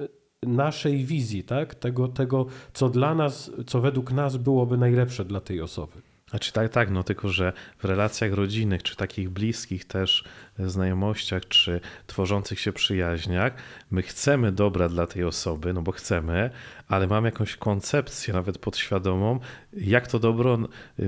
naszej 0.44 1.06
wizji, 1.06 1.44
tak? 1.44 1.76
tego, 1.76 2.08
tego, 2.08 2.46
co 2.74 2.90
dla 2.90 3.16
nas, 3.16 3.52
co 3.68 3.82
według 3.82 4.12
nas 4.12 4.38
byłoby 4.38 4.78
najlepsze 4.78 5.26
dla 5.26 5.42
tej 5.42 5.62
osoby. 5.62 5.94
Znaczy 6.32 6.54
tak, 6.54 6.70
tak, 6.70 6.92
no 6.92 7.04
tylko, 7.04 7.30
że 7.30 7.54
w 7.78 7.86
relacjach 7.86 8.34
rodzinnych, 8.34 8.84
czy 8.84 8.96
takich 8.96 9.30
bliskich 9.30 9.86
też 9.86 10.24
znajomościach, 10.60 11.48
czy 11.48 11.82
tworzących 12.08 12.60
się 12.60 12.74
przyjaźniach, 12.74 13.54
my 13.92 14.02
chcemy 14.02 14.52
dobra 14.52 14.90
dla 14.90 15.08
tej 15.08 15.24
osoby, 15.24 15.74
no 15.74 15.82
bo 15.82 15.92
chcemy, 15.92 16.50
ale 16.88 17.08
mamy 17.08 17.28
jakąś 17.28 17.56
koncepcję, 17.56 18.34
nawet 18.34 18.58
podświadomą, 18.58 19.40
jak 19.74 20.08
to 20.08 20.20
dobro, 20.20 20.58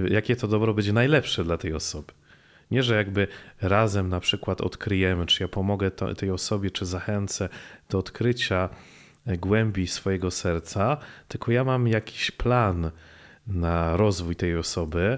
jakie 0.09 0.35
to 0.35 0.47
dobro 0.47 0.73
będzie 0.73 0.93
najlepsze 0.93 1.43
dla 1.43 1.57
tej 1.57 1.73
osoby. 1.73 2.13
Nie, 2.73 2.83
że 2.83 2.95
jakby 2.95 3.27
razem 3.61 4.09
na 4.09 4.19
przykład 4.19 4.61
odkryjemy, 4.61 5.25
czy 5.25 5.43
ja 5.43 5.47
pomogę 5.47 5.91
to, 5.91 6.15
tej 6.15 6.31
osobie, 6.31 6.71
czy 6.71 6.85
zachęcę 6.85 7.49
do 7.89 7.97
odkrycia 7.97 8.69
głębi 9.25 9.87
swojego 9.87 10.31
serca, 10.31 10.97
tylko 11.27 11.51
ja 11.51 11.63
mam 11.63 11.87
jakiś 11.87 12.31
plan 12.31 12.91
na 13.47 13.97
rozwój 13.97 14.35
tej 14.35 14.57
osoby. 14.57 15.17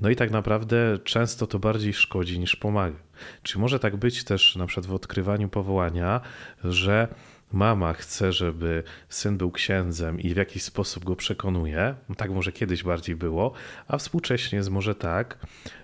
No 0.00 0.10
i 0.10 0.16
tak 0.16 0.30
naprawdę 0.30 0.98
często 1.04 1.46
to 1.46 1.58
bardziej 1.58 1.94
szkodzi 1.94 2.38
niż 2.38 2.56
pomaga. 2.56 2.98
Czy 3.42 3.58
może 3.58 3.78
tak 3.78 3.96
być 3.96 4.24
też 4.24 4.56
na 4.56 4.66
przykład 4.66 4.86
w 4.86 4.94
odkrywaniu 4.94 5.48
powołania, 5.48 6.20
że 6.64 7.08
mama 7.52 7.92
chce, 7.92 8.32
żeby 8.32 8.82
syn 9.08 9.36
był 9.36 9.50
księdzem 9.50 10.20
i 10.20 10.34
w 10.34 10.36
jakiś 10.36 10.62
sposób 10.62 11.04
go 11.04 11.16
przekonuje, 11.16 11.94
tak 12.16 12.30
może 12.30 12.52
kiedyś 12.52 12.82
bardziej 12.82 13.16
było, 13.16 13.52
a 13.88 13.98
współcześnie 13.98 14.56
jest 14.56 14.70
może 14.70 14.94
tak, 14.94 15.38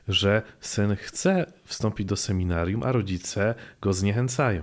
że 0.09 0.43
syn 0.61 0.97
chce 0.97 1.53
wstąpić 1.65 2.07
do 2.07 2.17
seminarium, 2.17 2.83
a 2.83 2.93
rodzice 2.93 3.55
go 3.81 3.93
zniechęcają. 3.93 4.63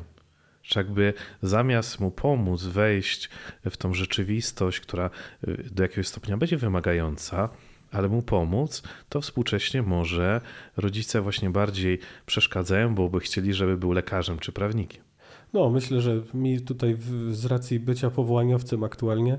Czy 0.62 0.80
jakby 0.80 1.14
zamiast 1.41 1.99
mu 1.99 2.12
pomóc 2.12 2.64
wejść 2.64 3.30
w 3.66 3.78
tą 3.78 3.93
rzeczywistość, 3.93 4.80
która 4.80 5.10
y, 5.47 5.70
do 5.72 5.84
jakiegoś 5.84 6.08
stopnia 6.08 6.38
będzie 6.38 6.58
wymagająca, 6.58 7.49
ale 7.91 8.10
mu 8.10 8.22
pomóc, 8.22 8.84
to 9.10 9.22
współcześnie 9.22 9.82
może 9.82 10.41
rodzice 10.78 11.22
właśnie 11.22 11.49
bardziej 11.49 11.99
przeszkadzają, 12.26 12.95
bo 12.95 13.10
by 13.10 13.20
chcieli, 13.20 13.54
żeby 13.54 13.78
był 13.78 13.91
lekarzem 13.91 14.39
czy 14.39 14.52
prawnikiem. 14.52 15.11
No, 15.54 15.70
myślę, 15.70 16.02
że 16.02 16.22
mi 16.34 16.62
tutaj 16.62 16.97
z 17.32 17.45
racji 17.45 17.80
bycia 17.80 18.10
powołaniowcem 18.10 18.84
aktualnie, 18.84 19.38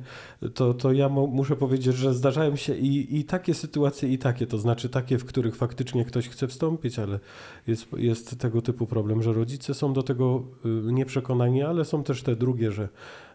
to, 0.54 0.74
to 0.74 0.92
ja 0.92 1.08
muszę 1.08 1.56
powiedzieć, 1.56 1.96
że 1.96 2.14
zdarzają 2.14 2.56
się 2.56 2.76
i, 2.76 3.18
i 3.18 3.24
takie 3.24 3.54
sytuacje, 3.54 4.08
i 4.08 4.18
takie, 4.18 4.46
to 4.46 4.58
znaczy 4.58 4.88
takie, 4.88 5.18
w 5.18 5.24
których 5.24 5.56
faktycznie 5.56 6.04
ktoś 6.04 6.28
chce 6.28 6.48
wstąpić, 6.48 6.98
ale 6.98 7.20
jest, 7.66 7.86
jest 7.96 8.38
tego 8.38 8.62
typu 8.62 8.86
problem, 8.86 9.22
że 9.22 9.32
rodzice 9.32 9.74
są 9.74 9.92
do 9.92 10.02
tego 10.02 10.42
y, 10.66 10.92
nieprzekonani, 10.92 11.62
ale 11.62 11.84
są 11.84 12.02
też 12.02 12.22
te 12.22 12.36
drugie, 12.36 12.72
że 12.72 12.88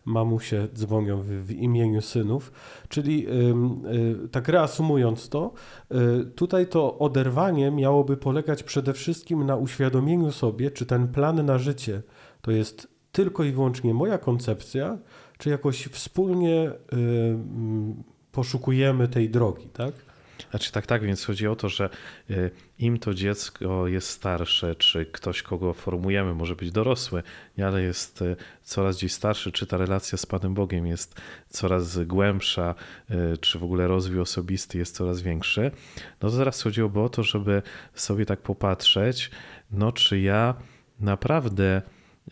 mamusie 0.06 0.68
dzwonią 0.74 1.22
w, 1.22 1.28
w 1.28 1.52
imieniu 1.52 2.02
synów. 2.02 2.52
Czyli 2.90 3.28
y, 4.26 4.30
tak 4.32 4.48
reasumując 4.48 5.30
to, 5.30 5.54
y, 5.92 6.26
tutaj 6.26 6.68
to 6.68 7.00
oderwanie 7.00 7.72
miałoby 7.72 8.18
polegać 8.18 8.64
przede 8.64 8.94
wszystkim 8.94 9.46
na 9.46 9.56
uświadomieniu 9.56 10.32
sobie, 10.32 10.72
czy 10.72 10.86
ten 10.86 11.08
plan 11.08 11.46
na 11.46 11.58
życie, 11.58 12.02
to 12.42 12.52
jest 12.52 12.88
tylko 13.12 13.44
i 13.44 13.52
wyłącznie 13.52 13.94
moja 13.94 14.18
koncepcja, 14.18 14.98
czy 15.38 15.50
jakoś 15.50 15.84
wspólnie 15.86 16.70
y, 16.70 16.74
poszukujemy 18.32 19.08
tej 19.08 19.30
drogi, 19.30 19.70
tak? 19.70 19.94
Znaczy 20.50 20.72
tak, 20.72 20.86
tak, 20.86 21.04
więc 21.04 21.26
chodzi 21.26 21.48
o 21.48 21.56
to, 21.56 21.70
że 21.70 21.90
y, 22.30 22.52
im 22.80 23.00
to 23.00 23.14
dziecko 23.14 23.88
jest 23.88 24.10
starsze, 24.10 24.76
czy 24.76 25.06
ktoś, 25.06 25.42
kogo 25.42 25.74
formujemy, 25.74 26.34
może 26.34 26.56
być 26.56 26.72
dorosły, 26.72 27.24
ale 27.64 27.82
jest 27.82 28.22
y, 28.22 28.36
coraz 28.64 28.98
gdzieś 28.98 29.14
starszy, 29.14 29.52
czy 29.52 29.68
ta 29.68 29.78
relacja 29.78 30.18
z 30.18 30.26
Panem 30.26 30.54
Bogiem 30.54 30.88
jest 30.88 31.22
coraz 31.50 32.00
głębsza, 32.00 32.76
czy 33.42 33.60
w 33.60 33.64
ogóle 33.64 33.88
rozwój 33.88 34.20
osobisty 34.20 34.78
jest 34.78 34.96
coraz 34.96 35.22
większy, 35.22 35.72
no 36.22 36.30
to 36.30 36.38
teraz 36.38 36.62
chodziłoby 36.62 37.00
o 37.00 37.10
to, 37.10 37.24
żeby 37.24 37.62
sobie 37.94 38.26
tak 38.26 38.40
popatrzeć, 38.40 39.32
no 39.72 39.92
czy 39.92 40.20
ja 40.20 40.56
naprawdę 41.00 41.82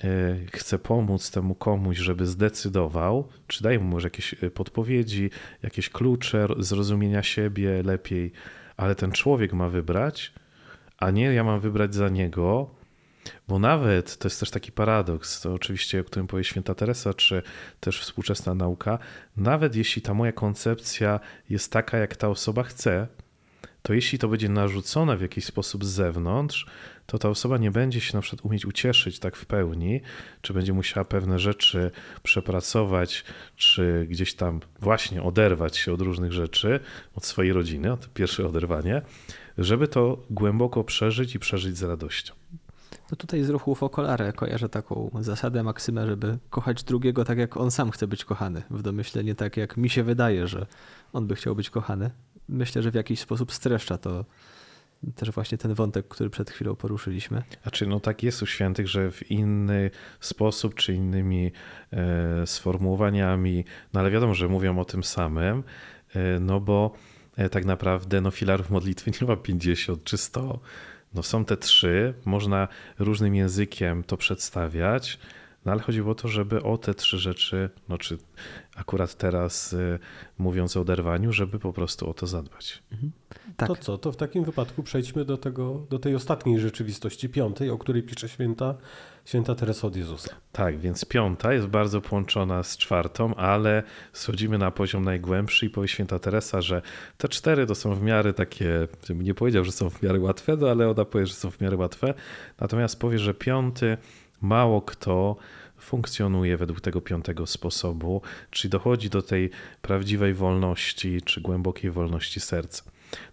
E, 0.04 0.36
chcę 0.54 0.80
pomóc 0.80 1.32
temu 1.32 1.56
komuś, 1.56 1.98
żeby 1.98 2.26
zdecydował, 2.26 3.28
czy 3.48 3.64
daję 3.64 3.80
mu 3.80 3.86
może 3.86 4.06
jakieś 4.06 4.44
e, 4.44 4.52
podpowiedzi, 4.52 5.30
jakieś 5.64 5.90
klucze 5.90 6.48
zrozumienia 6.58 7.24
siebie 7.24 7.84
lepiej, 7.84 8.32
ale 8.78 8.96
ten 8.96 9.12
człowiek 9.12 9.54
ma 9.54 9.70
wybrać, 9.70 10.34
a 10.98 11.12
nie 11.12 11.24
ja 11.24 11.44
mam 11.44 11.60
wybrać 11.60 11.96
za 11.96 12.10
niego, 12.10 12.76
bo 13.48 13.60
nawet, 13.60 14.18
to 14.18 14.28
jest 14.28 14.40
też 14.40 14.50
taki 14.52 14.72
paradoks, 14.72 15.42
to 15.42 15.54
oczywiście, 15.54 16.00
o 16.00 16.04
którym 16.04 16.28
powie 16.28 16.44
święta 16.44 16.76
Teresa, 16.76 17.14
czy 17.14 17.42
też 17.80 18.02
współczesna 18.02 18.56
nauka, 18.56 19.00
nawet 19.38 19.76
jeśli 19.76 20.02
ta 20.02 20.14
moja 20.14 20.32
koncepcja 20.32 21.20
jest 21.50 21.72
taka, 21.72 21.98
jak 21.98 22.16
ta 22.16 22.28
osoba 22.28 22.64
chce, 22.64 23.08
to 23.86 23.94
jeśli 23.94 24.20
to 24.20 24.28
będzie 24.28 24.50
narzucone 24.50 25.18
w 25.18 25.22
jakiś 25.22 25.46
sposób 25.46 25.86
z 25.86 25.88
zewnątrz, 25.88 26.66
to 27.06 27.18
ta 27.18 27.30
osoba 27.30 27.58
nie 27.58 27.72
będzie 27.72 28.02
się 28.02 28.18
na 28.18 28.22
przykład 28.22 28.46
umieć 28.46 28.66
ucieszyć 28.66 29.20
tak 29.20 29.36
w 29.36 29.46
pełni, 29.46 30.02
czy 30.42 30.54
będzie 30.54 30.74
musiała 30.74 31.06
pewne 31.06 31.40
rzeczy 31.40 31.92
przepracować, 32.24 33.24
czy 33.56 34.08
gdzieś 34.10 34.34
tam 34.34 34.60
właśnie 34.80 35.24
oderwać 35.24 35.78
się 35.78 35.94
od 35.94 36.02
różnych 36.02 36.32
rzeczy, 36.32 36.80
od 37.16 37.26
swojej 37.26 37.54
rodziny, 37.54 37.90
to 37.90 38.08
pierwsze 38.14 38.48
oderwanie, 38.48 39.02
żeby 39.58 39.88
to 39.88 40.18
głęboko 40.30 40.84
przeżyć 40.84 41.36
i 41.36 41.40
przeżyć 41.40 41.78
z 41.78 41.84
radością. 41.84 42.34
No 43.12 43.18
tutaj 43.18 43.44
z 43.44 43.50
ruchu 43.50 43.76
Focolare 43.76 44.34
kojarzę 44.34 44.70
taką 44.70 45.12
zasadę, 45.20 45.64
maksymę, 45.64 46.08
żeby 46.08 46.38
kochać 46.50 46.84
drugiego 46.84 47.26
tak, 47.26 47.38
jak 47.38 47.58
on 47.58 47.72
sam 47.72 47.92
chce 47.92 48.08
być 48.08 48.26
kochany. 48.26 48.62
W 48.70 48.82
domyśle 48.82 49.24
nie 49.24 49.36
tak, 49.36 49.58
jak 49.58 49.78
mi 49.78 49.90
się 49.90 50.04
wydaje, 50.04 50.48
że 50.48 50.66
on 51.14 51.28
by 51.28 51.36
chciał 51.36 51.56
być 51.56 51.70
kochany. 51.70 52.12
Myślę, 52.50 52.82
że 52.82 52.92
w 52.92 52.96
jakiś 52.96 53.20
sposób 53.20 53.54
streszcza 53.54 53.98
to 53.98 54.26
też 55.16 55.32
właśnie 55.32 55.58
ten 55.58 55.74
wątek, 55.74 56.08
który 56.08 56.30
przed 56.30 56.50
chwilą 56.52 56.76
poruszyliśmy. 56.76 57.44
Znaczy, 57.62 57.88
no 57.88 58.00
tak 58.00 58.24
jest 58.24 58.42
u 58.42 58.46
świętych, 58.46 58.88
że 58.88 59.12
w 59.12 59.32
inny 59.32 59.92
sposób 60.20 60.76
czy 60.76 60.94
innymi 60.94 61.52
e, 61.94 62.48
sformułowaniami, 62.48 63.66
no 63.94 64.00
ale 64.00 64.12
wiadomo, 64.12 64.34
że 64.34 64.48
mówią 64.48 64.80
o 64.80 64.86
tym 64.86 65.04
samym, 65.04 65.64
e, 66.16 66.40
no 66.40 66.60
bo 66.60 66.94
e, 67.38 67.50
tak 67.50 67.66
naprawdę 67.66 68.22
no 68.22 68.32
filarów 68.32 68.70
modlitwy 68.70 69.12
nie 69.22 69.28
ma 69.28 69.36
50 69.36 70.04
czy 70.04 70.18
100. 70.18 70.60
No 71.14 71.24
są 71.24 71.46
te 71.46 71.58
trzy, 71.58 72.14
można 72.26 72.68
różnym 73.00 73.36
językiem 73.36 74.04
to 74.04 74.18
przedstawiać, 74.18 75.20
no 75.66 75.72
ale 75.72 75.82
chodziło 75.82 76.12
o 76.12 76.16
to, 76.16 76.28
żeby 76.28 76.64
o 76.64 76.78
te 76.78 76.94
trzy 76.94 77.20
rzeczy, 77.20 77.70
no 77.90 77.98
czy 77.98 78.18
akurat 78.76 79.16
teraz 79.16 79.74
y, 79.74 80.00
mówiąc 80.38 80.78
o 80.78 80.82
oderwaniu, 80.82 81.32
żeby 81.32 81.60
po 81.60 81.74
prostu 81.74 82.10
o 82.10 82.14
to 82.14 82.28
zadbać. 82.28 82.84
Mhm. 82.92 83.12
Tak. 83.58 83.68
To 83.68 83.76
co, 83.76 83.98
to 83.98 84.12
w 84.12 84.16
takim 84.16 84.44
wypadku 84.44 84.84
przejdźmy 84.84 85.26
do, 85.26 85.38
tego, 85.38 85.86
do 85.90 86.00
tej 86.00 86.16
ostatniej 86.16 86.60
rzeczywistości, 86.60 87.30
piątej, 87.30 87.70
o 87.70 87.78
której 87.78 88.04
pisze 88.04 88.30
święta, 88.30 88.76
święta 89.26 89.56
Teresa 89.56 89.88
od 89.88 89.96
Jezusa. 89.96 90.36
Tak, 90.52 90.80
więc 90.80 91.06
piąta 91.06 91.54
jest 91.54 91.68
bardzo 91.68 92.02
połączona 92.02 92.64
z 92.64 92.78
czwartą, 92.78 93.36
ale 93.36 93.84
schodzimy 94.14 94.58
na 94.58 94.72
poziom 94.72 95.04
najgłębszy 95.04 95.66
i 95.66 95.70
powie 95.70 95.88
święta 95.88 96.20
Teresa, 96.20 96.62
że 96.62 96.82
te 97.18 97.30
cztery 97.30 97.66
to 97.66 97.76
są 97.76 97.96
w 97.96 98.02
miarę 98.02 98.34
takie, 98.34 98.88
nie 99.10 99.34
powiedział, 99.34 99.64
że 99.64 99.72
są 99.72 99.90
w 99.90 100.02
miarę 100.02 100.20
łatwe, 100.20 100.58
no 100.58 100.70
ale 100.70 100.90
ona 100.90 101.06
powie, 101.06 101.26
że 101.26 101.34
są 101.34 101.52
w 101.52 101.62
miarę 101.62 101.78
łatwe, 101.78 102.14
natomiast 102.60 103.00
powie, 103.00 103.20
że 103.20 103.34
piąty 103.34 103.98
mało 104.42 104.82
kto 104.82 105.36
funkcjonuje 105.78 106.58
według 106.58 106.82
tego 106.82 107.02
piątego 107.02 107.48
sposobu, 107.48 108.22
czyli 108.52 108.72
dochodzi 108.72 109.10
do 109.10 109.22
tej 109.22 109.50
prawdziwej 109.82 110.34
wolności, 110.34 111.22
czy 111.22 111.42
głębokiej 111.42 111.92
wolności 111.92 112.40
serca. 112.40 112.84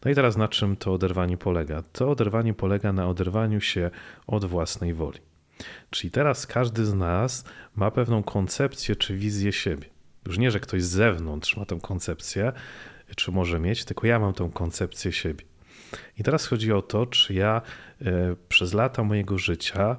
No 0.05 0.11
i 0.11 0.15
teraz 0.15 0.37
na 0.37 0.49
czym 0.49 0.77
to 0.77 0.93
oderwanie 0.93 1.37
polega? 1.37 1.83
To 1.93 2.11
oderwanie 2.11 2.55
polega 2.55 2.93
na 2.93 3.09
oderwaniu 3.09 3.61
się 3.61 3.91
od 4.27 4.45
własnej 4.45 4.95
woli. 4.95 5.19
Czyli 5.91 6.11
teraz 6.11 6.47
każdy 6.47 6.85
z 6.85 6.95
nas 6.95 7.45
ma 7.77 7.91
pewną 7.91 8.23
koncepcję 8.23 8.97
czy 8.97 9.17
wizję 9.17 9.53
siebie. 9.53 9.89
Już 10.27 10.39
nie, 10.39 10.51
że 10.51 10.61
ktoś 10.61 10.83
z 10.83 10.89
zewnątrz 10.89 11.57
ma 11.57 11.65
tę 11.65 11.79
koncepcję, 11.83 12.53
czy 13.17 13.33
może 13.33 13.61
mieć, 13.61 13.85
tylko 13.85 14.07
ja 14.07 14.19
mam 14.19 14.33
tę 14.33 14.51
koncepcję 14.55 15.13
siebie. 15.13 15.45
I 16.19 16.23
teraz 16.23 16.47
chodzi 16.47 16.73
o 16.73 16.83
to, 16.83 17.07
czy 17.07 17.35
ja 17.35 17.63
e, 18.01 18.37
przez 18.49 18.73
lata 18.75 19.05
mojego 19.05 19.39
życia 19.39 19.97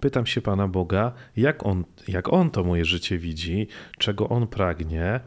Pytam 0.00 0.26
się 0.26 0.40
Pana 0.40 0.68
Boga, 0.68 1.12
jak 1.36 1.66
on, 1.66 1.84
jak 2.08 2.32
on 2.32 2.50
to 2.50 2.64
moje 2.64 2.84
życie 2.84 3.18
widzi, 3.18 3.68
czego 3.98 4.28
On 4.28 4.46
pragnie, 4.46 5.04
e, 5.04 5.20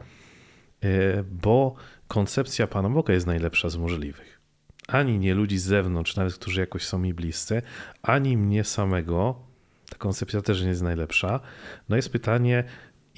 bo 1.22 1.74
koncepcja 2.08 2.66
Pana 2.66 2.90
Boga 2.90 3.14
jest 3.14 3.26
najlepsza 3.26 3.68
z 3.68 3.76
możliwych. 3.76 4.40
Ani 4.88 5.18
nie 5.18 5.34
ludzi 5.34 5.58
z 5.58 5.64
zewnątrz, 5.64 6.16
nawet 6.16 6.34
którzy 6.34 6.60
jakoś 6.60 6.84
są 6.84 6.98
mi 6.98 7.14
bliscy, 7.14 7.62
ani 8.02 8.36
mnie 8.36 8.64
samego. 8.64 9.48
Ta 9.90 9.98
koncepcja 9.98 10.42
też 10.42 10.62
nie 10.62 10.68
jest 10.68 10.82
najlepsza. 10.82 11.40
No 11.88 11.96
jest 11.96 12.12
pytanie, 12.12 12.64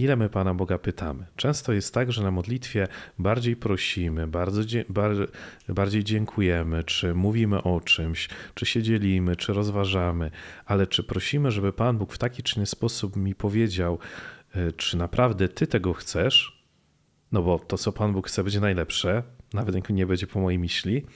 ile 0.01 0.17
my 0.17 0.29
Pana 0.29 0.55
Boga 0.55 0.79
pytamy. 0.79 1.27
Często 1.37 1.73
jest 1.73 1.95
tak, 1.95 2.13
że 2.13 2.23
na 2.23 2.31
modlitwie 2.31 2.89
bardziej 3.19 3.57
prosimy, 3.57 4.27
bardzo, 4.27 4.63
bardziej 5.69 6.05
dziękujemy, 6.05 6.85
czy 6.85 7.15
mówimy 7.15 7.63
o 7.63 7.81
czymś, 7.81 8.29
czy 8.55 8.67
się 8.67 8.83
dzielimy, 8.83 9.37
czy 9.37 9.53
rozważamy, 9.53 10.31
ale 10.67 10.87
czy 10.87 11.03
prosimy, 11.03 11.51
żeby 11.51 11.73
Pan 11.73 11.99
Bóg 11.99 12.13
w 12.13 12.19
taki 12.19 12.43
czy 12.43 12.57
inny 12.57 12.67
sposób 12.67 13.17
mi 13.17 13.35
powiedział, 13.35 13.99
e, 14.55 14.73
czy 14.73 14.97
naprawdę 14.97 15.49
Ty 15.49 15.67
tego 15.67 15.93
chcesz? 15.93 16.65
No 17.33 17.43
bo 17.43 17.59
to, 17.59 17.79
co 17.79 17.93
Pan 17.93 18.13
Bóg 18.13 18.29
chce, 18.29 18.43
będzie 18.45 18.61
najlepsze, 18.61 19.23
nawet 19.53 19.91
nie 19.91 20.07
będzie 20.07 20.27
po 20.27 20.41
mojej 20.41 20.59
myśli, 20.59 21.07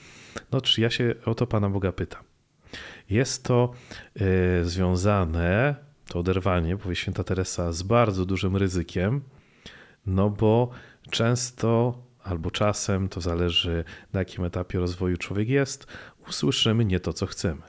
no 0.51 0.61
czy 0.61 0.81
ja 0.81 0.89
się 0.89 1.15
o 1.25 1.35
to 1.35 1.47
Pana 1.47 1.69
Boga 1.69 1.91
pytam. 1.91 2.23
Jest 3.09 3.43
to 3.43 3.71
y, 4.21 4.65
związane, 4.65 5.75
to 6.07 6.19
oderwanie, 6.19 6.77
powie 6.77 6.95
święta 6.95 7.23
Teresa, 7.23 7.71
z 7.71 7.83
bardzo 7.83 8.25
dużym 8.25 8.57
ryzykiem, 8.57 9.21
no 10.05 10.29
bo 10.29 10.69
często 11.09 11.97
albo 12.23 12.51
czasem, 12.51 13.09
to 13.09 13.21
zależy 13.21 13.83
na 14.13 14.19
jakim 14.19 14.43
etapie 14.43 14.79
rozwoju 14.79 15.17
człowiek 15.17 15.49
jest, 15.49 15.87
usłyszymy 16.27 16.85
nie 16.85 16.99
to, 16.99 17.13
co 17.13 17.25
chcemy. 17.25 17.61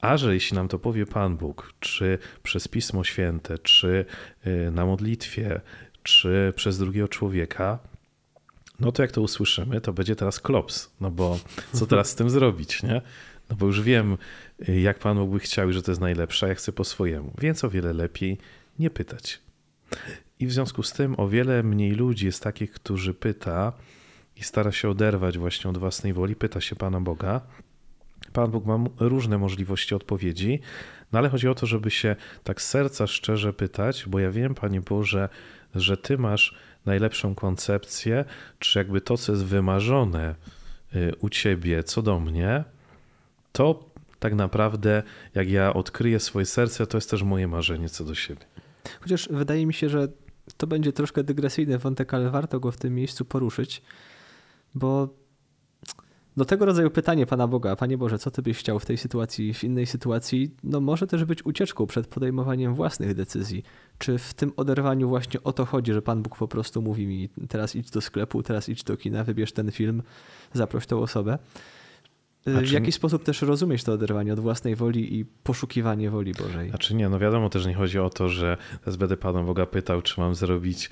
A 0.00 0.16
że 0.16 0.34
jeśli 0.34 0.54
nam 0.54 0.68
to 0.68 0.78
powie 0.78 1.06
Pan 1.06 1.36
Bóg, 1.36 1.72
czy 1.80 2.18
przez 2.42 2.68
Pismo 2.68 3.04
Święte, 3.04 3.58
czy 3.58 4.04
y, 4.46 4.70
na 4.70 4.86
modlitwie, 4.86 5.60
czy 6.02 6.52
przez 6.56 6.78
drugiego 6.78 7.08
człowieka, 7.08 7.78
no 8.80 8.92
to 8.92 9.02
jak 9.02 9.12
to 9.12 9.22
usłyszymy, 9.22 9.80
to 9.80 9.92
będzie 9.92 10.16
teraz 10.16 10.40
klops. 10.40 10.90
No 11.00 11.10
bo 11.10 11.38
co 11.72 11.86
teraz 11.86 12.10
z 12.10 12.14
tym 12.14 12.30
zrobić, 12.30 12.82
nie? 12.82 13.02
No 13.50 13.56
bo 13.56 13.66
już 13.66 13.82
wiem, 13.82 14.16
jak 14.68 14.98
Pan 14.98 15.16
Bóg 15.16 15.30
by 15.30 15.38
chciał 15.38 15.72
że 15.72 15.82
to 15.82 15.90
jest 15.90 16.00
najlepsze, 16.00 16.48
ja 16.48 16.54
chcę 16.54 16.72
po 16.72 16.84
swojemu. 16.84 17.32
Więc 17.40 17.64
o 17.64 17.70
wiele 17.70 17.92
lepiej 17.92 18.38
nie 18.78 18.90
pytać. 18.90 19.40
I 20.38 20.46
w 20.46 20.52
związku 20.52 20.82
z 20.82 20.92
tym 20.92 21.14
o 21.20 21.28
wiele 21.28 21.62
mniej 21.62 21.92
ludzi 21.92 22.26
jest 22.26 22.42
takich, 22.42 22.72
którzy 22.72 23.14
pyta 23.14 23.72
i 24.36 24.42
stara 24.44 24.72
się 24.72 24.88
oderwać 24.88 25.38
właśnie 25.38 25.70
od 25.70 25.78
własnej 25.78 26.12
woli, 26.12 26.36
pyta 26.36 26.60
się 26.60 26.76
Pana 26.76 27.00
Boga. 27.00 27.40
Pan 28.32 28.50
Bóg 28.50 28.66
ma 28.66 28.78
różne 29.00 29.38
możliwości 29.38 29.94
odpowiedzi, 29.94 30.60
no 31.12 31.18
ale 31.18 31.28
chodzi 31.28 31.48
o 31.48 31.54
to, 31.54 31.66
żeby 31.66 31.90
się 31.90 32.16
tak 32.44 32.62
z 32.62 32.68
serca 32.68 33.06
szczerze 33.06 33.52
pytać, 33.52 34.04
bo 34.06 34.18
ja 34.18 34.30
wiem, 34.30 34.54
Panie 34.54 34.80
Boże, 34.80 35.28
że 35.74 35.96
Ty 35.96 36.18
masz 36.18 36.54
najlepszą 36.86 37.34
koncepcję, 37.34 38.24
czy 38.58 38.78
jakby 38.78 39.00
to, 39.00 39.16
co 39.16 39.32
jest 39.32 39.44
wymarzone 39.44 40.34
y, 40.94 41.12
u 41.20 41.28
Ciebie 41.28 41.82
co 41.82 42.02
do 42.02 42.20
mnie, 42.20 42.64
to 43.52 43.90
tak 44.18 44.34
naprawdę, 44.34 45.02
jak 45.34 45.50
ja 45.50 45.74
odkryję 45.74 46.20
swoje 46.20 46.46
serce, 46.46 46.86
to 46.86 46.96
jest 46.96 47.10
też 47.10 47.22
moje 47.22 47.48
marzenie 47.48 47.88
co 47.88 48.04
do 48.04 48.14
siebie. 48.14 48.42
Chociaż 49.00 49.28
wydaje 49.30 49.66
mi 49.66 49.74
się, 49.74 49.88
że 49.88 50.08
to 50.56 50.66
będzie 50.66 50.92
troszkę 50.92 51.24
dygresyjny 51.24 51.78
wątek, 51.78 52.14
ale 52.14 52.30
warto 52.30 52.60
go 52.60 52.72
w 52.72 52.76
tym 52.76 52.94
miejscu 52.94 53.24
poruszyć, 53.24 53.82
bo 54.74 55.20
do 56.36 56.44
tego 56.44 56.66
rodzaju 56.66 56.90
pytanie 56.90 57.26
Pana 57.26 57.46
Boga, 57.48 57.76
Panie 57.76 57.98
Boże, 57.98 58.18
co 58.18 58.30
Ty 58.30 58.42
byś 58.42 58.58
chciał 58.58 58.78
w 58.78 58.86
tej 58.86 58.96
sytuacji, 58.96 59.54
w 59.54 59.64
innej 59.64 59.86
sytuacji, 59.86 60.54
no 60.64 60.80
może 60.80 61.06
też 61.06 61.24
być 61.24 61.46
ucieczką 61.46 61.86
przed 61.86 62.06
podejmowaniem 62.06 62.74
własnych 62.74 63.14
decyzji. 63.14 63.62
Czy 63.98 64.18
w 64.18 64.34
tym 64.34 64.52
oderwaniu 64.56 65.08
właśnie 65.08 65.42
o 65.42 65.52
to 65.52 65.64
chodzi, 65.64 65.92
że 65.92 66.02
Pan 66.02 66.22
Bóg 66.22 66.36
po 66.36 66.48
prostu 66.48 66.82
mówi 66.82 67.06
mi, 67.06 67.28
teraz 67.48 67.76
idź 67.76 67.90
do 67.90 68.00
sklepu, 68.00 68.42
teraz 68.42 68.68
idź 68.68 68.84
do 68.84 68.96
kina, 68.96 69.24
wybierz 69.24 69.52
ten 69.52 69.70
film, 69.70 70.02
zaproś 70.52 70.86
tą 70.86 71.00
osobę. 71.00 71.38
Y, 72.48 72.66
w 72.66 72.72
jaki 72.72 72.92
sposób 72.92 73.24
też 73.24 73.42
rozumieć 73.42 73.84
to 73.84 73.92
oderwanie 73.92 74.32
od 74.32 74.40
własnej 74.40 74.76
woli 74.76 75.18
i 75.18 75.24
poszukiwanie 75.24 76.10
woli 76.10 76.32
Bożej? 76.32 76.68
Znaczy 76.68 76.94
nie, 76.94 77.08
no 77.08 77.18
wiadomo 77.18 77.48
też 77.50 77.66
nie 77.66 77.74
chodzi 77.74 77.98
o 77.98 78.10
to, 78.10 78.28
że 78.28 78.56
teraz 78.80 78.96
będę 78.96 79.16
Pana 79.16 79.42
Boga 79.42 79.66
pytał, 79.66 80.02
czy 80.02 80.20
mam 80.20 80.34
zrobić 80.34 80.90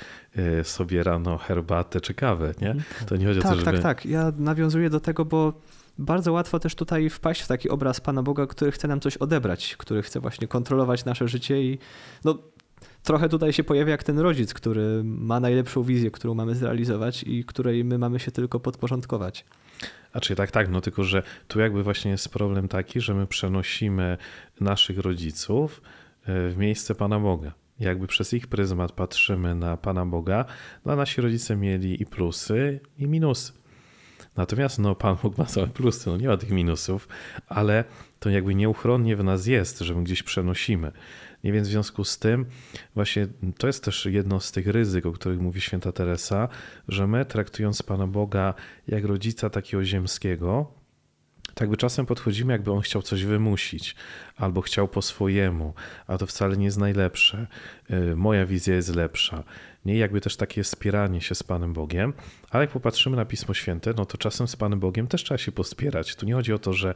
y, 0.60 0.64
sobie 0.64 1.02
rano 1.02 1.38
herbatę 1.38 2.00
czy 2.00 2.14
kawę, 2.14 2.54
nie? 2.60 2.76
To 3.06 3.16
nie 3.16 3.26
chodzi 3.26 3.40
tak, 3.40 3.52
o 3.52 3.54
to, 3.54 3.60
żeby... 3.60 3.72
Tak, 3.72 3.82
tak, 3.82 4.06
ja 4.06 4.32
nawiązuję 4.38 4.90
do 4.90 5.00
tego, 5.00 5.24
bo 5.24 5.52
bardzo 5.98 6.32
łatwo 6.32 6.58
też 6.58 6.74
tutaj 6.74 7.10
wpaść 7.10 7.42
w 7.42 7.46
taki 7.46 7.68
obraz 7.68 8.00
Pana 8.00 8.22
Boga, 8.22 8.46
który 8.46 8.72
chce 8.72 8.88
nam 8.88 9.00
coś 9.00 9.16
odebrać, 9.16 9.76
który 9.76 10.02
chce 10.02 10.20
właśnie 10.20 10.48
kontrolować 10.48 11.04
nasze 11.04 11.28
życie 11.28 11.62
i 11.62 11.78
no, 12.24 12.38
trochę 13.02 13.28
tutaj 13.28 13.52
się 13.52 13.64
pojawia 13.64 13.90
jak 13.90 14.04
ten 14.04 14.18
rodzic, 14.18 14.54
który 14.54 15.02
ma 15.04 15.40
najlepszą 15.40 15.82
wizję, 15.82 16.10
którą 16.10 16.34
mamy 16.34 16.54
zrealizować 16.54 17.22
i 17.22 17.44
której 17.44 17.84
my 17.84 17.98
mamy 17.98 18.18
się 18.18 18.30
tylko 18.30 18.60
podporządkować. 18.60 19.44
A 20.12 20.20
czy 20.20 20.36
tak, 20.36 20.50
tak, 20.50 20.68
no 20.68 20.80
tylko, 20.80 21.04
że 21.04 21.22
tu 21.48 21.60
jakby 21.60 21.82
właśnie 21.82 22.10
jest 22.10 22.28
problem 22.28 22.68
taki, 22.68 23.00
że 23.00 23.14
my 23.14 23.26
przenosimy 23.26 24.18
naszych 24.60 24.98
rodziców 24.98 25.82
e, 26.26 26.48
w 26.48 26.56
miejsce 26.58 26.94
Pana 26.94 27.20
Boga. 27.20 27.52
Jakby 27.80 28.06
przez 28.06 28.32
ich 28.32 28.46
pryzmat 28.46 28.92
patrzymy 28.92 29.54
na 29.54 29.76
Pana 29.76 30.06
Boga, 30.06 30.44
no 30.84 30.96
nasi 30.96 31.20
rodzice 31.20 31.56
mieli 31.56 32.02
i 32.02 32.06
plusy, 32.06 32.80
i 32.98 33.06
minusy. 33.06 33.52
Natomiast 34.36 34.78
no, 34.78 34.94
Pan 34.94 35.16
Bóg 35.22 35.38
ma 35.38 35.46
same 35.46 35.66
plusy, 35.66 36.10
no 36.10 36.16
nie 36.16 36.28
ma 36.28 36.36
tych 36.36 36.50
minusów, 36.50 37.08
ale 37.48 37.84
to 38.18 38.30
jakby 38.30 38.54
nieuchronnie 38.54 39.16
w 39.16 39.24
nas 39.24 39.46
jest, 39.46 39.78
że 39.78 39.94
my 39.94 40.04
gdzieś 40.04 40.22
przenosimy. 40.22 40.92
I 41.44 41.52
więc 41.52 41.68
w 41.68 41.70
związku 41.70 42.04
z 42.04 42.18
tym, 42.18 42.46
właśnie 42.94 43.28
to 43.58 43.66
jest 43.66 43.84
też 43.84 44.06
jedno 44.06 44.40
z 44.40 44.52
tych 44.52 44.66
ryzyk, 44.66 45.06
o 45.06 45.12
których 45.12 45.40
mówi 45.40 45.60
święta 45.60 45.92
Teresa, 45.92 46.48
że 46.88 47.06
my 47.06 47.24
traktując 47.24 47.82
Pana 47.82 48.06
Boga 48.06 48.54
jak 48.88 49.04
rodzica 49.04 49.50
takiego 49.50 49.84
ziemskiego, 49.84 50.78
tak 51.54 51.70
by 51.70 51.76
czasem 51.76 52.06
podchodzimy, 52.06 52.52
jakby 52.52 52.72
on 52.72 52.80
chciał 52.80 53.02
coś 53.02 53.24
wymusić, 53.24 53.96
albo 54.36 54.60
chciał 54.60 54.88
po 54.88 55.02
swojemu, 55.02 55.74
a 56.06 56.18
to 56.18 56.26
wcale 56.26 56.56
nie 56.56 56.64
jest 56.64 56.78
najlepsze. 56.78 57.46
Y, 57.90 58.16
moja 58.16 58.46
wizja 58.46 58.74
jest 58.74 58.94
lepsza. 58.96 59.44
Nie 59.84 59.98
jakby 59.98 60.20
też 60.20 60.36
takie 60.36 60.64
spieranie 60.64 61.20
się 61.20 61.34
z 61.34 61.42
Panem 61.42 61.72
Bogiem, 61.72 62.12
ale 62.50 62.64
jak 62.64 62.70
popatrzymy 62.70 63.16
na 63.16 63.24
Pismo 63.24 63.54
Święte, 63.54 63.94
no 63.96 64.06
to 64.06 64.18
czasem 64.18 64.48
z 64.48 64.56
Panem 64.56 64.80
Bogiem 64.80 65.06
też 65.06 65.24
trzeba 65.24 65.38
się 65.38 65.52
pospierać. 65.52 66.16
Tu 66.16 66.26
nie 66.26 66.34
chodzi 66.34 66.52
o 66.52 66.58
to, 66.58 66.72
że 66.72 66.94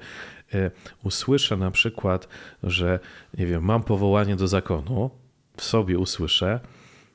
y, 0.54 0.70
usłyszę 1.04 1.56
na 1.56 1.70
przykład, 1.70 2.28
że 2.62 3.00
nie 3.38 3.46
wiem, 3.46 3.64
mam 3.64 3.82
powołanie 3.82 4.36
do 4.36 4.48
zakonu, 4.48 5.10
w 5.56 5.64
sobie 5.64 5.98
usłyszę, 5.98 6.60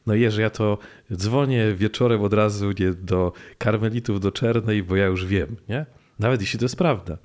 no 0.05 0.15
i 0.15 0.31
że 0.31 0.41
ja 0.41 0.49
to 0.49 0.77
dzwonię 1.13 1.73
wieczorem 1.73 2.21
od 2.21 2.33
razu 2.33 2.71
nie, 2.79 2.91
do 2.91 3.33
karmelitów 3.57 4.19
do 4.19 4.31
Czernej, 4.31 4.83
bo 4.83 4.95
ja 4.95 5.05
już 5.05 5.25
wiem, 5.25 5.55
nie? 5.69 5.85
Nawet 6.19 6.41
jeśli 6.41 6.59
to 6.59 6.65
jest 6.65 6.75
prawda. 6.75 7.17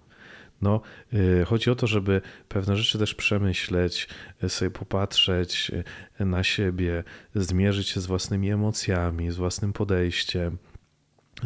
No, 0.63 0.81
y, 1.15 1.45
chodzi 1.45 1.71
o 1.71 1.75
to, 1.75 1.87
żeby 1.87 2.21
pewne 2.49 2.77
rzeczy 2.77 2.99
też 2.99 3.15
przemyśleć, 3.15 4.09
y, 4.45 4.49
sobie 4.49 4.71
popatrzeć 4.71 5.73
y, 6.21 6.25
na 6.25 6.45
siebie, 6.45 7.05
zmierzyć 7.35 7.89
się 7.89 8.01
z 8.01 8.07
własnymi 8.07 8.51
emocjami, 8.51 9.31
z 9.31 9.37
własnym 9.37 9.73
podejściem 9.73 10.59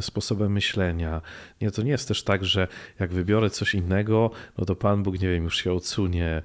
sposobem 0.01 0.53
myślenia. 0.53 1.23
Nie, 1.61 1.71
to 1.71 1.83
nie 1.83 1.91
jest 1.91 2.09
też 2.09 2.23
tak, 2.23 2.45
że 2.45 2.69
jak 2.99 3.13
wybiorę 3.13 3.51
coś 3.51 3.75
innego, 3.75 4.31
no 4.59 4.65
to 4.65 4.77
Pan 4.77 5.03
Bóg, 5.03 5.21
nie 5.21 5.29
wiem, 5.29 5.45
już 5.45 5.57
się 5.57 5.73
odsunie 5.73 6.43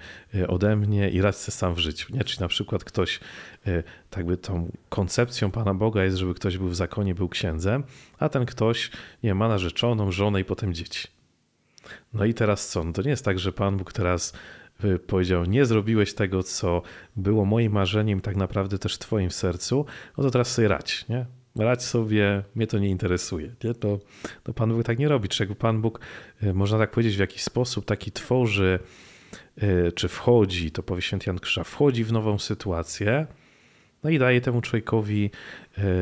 ode 0.47 0.75
mnie 0.75 1.09
i 1.09 1.21
radzę 1.21 1.51
sam 1.51 1.75
w 1.75 1.79
życiu. 1.79 2.15
Nie? 2.15 2.23
Czyli 2.23 2.41
na 2.41 2.47
przykład 2.47 2.83
ktoś, 2.83 3.19
tak 4.09 4.25
by 4.25 4.37
tą 4.37 4.71
koncepcją 4.89 5.51
Pana 5.51 5.73
Boga 5.73 6.03
jest, 6.03 6.17
żeby 6.17 6.33
ktoś 6.33 6.57
był 6.57 6.67
w 6.67 6.75
zakonie, 6.75 7.15
był 7.15 7.29
księdzem, 7.29 7.83
a 8.19 8.29
ten 8.29 8.45
ktoś, 8.45 8.91
nie 9.23 9.35
ma 9.35 9.47
narzeczoną, 9.47 10.11
żonę 10.11 10.41
i 10.41 10.45
potem 10.45 10.73
dzieci. 10.73 11.20
No 12.13 12.25
i 12.25 12.33
teraz 12.33 12.69
co? 12.69 12.83
No 12.83 12.93
to 12.93 13.01
nie 13.01 13.09
jest 13.09 13.25
tak, 13.25 13.39
że 13.39 13.51
Pan 13.53 13.77
Bóg 13.77 13.93
teraz 13.93 14.33
y, 14.83 14.99
powiedział, 14.99 15.45
nie 15.45 15.65
zrobiłeś 15.65 16.13
tego, 16.13 16.43
co 16.43 16.81
było 17.15 17.45
moim 17.45 17.71
marzeniem, 17.71 18.21
tak 18.21 18.35
naprawdę 18.35 18.79
też 18.79 18.97
twoim 18.97 19.29
w 19.29 19.33
sercu, 19.33 19.85
no 20.17 20.23
to 20.23 20.31
teraz 20.31 20.53
sobie 20.53 20.67
radź, 20.67 21.07
nie? 21.09 21.25
Radź 21.55 21.83
sobie, 21.83 22.43
mnie 22.55 22.67
to 22.67 22.79
nie 22.79 22.89
interesuje. 22.89 23.55
Nie? 23.63 23.73
To, 23.73 23.99
to 24.43 24.53
Pan 24.53 24.73
Bóg 24.73 24.83
tak 24.83 24.99
nie 24.99 25.07
robi. 25.07 25.29
Czego 25.29 25.55
Pan 25.55 25.81
Bóg, 25.81 25.99
y, 26.43 26.53
można 26.53 26.77
tak 26.77 26.91
powiedzieć, 26.91 27.15
w 27.15 27.19
jakiś 27.19 27.43
sposób 27.43 27.85
taki 27.85 28.11
tworzy, 28.11 28.79
y, 29.63 29.91
czy 29.91 30.07
wchodzi, 30.07 30.71
to 30.71 30.83
powie 30.83 31.01
święty 31.01 31.29
Jan 31.29 31.39
Krzyża, 31.39 31.63
wchodzi 31.63 32.03
w 32.03 32.11
nową 32.11 32.39
sytuację, 32.39 33.27
no 34.03 34.09
i 34.09 34.19
daje 34.19 34.41
temu 34.41 34.61
człowiekowi 34.61 35.31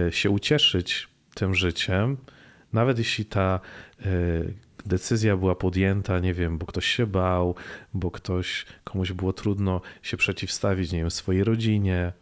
się 0.10 0.30
ucieszyć 0.30 1.08
tym 1.34 1.56
życiem, 1.56 2.18
nawet 2.74 2.98
jeśli 2.98 3.26
ta 3.26 3.60
decyzja 4.86 5.38
była 5.38 5.56
podjęta, 5.56 6.20
nie 6.20 6.34
wiem, 6.34 6.58
bo 6.58 6.66
ktoś 6.66 6.86
się 6.86 7.08
bał, 7.08 7.56
bo 7.94 8.12
ktoś, 8.12 8.66
komuś 8.84 9.12
było 9.12 9.34
trudno 9.34 9.82
się 10.02 10.18
przeciwstawić, 10.18 10.92
nie 10.92 11.00
wiem, 11.00 11.12
swojej 11.12 11.44
rodzinie, 11.44 12.14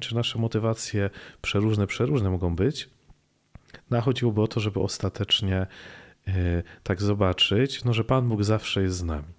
czy 0.00 0.14
nasze 0.14 0.38
motywacje 0.38 1.10
przeróżne, 1.42 1.86
przeróżne 1.86 2.30
mogą 2.30 2.56
być. 2.56 2.90
No, 3.90 4.00
chodziłoby 4.00 4.42
o 4.42 4.48
to, 4.48 4.60
żeby 4.60 4.80
ostatecznie 4.80 5.66
yy, 6.26 6.62
tak 6.82 7.02
zobaczyć, 7.02 7.84
no, 7.84 7.92
że 7.92 8.04
Pan 8.04 8.28
Bóg 8.28 8.44
zawsze 8.44 8.82
jest 8.82 8.96
z 8.96 9.04
nami. 9.04 9.36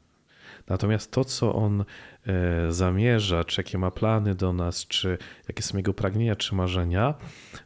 Natomiast 0.67 1.11
to, 1.11 1.25
co 1.25 1.55
On 1.55 1.85
yy, 2.25 2.33
zamierza, 2.73 3.43
czy 3.43 3.61
jakie 3.61 3.77
ma 3.77 3.91
plany 3.91 4.35
do 4.35 4.53
nas, 4.53 4.87
czy 4.87 5.17
jakie 5.47 5.63
są 5.63 5.77
Jego 5.77 5.93
pragnienia, 5.93 6.35
czy 6.35 6.55
marzenia, 6.55 7.13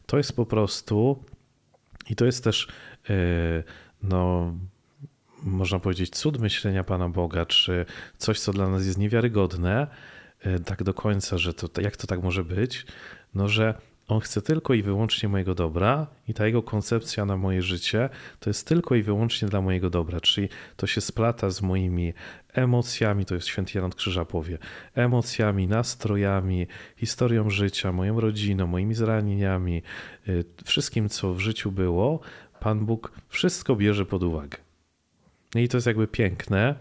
to 0.06 0.16
jest 0.16 0.36
po 0.36 0.46
prostu 0.46 1.24
i 2.10 2.16
to 2.16 2.24
jest 2.24 2.44
też 2.44 2.68
yy, 3.08 3.14
no, 4.02 4.54
można 5.44 5.78
powiedzieć, 5.78 6.10
cud 6.10 6.40
myślenia 6.40 6.84
Pana 6.84 7.08
Boga, 7.08 7.46
czy 7.46 7.86
coś, 8.18 8.40
co 8.40 8.52
dla 8.52 8.68
nas 8.68 8.86
jest 8.86 8.98
niewiarygodne, 8.98 9.86
e, 10.40 10.60
tak 10.60 10.82
do 10.82 10.94
końca, 10.94 11.38
że 11.38 11.54
to, 11.54 11.80
jak 11.80 11.96
to 11.96 12.06
tak 12.06 12.22
może 12.22 12.44
być, 12.44 12.86
no 13.34 13.48
że 13.48 13.74
on 14.08 14.20
chce 14.20 14.42
tylko 14.42 14.74
i 14.74 14.82
wyłącznie 14.82 15.28
mojego 15.28 15.54
dobra 15.54 16.06
i 16.28 16.34
ta 16.34 16.46
jego 16.46 16.62
koncepcja 16.62 17.24
na 17.24 17.36
moje 17.36 17.62
życie 17.62 18.08
to 18.40 18.50
jest 18.50 18.68
tylko 18.68 18.94
i 18.94 19.02
wyłącznie 19.02 19.48
dla 19.48 19.60
mojego 19.60 19.90
dobra, 19.90 20.20
czyli 20.20 20.48
to 20.76 20.86
się 20.86 21.00
splata 21.00 21.50
z 21.50 21.62
moimi 21.62 22.12
emocjami, 22.52 23.24
to 23.24 23.34
jest 23.34 23.46
święty 23.46 23.78
Jan 23.78 23.84
od 23.84 23.94
Krzyża 23.94 24.24
powie, 24.24 24.58
emocjami, 24.94 25.68
nastrojami, 25.68 26.66
historią 26.96 27.50
życia, 27.50 27.92
moją 27.92 28.20
rodziną, 28.20 28.66
moimi 28.66 28.94
zranieniami, 28.94 29.82
e, 30.28 30.32
wszystkim, 30.64 31.08
co 31.08 31.34
w 31.34 31.40
życiu 31.40 31.72
było, 31.72 32.20
Pan 32.60 32.86
Bóg 32.86 33.12
wszystko 33.28 33.76
bierze 33.76 34.06
pod 34.06 34.22
uwagę. 34.22 34.61
No 35.54 35.60
I 35.60 35.68
to 35.68 35.76
jest 35.76 35.86
jakby 35.86 36.08
piękne, 36.08 36.74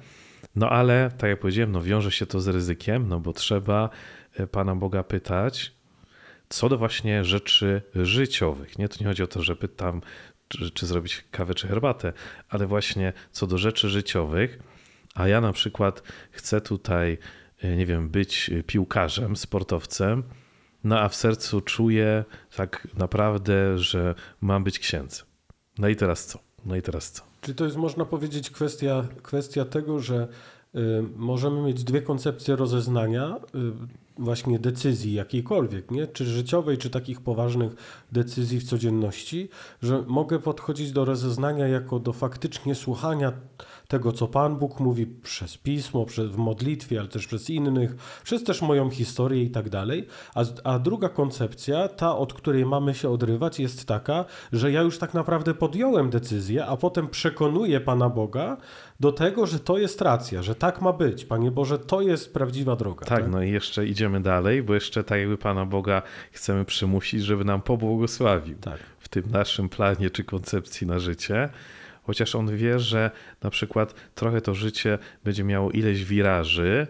no 0.56 0.70
ale 0.70 1.12
tak 1.18 1.30
jak 1.30 1.40
powiedziałem, 1.40 1.72
no 1.72 1.82
wiąże 1.82 2.12
się 2.12 2.26
to 2.26 2.40
z 2.40 2.48
ryzykiem, 2.48 3.08
no 3.08 3.20
bo 3.20 3.34
trzeba 3.34 3.90
e, 4.34 4.48
Pana 4.48 4.76
Boga 4.76 5.04
pytać, 5.04 5.72
co 6.50 6.70
do 6.70 6.78
właśnie 6.78 7.26
rzeczy 7.26 7.82
życiowych. 7.96 8.78
Nie, 8.78 8.90
tu 8.90 8.98
nie 9.00 9.08
chodzi 9.08 9.24
o 9.24 9.28
to, 9.28 9.44
że 9.44 9.56
pytam, 9.56 10.02
czy, 10.48 10.72
czy 10.72 10.86
zrobić 10.86 11.24
kawę 11.32 11.56
czy 11.56 11.68
herbatę, 11.68 12.14
ale 12.50 12.68
właśnie 12.68 13.14
co 13.32 13.48
do 13.48 13.58
rzeczy 13.58 13.90
życiowych, 13.90 14.60
a 15.16 15.28
ja 15.28 15.42
na 15.42 15.54
przykład 15.54 16.04
chcę 16.32 16.62
tutaj, 16.62 17.18
e, 17.62 17.76
nie 17.76 17.86
wiem, 17.86 18.10
być 18.10 18.52
piłkarzem, 18.68 19.36
sportowcem, 19.36 20.24
no 20.84 21.00
a 21.00 21.10
w 21.10 21.16
sercu 21.16 21.62
czuję 21.62 22.26
tak 22.56 22.88
naprawdę, 22.98 23.78
że 23.78 24.16
mam 24.42 24.64
być 24.64 24.80
księdzem. 24.80 25.26
No 25.78 25.88
i 25.88 25.96
teraz 25.96 26.26
co? 26.26 26.40
No 26.66 26.76
i 26.76 26.82
teraz 26.82 27.12
co? 27.12 27.24
Czy 27.41 27.55
to 27.55 27.66
jest, 27.66 27.78
można 27.78 28.05
powiedzieć, 28.05 28.49
kwestia, 28.49 29.07
kwestia 29.24 29.66
tego, 29.66 29.99
że 29.99 30.28
y, 30.76 30.80
możemy 31.16 31.62
mieć 31.62 31.84
dwie 31.84 32.01
koncepcje 32.01 32.55
rozeznania, 32.55 33.38
y, 33.55 34.22
właśnie 34.24 34.59
decyzji 34.59 35.14
jakiejkolwiek, 35.14 35.91
nie? 35.91 36.07
czy 36.07 36.26
życiowej, 36.26 36.78
czy 36.78 36.89
takich 36.89 37.22
poważnych 37.22 37.72
decyzji 38.12 38.59
w 38.59 38.64
codzienności, 38.64 39.49
że 39.82 40.03
mogę 40.07 40.39
podchodzić 40.39 40.91
do 40.91 41.05
rozeznania 41.05 41.68
jako 41.68 41.99
do 41.99 42.14
faktycznie 42.14 42.76
słuchania 42.76 43.34
tego, 43.92 44.12
co 44.12 44.28
Pan 44.28 44.56
Bóg 44.56 44.80
mówi 44.80 45.06
przez 45.08 45.58
pismo, 45.58 46.06
w 46.32 46.38
modlitwie, 46.38 47.00
ale 47.00 47.08
też 47.08 47.28
przez 47.28 47.50
innych, 47.50 47.96
przez 48.24 48.44
też 48.44 48.62
moją 48.62 48.89
historię 48.89 49.44
i 49.44 49.50
tak 49.50 49.70
dalej. 49.70 50.08
A, 50.36 50.44
a 50.64 50.80
druga 50.80 51.10
koncepcja, 51.10 51.88
ta, 51.88 52.18
od 52.18 52.34
której 52.34 52.66
mamy 52.66 52.94
się 52.96 53.10
odrywać, 53.10 53.60
jest 53.60 53.88
taka, 53.88 54.26
że 54.54 54.72
ja 54.72 54.82
już 54.82 54.98
tak 54.98 55.14
naprawdę 55.14 55.54
podjąłem 55.54 56.10
decyzję, 56.10 56.66
a 56.66 56.78
potem 56.78 57.08
przekonuję 57.08 57.82
Pana 57.82 58.10
Boga 58.10 58.58
do 59.00 59.12
tego, 59.12 59.46
że 59.46 59.60
to 59.60 59.78
jest 59.78 60.02
racja, 60.02 60.42
że 60.42 60.56
tak 60.56 60.82
ma 60.82 60.94
być. 60.94 61.26
Panie 61.26 61.52
Boże, 61.52 61.80
to 61.80 62.02
jest 62.02 62.34
prawdziwa 62.34 62.76
droga. 62.76 63.06
Tak, 63.06 63.20
tak? 63.20 63.32
no 63.32 63.44
i 63.44 63.52
jeszcze 63.52 63.86
idziemy 63.86 64.22
dalej, 64.22 64.64
bo 64.64 64.74
jeszcze 64.74 65.04
tak 65.04 65.20
jakby 65.20 65.38
Pana 65.38 65.66
Boga 65.66 66.02
chcemy 66.32 66.66
przymusić, 66.66 67.24
żeby 67.24 67.46
nam 67.46 67.62
pobłogosławił 67.62 68.58
tak. 68.58 68.80
w 69.00 69.10
tym 69.10 69.24
naszym 69.32 69.70
planie 69.70 70.10
czy 70.10 70.24
koncepcji 70.24 70.88
na 70.88 71.00
życie 71.00 71.50
chociaż 72.04 72.36
on 72.36 72.58
wie, 72.58 72.80
że 72.80 73.12
na 73.43 73.49
przykład 73.49 73.93
trochę 74.16 74.41
to 74.41 74.56
życie 74.56 74.97
będzie 75.24 75.43
miało 75.43 75.72
ileś 75.72 76.06
wiraży, 76.06 76.88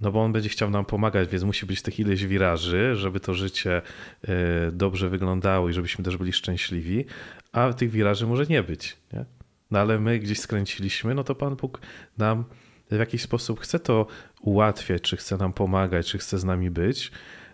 no 0.00 0.12
bo 0.12 0.22
on 0.22 0.32
będzie 0.32 0.48
chciał 0.48 0.70
nam 0.70 0.84
pomagać, 0.84 1.28
więc 1.28 1.44
musi 1.44 1.66
być 1.66 1.82
tych 1.82 2.00
ileś 2.00 2.26
wiraży, 2.26 2.96
żeby 2.96 3.20
to 3.20 3.34
życie 3.34 3.82
e, 4.22 4.72
dobrze 4.72 5.08
wyglądało 5.08 5.68
i 5.68 5.72
żebyśmy 5.72 6.04
też 6.04 6.16
byli 6.16 6.32
szczęśliwi, 6.32 7.04
a 7.52 7.72
tych 7.72 7.90
wiraży 7.90 8.26
może 8.26 8.46
nie 8.46 8.62
być. 8.62 8.96
Nie? 9.12 9.24
No 9.70 9.78
ale 9.78 10.00
my 10.00 10.18
gdzieś 10.18 10.40
skręciliśmy, 10.40 11.14
no 11.14 11.24
to 11.24 11.34
Pan 11.34 11.56
Bóg 11.56 11.80
nam 12.18 12.44
w 12.90 12.98
jakiś 12.98 13.22
sposób 13.22 13.60
chce 13.60 13.78
to 13.78 14.06
ułatwiać, 14.40 15.02
czy 15.02 15.16
chce 15.16 15.36
nam 15.36 15.52
pomagać, 15.52 16.06
czy 16.06 16.18
chce 16.18 16.38
z 16.38 16.44
nami 16.44 16.70
być. 16.70 17.10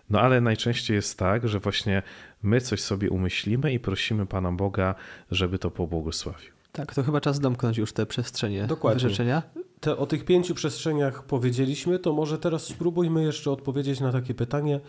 No 0.09 0.21
ale 0.21 0.41
najczęściej 0.41 0.95
jest 0.95 1.19
tak, 1.19 1.47
że 1.47 1.59
właśnie 1.59 2.03
my 2.43 2.61
coś 2.61 2.81
sobie 2.81 3.09
umyślimy 3.09 3.73
i 3.73 3.79
prosimy 3.79 4.25
Pana 4.25 4.51
Boga, 4.51 4.95
żeby 5.31 5.59
to 5.59 5.71
pobłogosławił. 5.71 6.60
Tak, 6.71 6.95
to 6.95 7.03
chyba 7.03 7.21
czas 7.21 7.39
domknąć 7.39 7.77
już 7.77 7.93
te 7.93 8.05
przestrzenie 8.05 8.67
Dokładnie. 8.67 9.03
wyrzeczenia. 9.03 9.43
Te, 9.79 9.97
o 9.97 10.05
tych 10.05 10.25
pięciu 10.25 10.55
przestrzeniach 10.55 11.23
powiedzieliśmy, 11.23 11.99
to 11.99 12.13
może 12.13 12.37
teraz 12.37 12.63
spróbujmy 12.63 13.23
jeszcze 13.23 13.51
odpowiedzieć 13.51 13.99
na 13.99 14.11
takie 14.11 14.33
pytanie, 14.33 14.79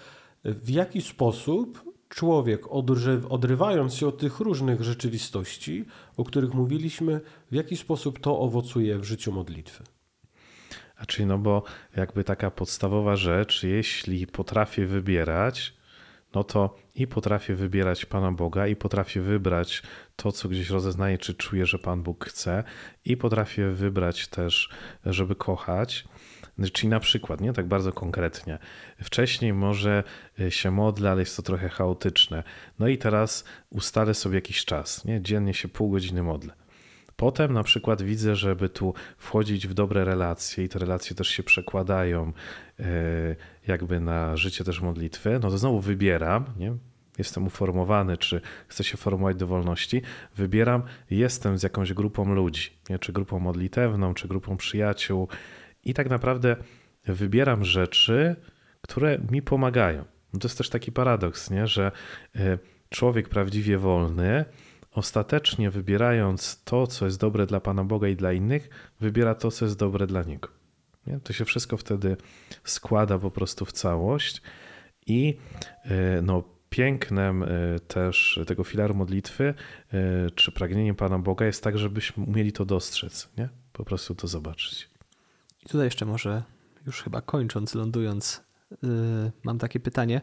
w 0.45 0.71
jaki 0.71 1.03
sposób 1.03 1.93
człowiek 2.09 2.63
odrywając 3.29 3.95
się 3.95 4.07
od 4.07 4.19
tych 4.19 4.41
różnych 4.41 4.83
rzeczywistości, 4.83 5.85
o 6.17 6.25
których 6.25 6.55
mówiliśmy, 6.55 7.21
w 7.51 7.55
jaki 7.55 7.77
sposób 7.77 8.21
to 8.21 8.39
owocuje 8.39 8.99
w 8.99 9.05
życiu 9.05 9.33
modlitwy? 9.33 9.85
A 10.97 11.07
czyli 11.07 11.27
no 11.27 11.39
bo 11.39 11.63
jakby 11.97 12.25
taka 12.25 12.51
podstawowa 12.51 13.17
rzecz, 13.17 13.63
jeśli 13.63 14.27
potrafię 14.27 14.87
wybierać, 14.87 15.75
no 16.35 16.45
to 16.45 16.77
i 16.95 17.07
potrafię 17.07 17.55
wybierać 17.55 18.07
Pana 18.07 18.33
Boga, 18.33 18.67
i 18.67 18.77
potrafię 18.77 19.21
wybrać 19.21 19.83
to, 20.17 20.33
co 20.33 20.49
gdzieś 20.49 20.71
rozeznaję, 20.71 21.19
czy 21.19 21.35
czuję, 21.35 21.67
że 21.67 21.79
Pan 21.79 22.03
Bóg 22.03 22.25
chce, 22.25 22.65
i 23.05 23.17
potrafię 23.17 23.71
wybrać 23.71 24.29
też, 24.29 24.69
żeby 25.07 25.35
kochać. 25.35 26.05
Czyli 26.73 26.89
na 26.89 27.01
przykład, 27.01 27.41
nie 27.41 27.53
tak 27.53 27.69
bardzo 27.69 27.93
konkretnie, 27.93 28.59
wcześniej 29.03 29.53
może 29.53 30.05
się 30.49 30.71
modlę, 30.71 31.11
ale 31.11 31.21
jest 31.21 31.37
to 31.37 31.43
trochę 31.43 31.69
chaotyczne. 31.69 32.43
No 32.79 32.89
i 32.89 32.99
teraz 32.99 33.45
ustalę 33.71 34.15
sobie 34.15 34.35
jakiś 34.35 34.65
czas, 34.65 35.05
nie? 35.05 35.23
dziennie 35.23 35.55
się 35.55 35.69
pół 35.69 35.91
godziny 35.91 36.23
modlę. 36.23 36.62
Potem 37.17 37.53
na 37.53 37.63
przykład 37.63 38.03
widzę, 38.03 38.37
żeby 38.37 38.69
tu 38.69 38.95
wchodzić 39.19 39.69
w 39.69 39.75
dobre 39.75 40.05
relacje 40.05 40.65
i 40.65 40.69
te 40.69 40.79
relacje 40.79 41.17
też 41.17 41.29
się 41.29 41.43
przekładają 41.43 42.33
e, 42.81 42.85
jakby 43.67 44.01
na 44.01 44.37
życie 44.37 44.65
też 44.65 44.81
modlitwy, 44.81 45.39
no 45.43 45.51
to 45.51 45.59
znowu 45.59 45.81
wybieram, 45.81 46.45
nie? 46.57 46.77
jestem 47.19 47.47
uformowany, 47.47 48.17
czy 48.17 48.41
chcę 48.69 48.85
się 48.85 48.97
formować 48.97 49.37
do 49.37 49.47
wolności, 49.47 50.03
wybieram, 50.37 50.83
jestem 51.11 51.59
z 51.59 51.63
jakąś 51.63 51.93
grupą 51.93 52.35
ludzi, 52.35 52.71
nie? 52.91 52.99
czy 52.99 53.13
grupą 53.13 53.39
modlitewną, 53.39 54.15
czy 54.15 54.29
grupą 54.29 54.57
przyjaciół 54.57 55.29
i 55.85 55.95
tak 55.95 56.11
naprawdę 56.11 56.57
wybieram 57.07 57.65
rzeczy, 57.65 58.37
które 58.81 59.19
mi 59.31 59.43
pomagają. 59.43 60.05
No 60.33 60.39
to 60.39 60.49
jest 60.49 60.59
też 60.59 60.69
taki 60.69 60.93
paradoks, 60.93 61.51
nie? 61.51 61.67
że 61.67 61.93
e, 62.37 62.59
człowiek 62.89 63.29
prawdziwie 63.29 63.79
wolny 63.79 64.45
ostatecznie 64.93 65.71
wybierając 65.71 66.63
to, 66.65 66.87
co 66.87 67.05
jest 67.05 67.21
dobre 67.21 67.47
dla 67.47 67.61
Pana 67.61 67.85
Boga 67.85 68.09
i 68.09 68.17
dla 68.17 68.33
innych, 68.33 68.69
wybiera 69.01 69.35
to, 69.35 69.51
co 69.51 69.65
jest 69.65 69.79
dobre 69.79 70.07
dla 70.07 70.23
Niego. 70.23 70.49
Nie? 71.07 71.21
To 71.21 71.33
się 71.33 71.45
wszystko 71.45 71.77
wtedy 71.77 72.17
składa 72.65 73.19
po 73.19 73.31
prostu 73.31 73.65
w 73.65 73.73
całość 73.73 74.43
i 75.07 75.39
e, 75.85 76.23
no, 76.23 76.45
pięknem 76.71 77.43
e, 77.43 77.49
też 77.89 78.41
tego 78.47 78.65
filaru 78.65 78.95
modlitwy, 78.95 79.55
e, 79.93 80.31
czy 80.31 80.53
pragnieniem 80.53 80.97
Pana 80.97 81.19
Boga 81.19 81.47
jest 81.47 81.65
tak, 81.65 81.79
żebyśmy 81.79 82.25
umieli 82.25 82.53
to 82.53 82.65
dostrzec, 82.65 83.29
nie? 83.39 83.49
po 83.73 83.85
prostu 83.85 84.15
to 84.15 84.27
zobaczyć. 84.27 84.91
I 85.67 85.69
tutaj 85.69 85.85
jeszcze 85.85 86.07
może, 86.07 86.43
już 86.87 87.03
chyba 87.03 87.21
kończąc, 87.21 87.75
lądując, 87.75 88.45
yy, 88.71 88.89
mam 89.45 89.59
takie 89.59 89.81
pytanie 89.81 90.21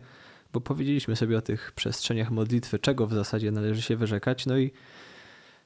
bo 0.53 0.61
powiedzieliśmy 0.61 1.15
sobie 1.15 1.37
o 1.37 1.41
tych 1.41 1.71
przestrzeniach 1.71 2.31
modlitwy, 2.31 2.79
czego 2.79 3.07
w 3.07 3.13
zasadzie 3.13 3.51
należy 3.51 3.81
się 3.81 3.95
wyrzekać, 3.95 4.45
no 4.45 4.57
i 4.57 4.71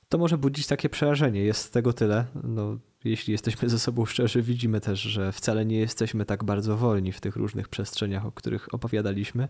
to 0.10 0.18
może 0.18 0.38
budzić 0.38 0.68
takie 0.68 0.90
przerażenie. 0.90 1.44
Jest 1.44 1.74
tego 1.74 1.94
tyle. 1.94 2.26
No, 2.44 2.78
jeśli 3.04 3.32
jesteśmy 3.32 3.70
ze 3.70 3.80
sobą 3.80 4.06
szczerzy, 4.06 4.42
widzimy 4.42 4.82
też, 4.82 5.00
że 5.00 5.32
wcale 5.32 5.66
nie 5.66 5.80
jesteśmy 5.80 6.26
tak 6.26 6.44
bardzo 6.44 6.78
wolni 6.78 7.12
w 7.12 7.22
tych 7.22 7.36
różnych 7.36 7.70
przestrzeniach, 7.70 8.26
o 8.26 8.32
których 8.32 8.74
opowiadaliśmy. 8.74 9.48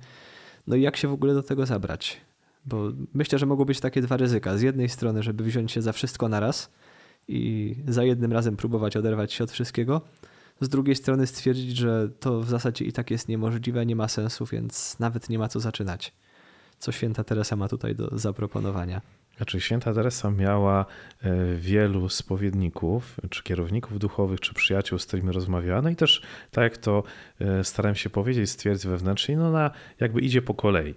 No 0.67 0.75
i 0.75 0.81
jak 0.81 0.97
się 0.97 1.07
w 1.07 1.13
ogóle 1.13 1.33
do 1.33 1.43
tego 1.43 1.65
zabrać? 1.65 2.21
Bo 2.65 2.91
myślę, 3.13 3.39
że 3.39 3.45
mogą 3.45 3.65
być 3.65 3.79
takie 3.79 4.01
dwa 4.01 4.17
ryzyka. 4.17 4.57
Z 4.57 4.61
jednej 4.61 4.89
strony, 4.89 5.23
żeby 5.23 5.43
wziąć 5.43 5.71
się 5.71 5.81
za 5.81 5.91
wszystko 5.91 6.29
naraz 6.29 6.71
i 7.27 7.75
za 7.87 8.03
jednym 8.03 8.33
razem 8.33 8.57
próbować 8.57 8.97
oderwać 8.97 9.33
się 9.33 9.43
od 9.43 9.51
wszystkiego, 9.51 10.01
z 10.63 10.69
drugiej 10.69 10.95
strony 10.95 11.27
stwierdzić, 11.27 11.77
że 11.77 12.09
to 12.19 12.39
w 12.39 12.49
zasadzie 12.49 12.85
i 12.85 12.91
tak 12.91 13.11
jest 13.11 13.27
niemożliwe, 13.27 13.85
nie 13.85 13.95
ma 13.95 14.07
sensu, 14.07 14.45
więc 14.45 14.99
nawet 14.99 15.29
nie 15.29 15.39
ma 15.39 15.47
co 15.47 15.59
zaczynać. 15.59 16.13
Co 16.79 16.91
święta 16.91 17.23
Teresa 17.23 17.55
ma 17.55 17.67
tutaj 17.67 17.95
do 17.95 18.17
zaproponowania? 18.17 19.01
Znaczy, 19.37 19.61
święta 19.61 19.93
Teresa 19.93 20.31
miała 20.31 20.85
e, 21.21 21.55
wielu 21.55 22.09
spowiedników, 22.09 23.19
czy 23.29 23.43
kierowników 23.43 23.99
duchowych, 23.99 24.39
czy 24.39 24.53
przyjaciół, 24.53 24.99
z 24.99 25.05
którymi 25.05 25.31
rozmawiała. 25.31 25.81
No 25.81 25.89
i 25.89 25.95
też, 25.95 26.21
tak 26.51 26.63
jak 26.63 26.77
to 26.77 27.03
e, 27.39 27.63
starałem 27.63 27.95
się 27.95 28.09
powiedzieć, 28.09 28.49
stwierdzić 28.49 28.87
wewnętrznie, 28.87 29.37
no 29.37 29.47
ona 29.47 29.71
jakby 29.99 30.21
idzie 30.21 30.41
po 30.41 30.53
kolei. 30.53 30.95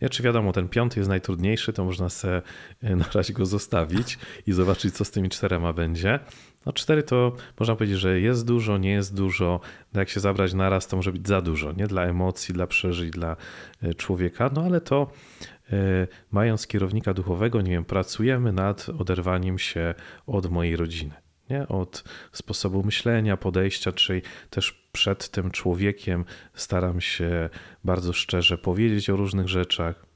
Ja, 0.00 0.08
czy 0.08 0.22
wiadomo, 0.22 0.52
ten 0.52 0.68
piąty 0.68 1.00
jest 1.00 1.08
najtrudniejszy, 1.08 1.72
to 1.72 1.84
można 1.84 2.08
sobie 2.08 2.42
e, 2.82 2.96
na 2.96 3.04
razie 3.14 3.32
go 3.32 3.46
zostawić 3.46 4.18
i 4.46 4.52
zobaczyć, 4.52 4.94
co 4.94 5.04
z 5.04 5.10
tymi 5.10 5.28
czterema 5.28 5.72
będzie. 5.72 6.18
No 6.66 6.72
cztery 6.72 7.02
to 7.02 7.32
można 7.60 7.76
powiedzieć, 7.76 7.98
że 7.98 8.20
jest 8.20 8.46
dużo, 8.46 8.78
nie 8.78 8.90
jest 8.90 9.14
dużo. 9.14 9.60
No 9.92 10.00
jak 10.00 10.08
się 10.08 10.20
zabrać 10.20 10.54
naraz, 10.54 10.86
to 10.86 10.96
może 10.96 11.12
być 11.12 11.28
za 11.28 11.40
dużo, 11.40 11.72
nie? 11.72 11.86
Dla 11.86 12.02
emocji, 12.02 12.54
dla 12.54 12.66
przeżyć, 12.66 13.10
dla 13.10 13.36
e, 13.82 13.94
człowieka. 13.94 14.50
No 14.54 14.62
ale 14.62 14.80
to 14.80 15.10
e, 15.72 16.06
mając 16.30 16.66
kierownika 16.66 17.14
duchowego, 17.14 17.60
nie 17.60 17.70
wiem, 17.70 17.84
pracujemy 17.84 18.52
nad 18.52 18.88
oderwaniem 18.98 19.58
się 19.58 19.94
od 20.26 20.50
mojej 20.50 20.76
rodziny. 20.76 21.14
Nie? 21.50 21.68
Od 21.68 22.04
sposobu 22.32 22.82
myślenia, 22.82 23.36
podejścia, 23.36 23.92
czyli 23.92 24.22
też 24.50 24.88
przed 24.92 25.28
tym 25.28 25.50
człowiekiem 25.50 26.24
staram 26.54 27.00
się 27.00 27.50
bardzo 27.84 28.12
szczerze 28.12 28.58
powiedzieć 28.58 29.10
o 29.10 29.16
różnych 29.16 29.48
rzeczach. 29.48 30.06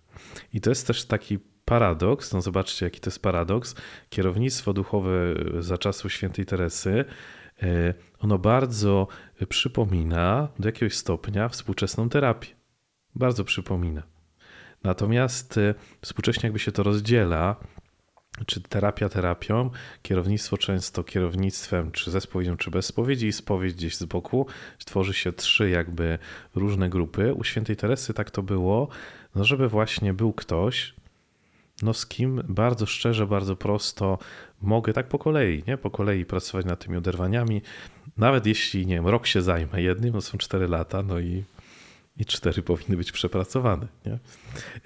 I 0.52 0.60
to 0.60 0.70
jest 0.70 0.86
też 0.86 1.04
taki 1.04 1.38
paradoks, 1.64 2.32
no 2.32 2.42
zobaczcie 2.42 2.86
jaki 2.86 3.00
to 3.00 3.10
jest 3.10 3.22
paradoks, 3.22 3.74
kierownictwo 4.08 4.72
duchowe 4.72 5.10
za 5.58 5.78
czasów 5.78 6.12
świętej 6.12 6.46
Teresy, 6.46 7.04
e, 7.62 7.94
ono 8.18 8.38
bardzo 8.38 9.08
przypomina 9.48 10.48
do 10.58 10.68
jakiegoś 10.68 10.94
stopnia 10.94 11.48
współczesną 11.48 12.08
terapię. 12.08 12.48
Bardzo 13.14 13.44
przypomina. 13.44 14.02
Natomiast 14.84 15.58
e, 15.58 15.74
współcześnie 16.00 16.46
jakby 16.46 16.58
się 16.58 16.72
to 16.72 16.82
rozdziela, 16.82 17.56
czy 18.46 18.60
terapia 18.60 19.08
terapią, 19.08 19.70
kierownictwo 20.02 20.58
często 20.58 21.04
kierownictwem, 21.04 21.90
czy 21.90 22.10
ze 22.10 22.20
spowiedzią, 22.20 22.56
czy 22.56 22.70
bez 22.70 22.86
spowiedzi 22.86 23.26
i 23.26 23.32
spowiedź 23.32 23.74
gdzieś 23.74 23.96
z 23.96 24.04
boku. 24.04 24.46
Tworzy 24.84 25.14
się 25.14 25.32
trzy 25.32 25.70
jakby 25.70 26.18
różne 26.54 26.88
grupy. 26.88 27.34
U 27.34 27.44
świętej 27.44 27.76
Teresy 27.76 28.14
tak 28.14 28.30
to 28.30 28.42
było, 28.42 28.88
no 29.34 29.44
żeby 29.44 29.68
właśnie 29.68 30.14
był 30.14 30.32
ktoś, 30.32 30.94
no 31.82 31.94
z 31.94 32.06
kim 32.06 32.42
bardzo 32.48 32.86
szczerze, 32.86 33.26
bardzo 33.26 33.56
prosto 33.56 34.18
mogę 34.62 34.92
tak 34.92 35.08
po 35.08 35.18
kolei, 35.18 35.62
nie? 35.66 35.76
Po 35.76 35.90
kolei 35.90 36.24
pracować 36.24 36.66
nad 36.66 36.84
tymi 36.84 36.96
oderwaniami. 36.96 37.62
Nawet 38.16 38.46
jeśli, 38.46 38.86
nie 38.86 38.94
wiem, 38.94 39.06
rok 39.06 39.26
się 39.26 39.42
zajmę 39.42 39.82
jednym, 39.82 40.14
no 40.14 40.20
są 40.20 40.38
cztery 40.38 40.68
lata, 40.68 41.02
no 41.02 41.20
i 41.20 41.44
i 42.16 42.24
cztery 42.24 42.62
powinny 42.72 42.96
być 42.96 43.12
przepracowane. 43.12 43.86
Nie? 44.06 44.18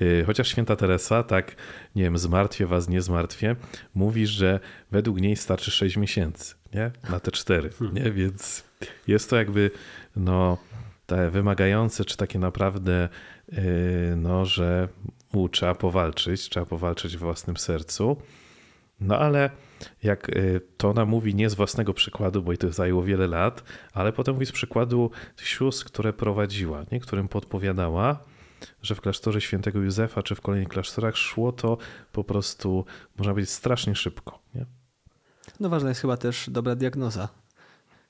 Y, 0.07 0.25
chociaż 0.27 0.49
święta 0.49 0.77
Teresa, 0.77 1.23
tak, 1.23 1.57
nie 1.97 2.03
wiem, 2.03 2.19
zmartwię 2.19 2.67
was, 2.67 2.89
nie 2.89 3.03
zmartwię, 3.03 3.57
mówi, 3.95 4.27
że 4.27 4.61
według 4.91 5.21
niej 5.21 5.37
starczy 5.37 5.71
sześć 5.71 5.97
miesięcy 5.97 6.55
nie? 6.75 6.91
na 7.11 7.21
te 7.21 7.31
cztery. 7.31 7.71
Nie? 7.93 8.11
Więc 8.11 8.65
jest 9.07 9.31
to 9.31 9.37
jakby 9.37 9.71
no, 10.17 10.59
te 11.07 11.31
wymagające, 11.31 12.05
czy 12.05 12.17
takie 12.17 12.39
naprawdę, 12.39 13.09
yy, 13.53 13.59
no, 14.17 14.45
że 14.45 14.89
u, 15.33 15.49
trzeba 15.49 15.75
powalczyć, 15.75 16.49
trzeba 16.49 16.67
powalczyć 16.67 17.17
w 17.17 17.21
własnym 17.21 17.57
sercu. 17.57 18.17
No 19.01 19.19
ale 19.19 19.51
jak 20.03 20.29
y, 20.29 20.61
to 20.77 20.91
ona 20.91 21.05
mówi 21.05 21.35
nie 21.35 21.51
z 21.51 21.55
własnego 21.55 21.95
przykładu, 21.95 22.43
bo 22.43 22.53
jej 22.53 22.59
to 22.59 22.73
zajęło 22.73 23.03
wiele 23.03 23.27
lat, 23.27 23.63
ale 23.93 24.13
potem 24.13 24.35
mówi 24.35 24.47
z 24.47 24.53
przykładu 24.53 25.11
sióstr, 25.37 25.85
które 25.85 26.13
prowadziła, 26.13 26.85
nie? 26.93 27.01
którym 27.01 27.29
podpowiadała, 27.29 28.25
że 28.83 28.95
w 28.95 29.01
klasztorze 29.01 29.41
świętego 29.41 29.79
Józefa 29.79 30.23
czy 30.23 30.35
w 30.35 30.41
kolejnych 30.41 30.69
klasztorach 30.69 31.17
szło 31.17 31.53
to 31.53 31.79
po 32.13 32.25
prostu, 32.25 32.85
można 33.19 33.33
powiedzieć, 33.33 33.51
strasznie 33.51 33.95
szybko. 33.95 34.39
Nie? 34.55 34.67
No 35.61 35.69
ważna 35.69 35.89
jest 35.89 36.01
chyba 36.01 36.17
też 36.17 36.51
dobra 36.51 36.75
diagnoza, 36.75 37.29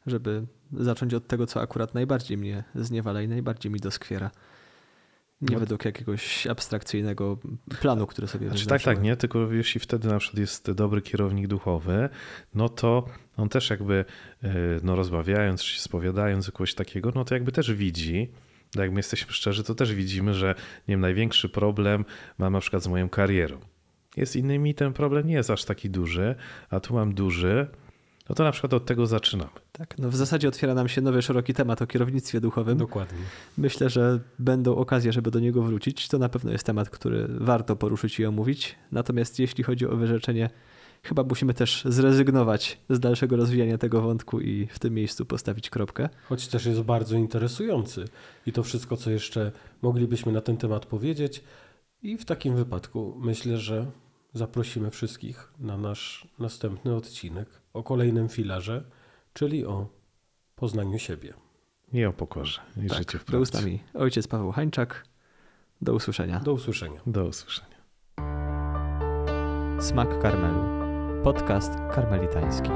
żeby 0.06 0.46
zacząć 0.72 1.14
od 1.14 1.26
tego, 1.26 1.46
co 1.46 1.60
akurat 1.60 1.94
najbardziej 1.94 2.38
mnie 2.38 2.64
zniewala 2.74 3.22
i 3.22 3.28
najbardziej 3.28 3.72
mi 3.72 3.80
doskwiera. 3.80 4.30
Nie 5.40 5.54
no. 5.54 5.60
według 5.60 5.84
jakiegoś 5.84 6.46
abstrakcyjnego 6.46 7.38
planu, 7.80 8.06
który 8.06 8.28
sobie 8.28 8.48
znaczy, 8.48 8.66
Tak, 8.66 8.82
tak, 8.82 9.02
nie, 9.02 9.16
tylko 9.16 9.52
jeśli 9.52 9.80
wtedy 9.80 10.08
na 10.08 10.18
przykład 10.18 10.38
jest 10.38 10.70
dobry 10.70 11.02
kierownik 11.02 11.46
duchowy, 11.46 12.08
no 12.54 12.68
to 12.68 13.04
on 13.36 13.48
też 13.48 13.70
jakby 13.70 14.04
e, 14.42 14.48
no, 14.82 14.96
rozmawiając, 14.96 15.62
czy 15.62 15.80
spowiadając 15.80 16.50
kogoś 16.50 16.74
takiego, 16.74 17.12
no 17.14 17.24
to 17.24 17.34
jakby 17.34 17.52
też 17.52 17.72
widzi, 17.72 18.32
tak 18.72 18.82
jak 18.82 18.92
my 18.92 18.98
jesteśmy 18.98 19.32
szczerzy, 19.32 19.64
to 19.64 19.74
też 19.74 19.94
widzimy, 19.94 20.34
że 20.34 20.54
nie 20.88 20.92
wiem, 20.92 21.00
największy 21.00 21.48
problem 21.48 22.04
mam 22.38 22.52
na 22.52 22.60
przykład 22.60 22.82
z 22.82 22.88
moją 22.88 23.08
karierą. 23.08 23.60
Jest 24.16 24.36
innymi 24.36 24.74
ten 24.74 24.92
problem 24.92 25.26
nie 25.26 25.34
jest 25.34 25.50
aż 25.50 25.64
taki 25.64 25.90
duży, 25.90 26.34
a 26.70 26.80
tu 26.80 26.94
mam 26.94 27.14
duży, 27.14 27.66
no 28.28 28.34
to 28.34 28.44
na 28.44 28.52
przykład 28.52 28.74
od 28.74 28.86
tego 28.86 29.06
zaczynamy. 29.06 29.50
Tak, 29.72 29.98
no 29.98 30.10
w 30.10 30.16
zasadzie 30.16 30.48
otwiera 30.48 30.74
nam 30.74 30.88
się 30.88 31.00
nowy, 31.00 31.22
szeroki 31.22 31.54
temat 31.54 31.82
o 31.82 31.86
kierownictwie 31.86 32.40
duchowym. 32.40 32.78
Dokładnie. 32.78 33.18
Myślę, 33.58 33.90
że 33.90 34.20
będą 34.38 34.76
okazje, 34.76 35.12
żeby 35.12 35.30
do 35.30 35.40
niego 35.40 35.62
wrócić. 35.62 36.08
To 36.08 36.18
na 36.18 36.28
pewno 36.28 36.52
jest 36.52 36.66
temat, 36.66 36.90
który 36.90 37.26
warto 37.28 37.76
poruszyć 37.76 38.20
i 38.20 38.26
omówić. 38.26 38.74
Natomiast 38.92 39.38
jeśli 39.38 39.64
chodzi 39.64 39.86
o 39.86 39.96
wyrzeczenie, 39.96 40.50
chyba 41.02 41.24
musimy 41.24 41.54
też 41.54 41.82
zrezygnować 41.84 42.78
z 42.90 43.00
dalszego 43.00 43.36
rozwijania 43.36 43.78
tego 43.78 44.02
wątku 44.02 44.40
i 44.40 44.66
w 44.66 44.78
tym 44.78 44.94
miejscu 44.94 45.26
postawić 45.26 45.70
kropkę. 45.70 46.08
Choć 46.28 46.48
też 46.48 46.66
jest 46.66 46.80
bardzo 46.80 47.16
interesujący 47.16 48.04
i 48.46 48.52
to 48.52 48.62
wszystko, 48.62 48.96
co 48.96 49.10
jeszcze 49.10 49.52
moglibyśmy 49.82 50.32
na 50.32 50.40
ten 50.40 50.56
temat 50.56 50.86
powiedzieć. 50.86 51.44
I 52.02 52.18
w 52.18 52.24
takim 52.24 52.56
wypadku 52.56 53.16
myślę, 53.20 53.58
że 53.58 53.86
zaprosimy 54.32 54.90
wszystkich 54.90 55.52
na 55.58 55.76
nasz 55.76 56.28
następny 56.38 56.94
odcinek 56.94 57.48
o 57.78 57.82
kolejnym 57.82 58.28
filarze, 58.28 58.84
czyli 59.32 59.66
o 59.66 59.86
poznaniu 60.54 60.98
siebie. 60.98 61.34
I 61.92 62.04
o 62.04 62.12
pokorze. 62.12 62.60
I 62.84 62.88
tak, 62.88 62.98
życiu 62.98 63.18
w 63.18 63.24
prawdzie. 63.24 63.42
ustami 63.42 63.82
ojciec 63.94 64.28
Paweł 64.28 64.52
Hańczak. 64.52 65.04
Do 65.82 65.94
usłyszenia. 65.94 66.40
Do 66.40 66.52
usłyszenia. 66.52 67.00
Do 67.06 67.24
usłyszenia. 67.24 67.78
Smak 69.80 70.18
Karmelu. 70.22 70.64
Podcast 71.24 71.72
karmelitański. 71.94 72.70